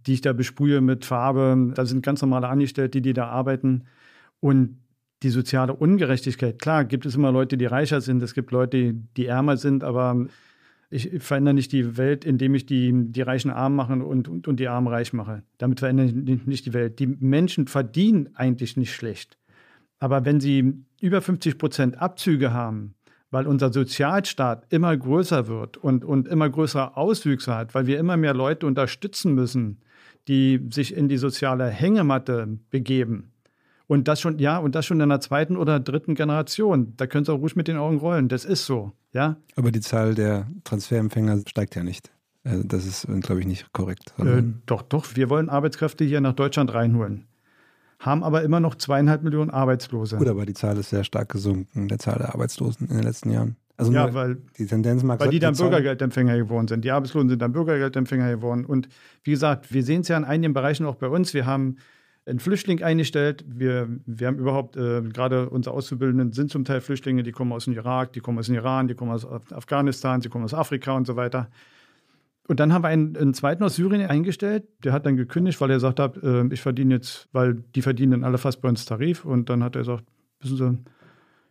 [0.07, 1.73] die ich da besprühe mit Farbe?
[1.75, 3.85] Da sind ganz normale Angestellte, die da arbeiten.
[4.41, 4.79] Und
[5.23, 6.61] die soziale Ungerechtigkeit.
[6.61, 10.27] Klar, gibt es immer Leute, die reicher sind, es gibt Leute, die ärmer sind, aber
[10.91, 14.59] ich verändere nicht die Welt, indem ich die, die Reichen arm mache und, und, und
[14.59, 15.43] die Armen reich mache.
[15.59, 16.99] Damit verändere ich nicht die Welt.
[16.99, 19.37] Die Menschen verdienen eigentlich nicht schlecht.
[19.99, 22.95] Aber wenn sie über 50 Prozent Abzüge haben,
[23.31, 28.17] weil unser Sozialstaat immer größer wird und, und immer größere Auswüchse hat, weil wir immer
[28.17, 29.83] mehr Leute unterstützen müssen,
[30.29, 33.33] die sich in die soziale Hängematte begeben,
[33.89, 36.93] und das schon, ja, und das schon in der zweiten oder dritten Generation.
[36.97, 38.29] Da können Sie auch ruhig mit den Augen rollen.
[38.29, 39.37] Das ist so, ja.
[39.57, 42.13] Aber die Zahl der Transferempfänger steigt ja nicht.
[42.45, 44.15] Also das ist, glaube ich, nicht korrekt.
[44.19, 45.17] Äh, doch, doch.
[45.17, 47.27] Wir wollen Arbeitskräfte hier nach Deutschland reinholen.
[47.99, 50.19] Haben aber immer noch zweieinhalb Millionen Arbeitslose.
[50.19, 53.31] Gut, aber die Zahl ist sehr stark gesunken, der Zahl der Arbeitslosen in den letzten
[53.31, 53.57] Jahren.
[53.79, 56.85] Also ja, weil die Tendenz mag Weil die dann Bürgergeldempfänger geworden sind.
[56.85, 58.65] Die Arbeitslosen sind dann Bürgergeldempfänger geworden.
[58.67, 58.89] Und
[59.25, 61.33] wie gesagt, wir sehen es ja in einigen Bereichen auch bei uns.
[61.33, 61.77] Wir haben
[62.29, 63.45] einen Flüchtling eingestellt.
[63.49, 67.65] Wir, wir haben überhaupt, äh, gerade unsere Auszubildenden sind zum Teil Flüchtlinge, die kommen aus
[67.65, 70.93] dem Irak, die kommen aus dem Iran, die kommen aus Afghanistan, sie kommen aus Afrika
[70.93, 71.51] und so weiter.
[72.49, 75.71] Und dann haben wir einen, einen zweiten aus Syrien eingestellt, der hat dann gekündigt, weil
[75.71, 78.85] er gesagt hat, äh, ich verdiene jetzt, weil die verdienen dann alle fast bei uns
[78.87, 79.25] Tarif.
[79.25, 80.05] Und dann hat er gesagt,
[80.41, 80.79] wissen Sie,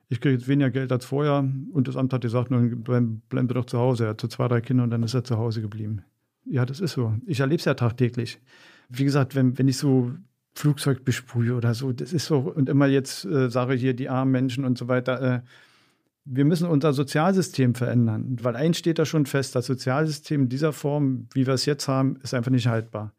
[0.09, 1.47] ich kriege jetzt weniger Geld als vorher.
[1.71, 4.05] Und das Amt hat gesagt, nun bleiben bleib doch zu Hause.
[4.05, 6.01] Er hat so zwei, drei Kinder und dann ist er zu Hause geblieben.
[6.45, 7.13] Ja, das ist so.
[7.25, 8.39] Ich erlebe es ja tagtäglich.
[8.89, 10.13] Wie gesagt, wenn, wenn ich so
[10.57, 14.31] Flugzeug besprühe oder so, das ist so, und immer jetzt äh, sage hier die armen
[14.31, 15.41] Menschen und so weiter, äh,
[16.25, 20.73] wir müssen unser Sozialsystem verändern, weil eins steht da schon fest, das Sozialsystem in dieser
[20.73, 23.13] Form, wie wir es jetzt haben, ist einfach nicht haltbar.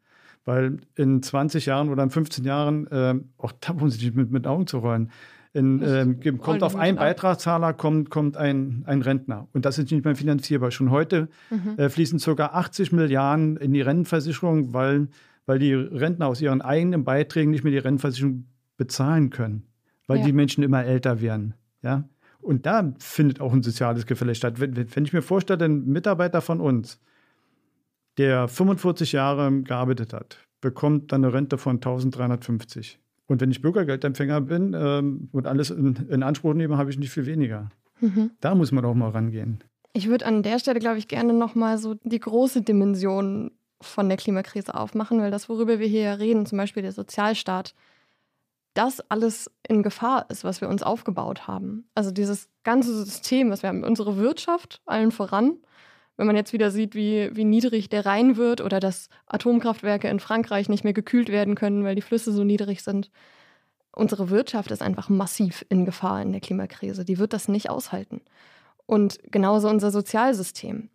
[0.45, 4.45] Weil in 20 Jahren oder in 15 Jahren, äh, auch da muss ich mit, mit
[4.45, 5.09] Augen zu rollen,
[5.51, 9.47] in, äh, kommt auf einen Beitragszahler kommt, kommt ein, ein Rentner.
[9.53, 10.69] Und das ist nicht mehr finanzierbar.
[10.69, 11.77] Schon heute mhm.
[11.77, 12.45] äh, fließen ca.
[12.45, 15.07] 80 Milliarden in die Rentenversicherung, weil,
[15.49, 18.45] weil die Rentner aus ihren eigenen Beiträgen nicht mehr die Rentenversicherung
[18.77, 19.63] bezahlen können,
[20.05, 20.25] weil ja.
[20.25, 21.55] die Menschen immer älter werden.
[21.81, 22.07] Ja?
[22.39, 24.59] Und da findet auch ein soziales Gefälle statt.
[24.59, 27.01] Wenn, wenn ich mir vorstelle, ein Mitarbeiter von uns,
[28.19, 32.99] der 45 Jahre gearbeitet hat, bekommt dann eine Rente von 1350.
[33.25, 37.09] Und wenn ich Bürgergeldempfänger bin ähm, und alles in, in, Anspruch nehme, habe ich nicht
[37.09, 37.71] viel weniger.
[38.01, 38.29] Mhm.
[38.39, 39.63] Da muss man auch mal rangehen.
[39.93, 43.49] Ich würde an der Stelle, glaube ich, gerne nochmal so die große Dimension
[43.81, 47.73] von der Klimakrise aufmachen, weil das, worüber wir hier reden, zum Beispiel der Sozialstaat,
[48.73, 51.89] das alles in Gefahr ist, was wir uns aufgebaut haben.
[51.95, 55.57] Also dieses ganze System, was wir haben, unsere Wirtschaft allen voran.
[56.17, 60.19] Wenn man jetzt wieder sieht, wie, wie niedrig der Rhein wird oder dass Atomkraftwerke in
[60.19, 63.09] Frankreich nicht mehr gekühlt werden können, weil die Flüsse so niedrig sind.
[63.91, 67.05] Unsere Wirtschaft ist einfach massiv in Gefahr in der Klimakrise.
[67.05, 68.21] Die wird das nicht aushalten.
[68.85, 70.89] Und genauso unser Sozialsystem.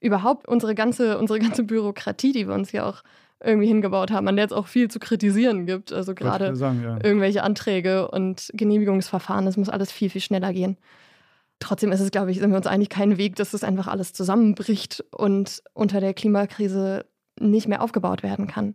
[0.00, 3.02] Überhaupt unsere ganze, unsere ganze Bürokratie, die wir uns ja auch
[3.42, 5.92] irgendwie hingebaut haben, an der es auch viel zu kritisieren gibt.
[5.92, 6.98] Also gerade ja.
[7.02, 10.76] irgendwelche Anträge und Genehmigungsverfahren, das muss alles viel, viel schneller gehen.
[11.58, 14.12] Trotzdem ist es, glaube ich, sind wir uns eigentlich kein Weg, dass das einfach alles
[14.12, 17.04] zusammenbricht und unter der Klimakrise
[17.38, 18.74] nicht mehr aufgebaut werden kann.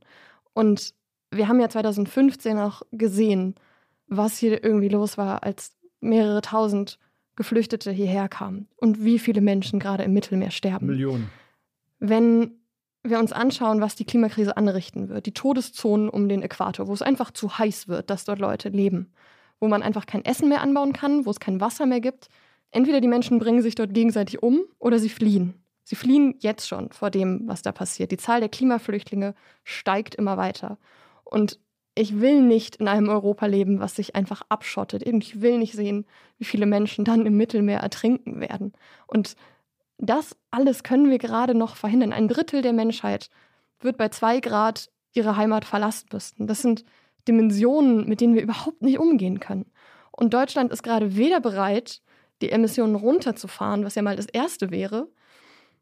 [0.54, 0.94] Und
[1.32, 3.56] wir haben ja 2015 auch gesehen,
[4.08, 7.00] was hier irgendwie los war, als mehrere tausend
[7.36, 10.88] Geflüchtete hierher kamen und wie viele Menschen gerade im Mittelmeer sterben.
[10.88, 11.30] Millionen.
[12.00, 12.60] Wenn
[13.04, 17.02] wir uns anschauen, was die Klimakrise anrichten wird, die Todeszonen um den Äquator, wo es
[17.02, 19.14] einfach zu heiß wird, dass dort Leute leben,
[19.60, 22.30] wo man einfach kein Essen mehr anbauen kann, wo es kein Wasser mehr gibt.
[22.72, 25.54] Entweder die Menschen bringen sich dort gegenseitig um oder sie fliehen.
[25.84, 28.12] Sie fliehen jetzt schon vor dem, was da passiert.
[28.12, 30.80] Die Zahl der Klimaflüchtlinge steigt immer weiter.
[31.24, 31.60] Und
[31.96, 35.04] ich will nicht in einem Europa leben, was sich einfach abschottet.
[35.08, 36.06] Ich will nicht sehen,
[36.38, 38.74] wie viele Menschen dann im Mittelmeer ertrinken werden.
[39.08, 39.36] Und
[39.98, 42.12] das alles können wir gerade noch verhindern.
[42.12, 43.30] Ein Drittel der Menschheit
[43.80, 46.48] wird bei zwei Grad ihre Heimat verlassen müssen.
[46.48, 46.84] Das sind
[47.30, 49.72] Dimensionen, mit denen wir überhaupt nicht umgehen können.
[50.12, 52.02] Und Deutschland ist gerade weder bereit,
[52.42, 55.08] die Emissionen runterzufahren, was ja mal das Erste wäre.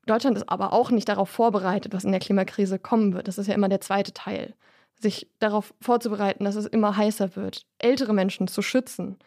[0.06, 3.28] Deutschland ist aber auch nicht darauf vorbereitet, was in der Klimakrise kommen wird.
[3.28, 4.54] Das ist ja immer der zweite Teil.
[5.00, 9.18] Sich darauf vorzubereiten, dass es immer heißer wird, ältere Menschen zu schützen.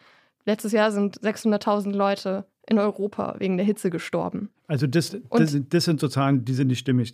[0.45, 4.49] Letztes Jahr sind 600.000 Leute in Europa wegen der Hitze gestorben.
[4.67, 7.13] Also das, das, das, sind so Zahlen, die sind nicht stimmig.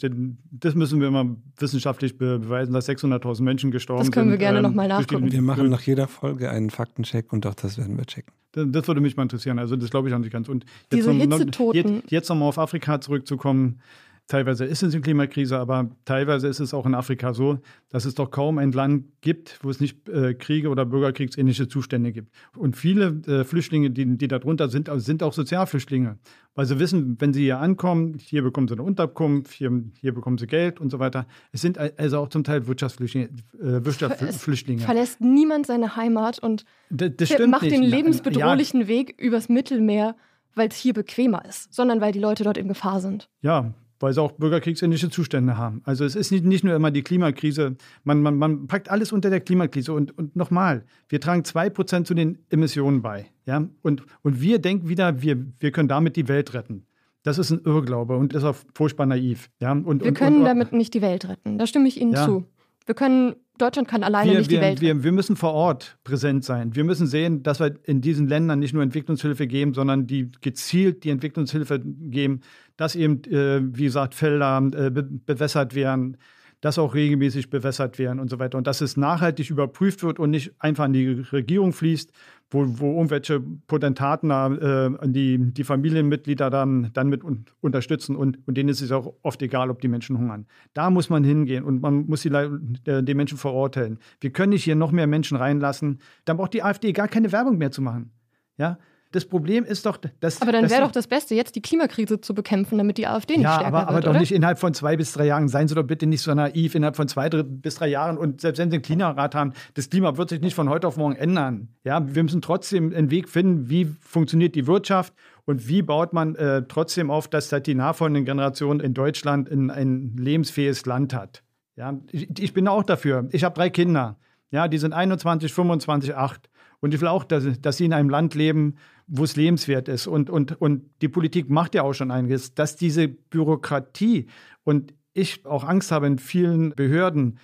[0.52, 4.16] Das müssen wir immer wissenschaftlich beweisen, dass 600.000 Menschen gestorben sind.
[4.16, 5.32] Das können wir gerne ähm, nochmal nachgucken.
[5.32, 8.34] Wir machen nach jeder Folge einen Faktencheck und auch das werden wir checken.
[8.54, 9.60] Das, das würde mich mal interessieren.
[9.60, 10.50] Also das glaube ich auch nicht ganz.
[10.50, 11.96] Und jetzt Diese noch, Hitzetoten.
[11.96, 13.80] Jetzt, jetzt nochmal auf Afrika zurückzukommen.
[14.28, 17.60] Teilweise ist es eine Klimakrise, aber teilweise ist es auch in Afrika so,
[17.90, 22.14] dass es doch kaum ein Land gibt, wo es nicht äh, Kriege oder Bürgerkriegsähnliche Zustände
[22.14, 22.32] gibt.
[22.56, 26.20] Und viele äh, Flüchtlinge, die, die darunter sind, sind auch Sozialflüchtlinge,
[26.56, 30.38] weil sie wissen, wenn sie hier ankommen, hier bekommen sie eine Unterkunft, hier, hier bekommen
[30.38, 31.28] sie Geld und so weiter.
[31.52, 33.28] Es sind also auch zum Teil Wirtschaftsflüchtlinge.
[33.60, 34.80] Äh, Wirtschaftsflüchtlinge.
[34.80, 37.76] Es verlässt niemand seine Heimat und das macht nicht.
[37.76, 38.88] den lebensbedrohlichen ja.
[38.88, 40.16] Weg übers Mittelmeer,
[40.56, 43.30] weil es hier bequemer ist, sondern weil die Leute dort in Gefahr sind.
[43.42, 43.74] Ja,
[44.04, 45.82] weil sie auch bürgerkriegsähnliche Zustände haben.
[45.86, 49.30] Also es ist nicht, nicht nur immer die Klimakrise, man, man, man packt alles unter
[49.30, 49.94] der Klimakrise.
[49.94, 53.28] Und, und nochmal, wir tragen 2% zu den Emissionen bei.
[53.46, 53.66] Ja?
[53.82, 56.86] Und, und wir denken wieder, wir, wir können damit die Welt retten.
[57.24, 59.50] Das ist ein Irrglaube und ist auch furchtbar naiv.
[59.62, 59.72] Ja?
[59.72, 61.58] Und, wir und, können damit nicht die Welt retten.
[61.58, 62.26] Da stimme ich Ihnen ja.
[62.26, 62.44] zu.
[62.86, 65.98] Wir können, Deutschland kann alleine wir, nicht wir, die Welt wir, wir müssen vor Ort
[66.04, 66.76] präsent sein.
[66.76, 71.04] Wir müssen sehen, dass wir in diesen Ländern nicht nur Entwicklungshilfe geben, sondern die gezielt
[71.04, 72.42] die Entwicklungshilfe geben,
[72.78, 76.18] dass eben, äh, wie gesagt, Felder äh, be bewässert werden,
[76.64, 78.58] dass auch regelmäßig bewässert werden und so weiter.
[78.58, 82.10] Und dass es nachhaltig überprüft wird und nicht einfach an die Regierung fließt,
[82.50, 88.56] wo, wo irgendwelche Potentaten äh, die, die Familienmitglieder dann, dann mit un unterstützen und, und
[88.56, 90.46] denen ist es auch oft egal, ob die Menschen hungern.
[90.74, 94.00] Da muss man hingehen und man muss die, äh, die Menschen verurteilen.
[94.22, 96.00] Wir können nicht hier noch mehr Menschen reinlassen.
[96.24, 98.14] Dann braucht die AfD gar keine Werbung mehr zu machen.
[98.58, 98.78] Ja,
[99.14, 100.42] das Problem ist doch, dass.
[100.42, 103.44] Aber dann wäre doch das Beste, jetzt die Klimakrise zu bekämpfen, damit die AfD nicht
[103.44, 104.20] ja, stärker aber, aber wird, doch oder?
[104.20, 105.48] nicht innerhalb von zwei bis drei Jahren.
[105.48, 108.18] Seien Sie doch bitte nicht so naiv, innerhalb von zwei bis drei Jahren.
[108.18, 110.98] Und selbst wenn Sie einen Klimarat haben, das Klima wird sich nicht von heute auf
[110.98, 111.70] morgen ändern.
[111.84, 115.14] Ja, wir müssen trotzdem einen Weg finden, wie funktioniert die Wirtschaft
[115.46, 119.70] und wie baut man äh, trotzdem auf, dass halt die nachfolgenden Generationen in Deutschland in
[119.70, 121.44] ein lebensfähiges Land hat.
[121.76, 123.28] Ja, ich, ich bin auch dafür.
[123.32, 124.18] Ich habe drei Kinder.
[124.52, 126.50] Ja, die sind 21, 25, 8.
[126.84, 128.76] Und ich will auch, dass, dass sie in einem Land leben,
[129.08, 130.08] wo es lebenswert ist.
[130.08, 134.28] Und, und, und die Politik macht ja auch schon einiges, dass diese Bürokratie
[134.64, 137.38] und ich auch Angst habe in vielen Behörden,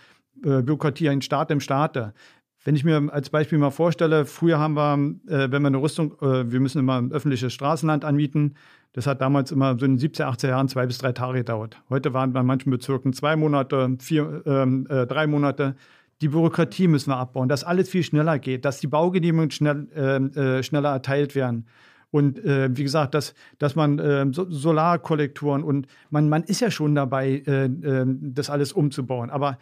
[0.44, 2.14] äh, Bürokratie, ein Staat im Staate.
[2.64, 4.94] Wenn ich mir als Beispiel mal vorstelle, früher haben wir,
[5.27, 8.56] äh, wenn wir eine Rüstung, äh, wir müssen immer öffentliches Straßenland anmieten.
[8.94, 11.81] Das hat damals immer so in den 70er, 80er Jahren zwei bis drei Tage gedauert.
[11.90, 15.76] Heute waren bei manchen Bezirken zwei Monate, vier, ähm, äh, drei Monate.
[16.21, 20.31] Die Bürokratie müssen wir abbauen, dass alles viel schneller geht, dass die Baugenehmigungen schnell, ähm,
[20.33, 21.65] äh, schneller erteilt werden.
[22.11, 26.71] Und äh, wie gesagt, dass, dass man äh, so, Solarkollektoren und man, man ist ja
[26.71, 29.29] schon dabei, äh, äh, das alles umzubauen.
[29.29, 29.59] Aber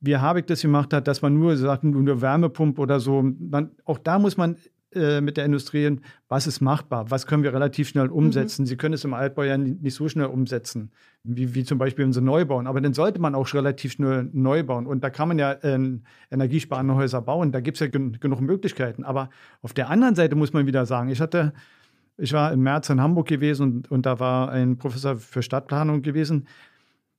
[0.00, 3.98] wie Habeck das gemacht hat, dass man nur sagt, nur Wärmepumpe oder so, man, auch
[3.98, 4.56] da muss man
[4.94, 5.98] äh, mit der Industrie,
[6.28, 8.64] was ist machbar, was können wir relativ schnell umsetzen.
[8.66, 10.90] Sie können es im Altbau ja ni- nicht so schnell umsetzen,
[11.24, 12.66] wie, wie zum Beispiel wenn sie neu bauen.
[12.66, 14.86] Aber dann sollte man auch relativ schnell neu bauen.
[14.86, 15.78] Und da kann man ja äh,
[16.30, 17.52] energiesparende Häuser bauen.
[17.52, 19.04] Da gibt es ja gen genug Möglichkeiten.
[19.04, 19.30] Aber
[19.62, 21.52] auf der anderen Seite muss man wieder sagen, ich hatte
[22.20, 26.02] ich war im März in Hamburg gewesen und, und da war ein Professor für Stadtplanung
[26.02, 26.48] gewesen.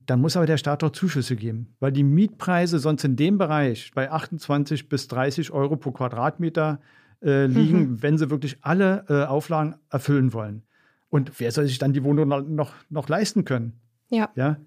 [0.06, 3.92] Dann muss aber der Staat doch Zuschüsse geben, weil die Mietpreise sonst in dem Bereich
[3.96, 6.80] bei 28 bis 30 Euro pro Quadratmeter
[7.22, 10.64] äh, liegen, wenn sie wirklich alle äh, Auflagen erfüllen wollen.
[11.10, 13.74] Und wer soll sich dann die Wohnung noch, noch, leisten können?
[14.10, 14.58] Ja, Ja,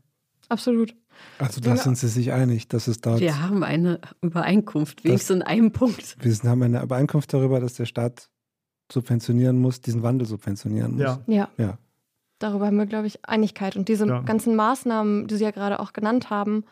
[0.48, 0.94] absolut.
[1.38, 3.20] Also da sind sie sich einig, dass es dort.
[3.20, 6.16] Wir haben eine Übereinkunft, wenigstens in einem Punkt.
[6.20, 8.30] Wir haben eine Übereinkunft darüber, dass der Staat
[8.90, 11.02] subventionieren muss, diesen Wandel subventionieren muss.
[11.02, 11.20] ja.
[11.26, 11.48] Ja.
[11.58, 11.78] Ja.
[12.38, 13.76] Darüber haben wir, glaube ich, Einigkeit.
[13.76, 14.20] Und diese Ja.
[14.22, 16.64] ganzen Maßnahmen, die Sie ja gerade auch genannt haben,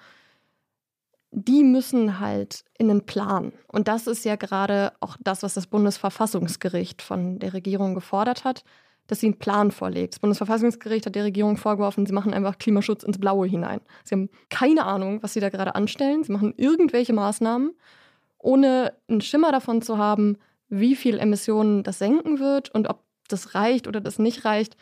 [1.32, 3.52] die müssen halt in einen Plan.
[3.69, 8.65] Und das ist ja gerade auch das, was das Bundesverfassungsgericht von der Regierung gefordert hat,
[9.07, 10.15] dass sie einen Plan vorlegt.
[10.15, 13.81] Das Bundesverfassungsgericht hat der Regierung vorgeworfen, sie machen einfach Klimaschutz ins Blaue hinein.
[14.05, 16.24] Sie haben keine Ahnung, was sie da gerade anstellen.
[16.24, 17.73] Sie machen irgendwelche Maßnahmen,
[18.39, 20.36] ohne einen Schimmer davon zu haben,
[20.69, 24.77] wie viel Emissionen das senken wird und ob das reicht oder das nicht reicht.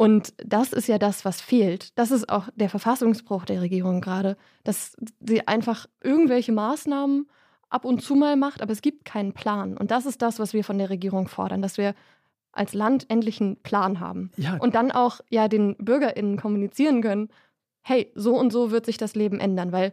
[0.00, 1.98] Und das ist ja das, was fehlt.
[1.98, 7.28] Das ist auch der Verfassungsbruch der Regierung gerade, dass sie einfach irgendwelche Maßnahmen
[7.68, 9.76] ab und zu mal macht, aber es gibt keinen Plan.
[9.76, 11.94] Und das ist das, was wir von der Regierung fordern, dass wir
[12.50, 14.30] als Land endlich einen Plan haben.
[14.38, 14.56] ja.
[14.56, 17.28] Und dann auch ja den BürgerInnen kommunizieren können,
[17.82, 19.92] hey, so und so wird sich das Leben ändern, weil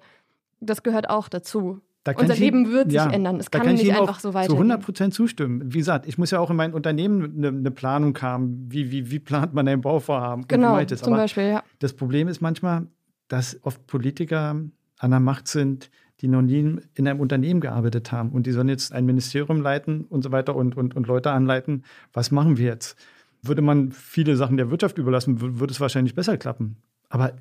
[0.62, 1.82] das gehört auch dazu.
[2.16, 3.38] Kann Unser ich Leben wird sich ja, ändern.
[3.38, 4.58] Es kann, ich nicht einfach so Zu weitergehen.
[4.58, 5.74] 100 Prozent zustimmen.
[5.74, 8.66] Wie gesagt, ich muss ja auch in mein Unternehmen eine, eine Planung haben.
[8.70, 10.46] Wie, wie, wie plant man ein Bauvorhaben?
[10.48, 11.64] Genau, ich zum Beispiel, ja.
[11.80, 12.88] das Problem ist manchmal,
[13.28, 14.56] dass oft Politiker
[15.00, 15.90] an der Macht sind,
[16.22, 18.32] die noch nie in einem Unternehmen gearbeitet haben.
[18.32, 21.84] Und die sollen jetzt ein Ministerium leiten und so weiter und, und, und Leute anleiten.
[22.14, 22.98] Was machen wir jetzt?
[23.44, 26.78] Würde man viele Sachen der Wirtschaft überlassen, wür- würde es wahrscheinlich besser klappen.
[27.10, 27.34] Aber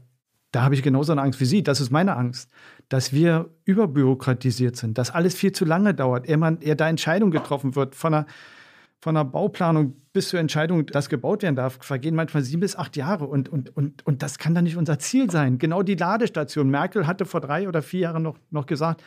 [0.52, 1.62] da habe ich genauso eine Angst wie Sie.
[1.62, 2.50] Das ist meine Angst,
[2.88, 7.30] dass wir überbürokratisiert sind, dass alles viel zu lange dauert, ehe, man, ehe da Entscheidung
[7.30, 8.26] getroffen wird von einer,
[9.00, 12.96] von der Bauplanung bis zur Entscheidung, dass gebaut werden darf, vergehen manchmal sieben bis acht
[12.96, 13.26] Jahre.
[13.26, 15.58] Und, und, und, und das kann dann nicht unser Ziel sein.
[15.58, 16.70] Genau die Ladestation.
[16.70, 19.02] Merkel hatte vor drei oder vier Jahren noch, noch gesagt,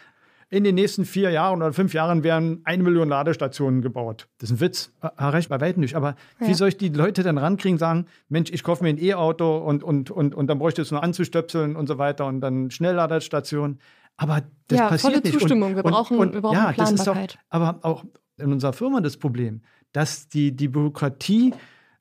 [0.51, 4.27] in den nächsten vier Jahren oder fünf Jahren werden eine Million Ladestationen gebaut.
[4.39, 4.91] Das ist ein Witz.
[5.17, 5.95] Erreicht bei weitem nicht.
[5.95, 6.53] Aber wie Ja.
[6.55, 10.09] soll ich die Leute dann rankriegen, sagen, Mensch, ich kaufe mir ein E-Auto und, und,
[10.09, 13.79] und, und dann bräuchte ich es nur anzustöpseln und so weiter und dann Schnellladestationen.
[14.17, 15.33] Aber das Ja, passiert volle nicht.
[15.33, 15.75] Und- Zustimmung.
[15.75, 17.39] Wir und, brauchen- und, wir brauchen ja, das ist doch, Planbarkeit.
[17.49, 18.03] aber auch
[18.37, 19.61] in unserer Firma das Problem,
[19.93, 21.53] dass die, die Bürokratie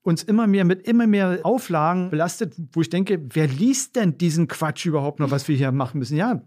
[0.03, 4.49] uns immer mehr mit immer mehr Auflagen belastet, wo ich denke, wer liest denn diesen
[4.49, 6.17] Quatsch überhaupt noch, was wir hier machen müssen?
[6.17, 6.41] Ja,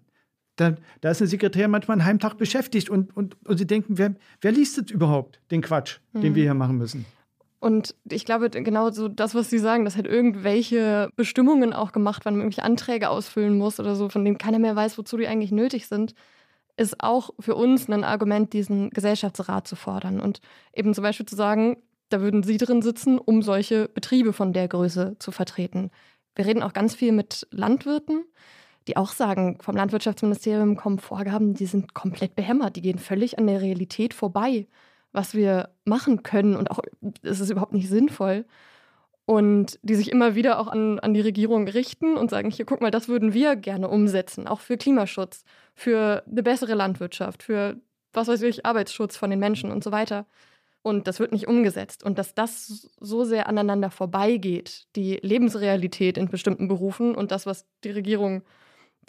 [0.62, 4.16] da, da ist eine Sekretärin manchmal einen Heimtag beschäftigt und, und, und sie denken, wer,
[4.42, 7.06] wer liest jetzt überhaupt den Quatsch, den wir hier machen müssen?
[7.60, 12.26] Und ich glaube, genau so das, was Sie sagen, dass halt irgendwelche Bestimmungen auch gemacht
[12.26, 15.28] werden, man irgendwelche Anträge ausfüllen muss oder so, von denen keiner mehr weiß, wozu die
[15.28, 16.16] eigentlich nötig sind,
[16.76, 20.20] ist auch für uns ein Argument, diesen Gesellschaftsrat zu fordern.
[20.20, 20.42] Und
[20.74, 21.78] eben zum Beispiel zu sagen,
[22.10, 25.92] da würden Sie drin sitzen, um solche Betriebe von der Größe zu vertreten.
[26.36, 28.24] Wir reden auch ganz viel mit Landwirten,
[28.88, 33.48] die auch sagen, vom Landwirtschaftsministerium kommen Vorgaben, die sind komplett behämmert, die gehen völlig an
[33.48, 34.68] der Realität vorbei
[35.12, 36.80] was wir machen können und auch
[37.22, 38.46] es ist überhaupt nicht sinnvoll.
[39.26, 42.82] Und die sich immer wieder auch an, an die Regierung richten und sagen, hier guck
[42.82, 45.44] mal, das würden wir gerne umsetzen, auch für Klimaschutz,
[45.74, 47.80] für eine bessere Landwirtschaft, für
[48.14, 50.26] was weiß ich, Arbeitsschutz von den Menschen und so weiter.
[50.84, 52.04] und das wird nicht umgesetzt.
[52.04, 57.68] Und dass das so sehr aneinander vorbeigeht, die Lebensrealität in bestimmten Berufen und das, was
[57.84, 58.44] die Regierung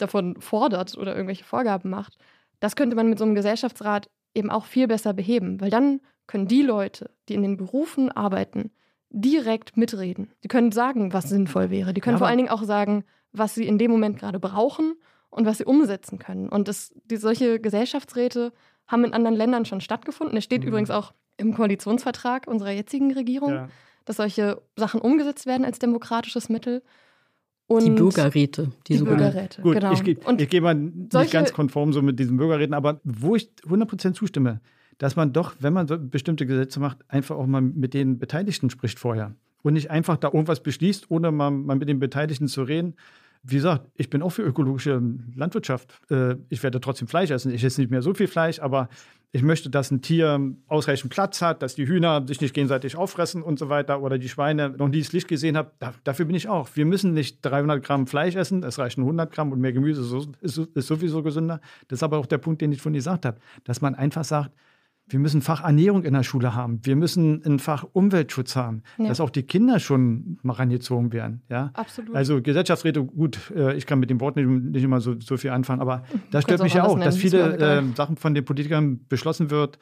[0.03, 2.17] davon fordert oder irgendwelche Vorgaben macht,
[2.59, 6.47] das könnte man mit so einem Gesellschaftsrat eben auch viel besser beheben, weil dann können
[6.47, 8.71] die Leute, die in den Berufen arbeiten,
[9.09, 10.31] direkt mitreden.
[10.43, 11.93] Die können sagen, was sinnvoll wäre.
[11.93, 14.95] Die können ja, vor allen Dingen auch sagen, was sie in dem Moment gerade brauchen
[15.29, 16.49] und was sie umsetzen können.
[16.49, 18.53] Und das, die, solche Gesellschaftsräte
[18.87, 20.37] haben in anderen Ländern schon stattgefunden.
[20.37, 20.69] Es steht mhm.
[20.69, 23.69] übrigens auch im Koalitionsvertrag unserer jetzigen Regierung, ja.
[24.05, 26.83] dass solche Sachen umgesetzt werden als demokratisches Mittel.
[27.67, 28.71] Und die Bürgerräte.
[28.87, 29.93] Die, die Bürgerräte, Gut, genau.
[29.93, 34.13] Ich, ich gehe mal nicht ganz konform so mit diesen Bürgerräten, aber wo ich 100%
[34.13, 34.61] zustimme,
[34.97, 38.69] dass man doch, wenn man so bestimmte Gesetze macht, einfach auch mal mit den Beteiligten
[38.69, 39.35] spricht vorher.
[39.61, 42.95] Und nicht einfach da irgendwas beschließt, ohne mal, mal mit den Beteiligten zu reden.
[43.45, 45.01] Wie gesagt, ich bin auch für ökologische
[45.35, 45.99] Landwirtschaft.
[46.09, 47.53] Äh, ich werde trotzdem Fleisch essen.
[47.53, 48.87] Ich esse nicht mehr so viel Fleisch, aber
[49.35, 53.41] ich möchte, dass ein Tier ausreichend Platz hat, dass die Hühner sich nicht gegenseitig auffressen
[53.41, 55.71] und so weiter oder die Schweine noch nie das Licht gesehen haben.
[55.79, 56.69] Da, dafür bin ich auch.
[56.75, 60.01] Wir müssen nicht 300 Gramm Fleisch essen, es reichen 100 Gramm und mehr Gemüse
[60.41, 61.59] ist, sowieso gesünder.
[61.87, 64.51] Das ist aber auch der Punkt, den ich von gesagt habe, dass man einfach sagt,
[65.07, 66.79] wir müssen Fach Ernährung in der Schule haben.
[66.83, 69.07] Wir müssen ein Fach Umweltschutz haben, ja.
[69.07, 71.41] dass auch die Kinder schon mal rangezogen werden.
[71.49, 71.71] Ja?
[71.73, 72.15] Absolut.
[72.15, 75.51] Also Gesellschaftsräte, gut, äh, ich kann mit dem Wort nicht, nicht immer so, so viel
[75.51, 79.51] anfangen, aber das stört mich ja auch, dass viele äh, Sachen von den Politikern beschlossen
[79.51, 79.77] wird,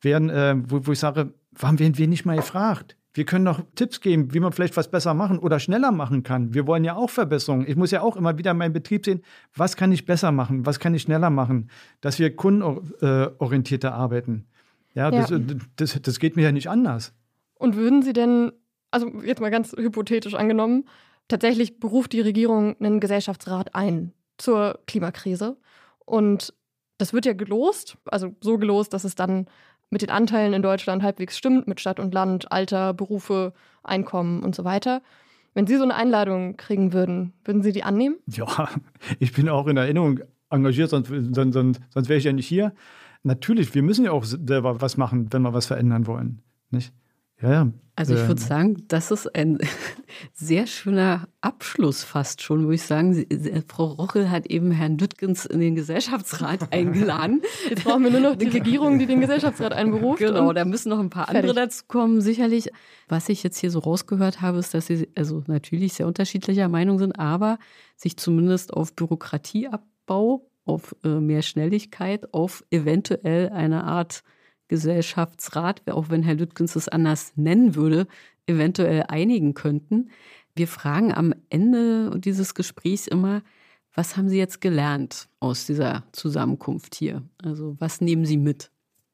[0.00, 2.96] werden, äh, wo, wo ich sage, warum werden wir nicht mal gefragt?
[3.16, 6.52] Wir können noch Tipps geben, wie man vielleicht was besser machen oder schneller machen kann.
[6.52, 7.64] Wir wollen ja auch Verbesserungen.
[7.68, 9.22] Ich muss ja auch immer wieder in meinem Betrieb sehen,
[9.54, 11.70] was kann ich besser machen, was kann ich schneller machen,
[12.00, 14.48] dass wir kundenorientierter arbeiten.
[14.94, 15.20] Ja, ja.
[15.20, 15.40] Das, äh,
[15.76, 17.12] das, das geht mir ja nicht anders.
[17.54, 18.52] Und würden Sie denn,
[18.90, 20.84] also jetzt mal ganz hypothetisch angenommen,
[21.28, 25.56] tatsächlich beruft die Regierung einen Gesellschaftsrat ein zur Klimakrise.
[26.04, 26.54] Und
[26.98, 29.46] das wird ja gelost, also so gelost, dass es dann
[29.90, 33.52] mit den Anteilen in Deutschland halbwegs stimmt, mit Stadt und Land, Alter, Berufe,
[33.82, 35.02] Einkommen und so weiter.
[35.54, 38.16] Wenn Sie so eine Einladung kriegen würden, würden Sie die annehmen?
[38.26, 38.68] Ja,
[39.20, 42.72] ich bin auch in Erinnerung engagiert, sonst, sonst, sonst, sonst wäre ich ja nicht hier
[43.24, 46.42] natürlich, wir müssen ja auch selber was machen, wenn wir was verändern wollen.
[46.70, 46.92] Nicht?
[47.42, 47.72] Ja, ja.
[47.96, 48.48] Also ich würde ähm.
[48.48, 49.58] sagen, das ist ein
[50.32, 53.24] sehr schöner Abschluss fast schon, würde ich sagen.
[53.68, 57.42] Frau Rochel hat eben Herrn Düttgens in den Gesellschaftsrat eingeladen.
[57.68, 60.18] Jetzt brauchen wir nur noch die Regierung, die den Gesellschaftsrat einberuft.
[60.18, 61.42] Genau, da müssen noch ein paar fertig.
[61.42, 62.70] andere dazu kommen, sicherlich.
[63.08, 66.98] Was ich jetzt hier so rausgehört habe, ist, dass sie also natürlich sehr unterschiedlicher Meinung
[66.98, 67.58] sind, aber
[67.96, 74.22] sich zumindest auf Bürokratieabbau auf äh, mehr Schnelligkeit, auf eventuell eine Art
[74.68, 78.06] Gesellschaftsrat, auch wenn Herr Lüttgens es anders nennen würde,
[78.46, 80.10] eventuell einigen könnten.
[80.54, 83.42] Wir fragen am Ende dieses Gesprächs immer,
[83.94, 87.22] was haben Sie jetzt gelernt aus dieser Zusammenkunft hier?
[87.42, 88.70] Also was nehmen Sie mit?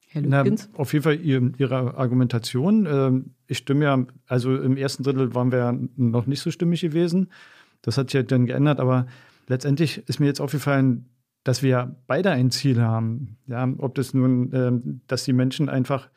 [0.08, 0.68] Herr Lüttgens?
[0.72, 2.86] Na, auf jeden Fall Ihre Argumentation.
[2.86, 7.30] Ähm, ich stimme ja, also im ersten Drittel waren wir noch nicht so stimmig gewesen.
[7.82, 9.06] Das hat sich ja dann geändert, aber
[9.46, 11.06] letztendlich ist mir jetzt aufgefallen,
[11.50, 13.36] dass wir beide ein Ziel haben.
[13.48, 14.70] Ja, ob das nun, äh,
[15.08, 16.08] dass die Menschen einfach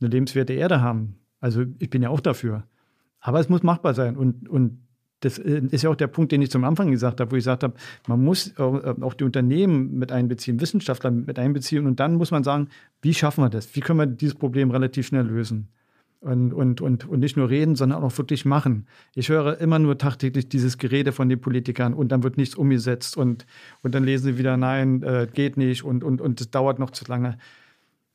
[0.00, 1.16] eine lebenswerte Erde haben.
[1.38, 2.64] Also ich bin ja auch dafür.
[3.20, 4.16] Aber es muss machbar sein.
[4.16, 4.80] Und, und
[5.20, 7.40] das äh, ist ja auch der Punkt, den ich zum Anfang gesagt habe, wo ich
[7.40, 7.74] gesagt habe,
[8.08, 11.86] man muss äh, auch die Unternehmen mit einbeziehen, Wissenschaftler mit einbeziehen.
[11.86, 12.70] Und dann muss man sagen,
[13.02, 13.76] wie schaffen wir das?
[13.76, 15.68] Wie können wir dieses Problem relativ schnell lösen?
[16.20, 18.86] Und, und, und, und nicht nur reden, sondern auch wirklich machen.
[19.14, 23.16] Ich höre immer nur tagtäglich dieses Gerede von den Politikern und dann wird nichts umgesetzt
[23.16, 23.46] und,
[23.82, 26.90] und dann lesen sie wieder, nein, äh, geht nicht und, und, und es dauert noch
[26.90, 27.38] zu lange.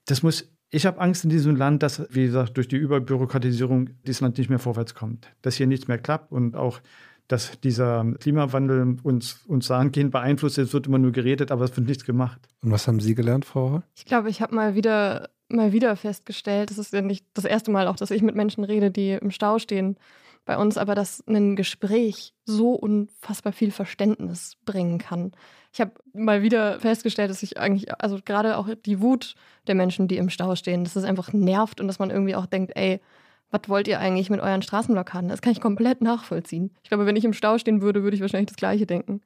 [0.05, 4.21] Das muss, ich habe Angst in diesem Land, dass, wie gesagt, durch die Überbürokratisierung dieses
[4.21, 5.27] Land nicht mehr vorwärts kommt.
[5.41, 6.81] Dass hier nichts mehr klappt und auch,
[7.27, 10.59] dass dieser Klimawandel uns, uns dahingehend beeinflusst.
[10.59, 12.39] Es wird immer nur geredet, aber es wird nichts gemacht.
[12.61, 13.81] Und was haben Sie gelernt, Frau?
[13.95, 17.71] Ich glaube, ich habe mal wieder mal wieder festgestellt, das ist ja nicht das erste
[17.71, 19.97] Mal auch, dass ich mit Menschen rede, die im Stau stehen
[20.45, 25.31] bei uns, aber dass ein Gespräch so unfassbar viel Verständnis bringen kann.
[25.73, 29.35] Ich habe mal wieder festgestellt, dass ich eigentlich, also gerade auch die Wut
[29.67, 32.45] der Menschen, die im Stau stehen, dass es einfach nervt und dass man irgendwie auch
[32.45, 33.01] denkt, ey,
[33.49, 35.29] was wollt ihr eigentlich mit euren Straßenblockaden?
[35.29, 36.71] Das kann ich komplett nachvollziehen.
[36.83, 39.21] Ich glaube, wenn ich im Stau stehen würde, würde ich wahrscheinlich das Gleiche denken.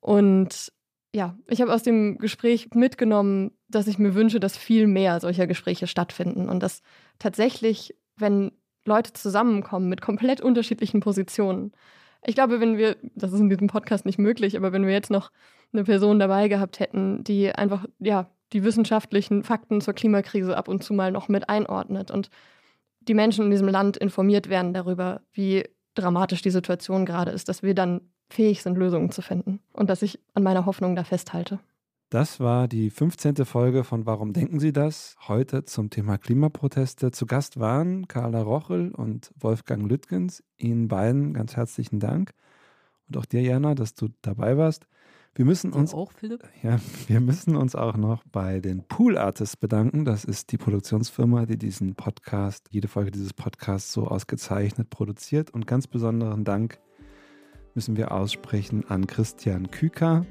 [0.00, 0.72] Und
[1.14, 5.46] ja, ich habe aus dem Gespräch mitgenommen, dass ich mir wünsche, dass viel mehr solcher
[5.46, 6.82] Gespräche stattfinden und dass
[7.18, 8.52] tatsächlich, wenn
[8.84, 11.72] Leute zusammenkommen mit komplett unterschiedlichen Positionen,
[12.24, 15.10] ich glaube, wenn wir, das ist in diesem Podcast nicht möglich, aber wenn wir jetzt
[15.10, 15.30] noch
[15.72, 20.82] eine Person dabei gehabt hätten, die einfach, ja, die wissenschaftlichen Fakten zur Klimakrise ab und
[20.82, 22.30] zu mal noch mit einordnet und
[23.00, 25.64] die Menschen in diesem Land informiert werden darüber, wie
[25.94, 30.02] dramatisch die Situation gerade ist, dass wir dann fähig sind, Lösungen zu finden und dass
[30.02, 31.58] ich an meiner Hoffnung da festhalte.
[32.08, 33.44] Das war die 15.
[33.44, 35.16] Folge von Warum denken Sie das?
[35.26, 37.10] Heute zum Thema Klimaproteste.
[37.10, 40.44] Zu Gast waren Carla Rochel und Wolfgang Lüttgens.
[40.56, 42.32] Ihnen beiden ganz herzlichen Dank.
[43.08, 44.86] Und auch dir, Jana, dass du dabei warst.
[45.34, 46.44] Wir müssen uns auch, Philipp?
[46.62, 46.78] Ja,
[47.08, 50.04] wir müssen uns auch noch bei den Pool Artists bedanken.
[50.04, 55.50] Das ist die Produktionsfirma, die diesen Podcast, jede Folge dieses Podcasts so ausgezeichnet produziert.
[55.50, 56.78] Und ganz besonderen Dank
[57.74, 60.24] müssen wir aussprechen an Christian Küker,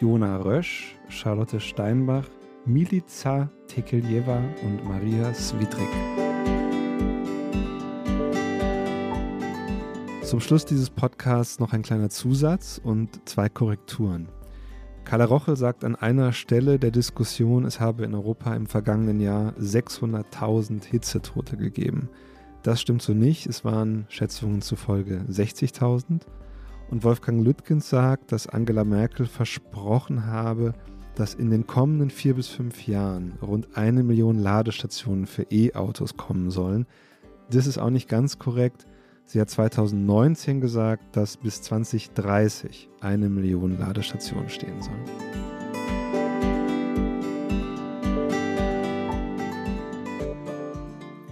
[0.00, 2.24] Jona Rösch, Charlotte Steinbach,
[2.64, 5.90] Milica Tekeljeva und Maria Switrik.
[10.22, 14.30] Zum Schluss dieses Podcasts noch ein kleiner Zusatz und zwei Korrekturen.
[15.04, 19.52] Carla Roche sagt an einer Stelle der Diskussion, es habe in Europa im vergangenen Jahr
[19.58, 22.08] 600.000 Hitzetote gegeben.
[22.62, 26.22] Das stimmt so nicht, es waren Schätzungen zufolge 60.000.
[26.90, 30.74] Und Wolfgang Lüttgens sagt, dass Angela Merkel versprochen habe,
[31.14, 36.50] dass in den kommenden vier bis fünf Jahren rund eine Million Ladestationen für E-Autos kommen
[36.50, 36.86] sollen.
[37.48, 38.86] Das ist auch nicht ganz korrekt.
[39.24, 45.04] Sie hat 2019 gesagt, dass bis 2030 eine Million Ladestationen stehen sollen.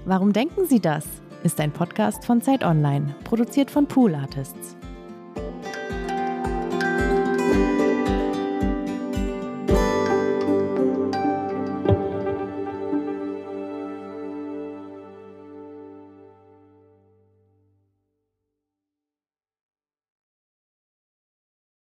[0.04, 1.04] Warum denken Sie das?
[1.42, 4.77] Ist ein Podcast von Zeit Online, produziert von Pool Artists.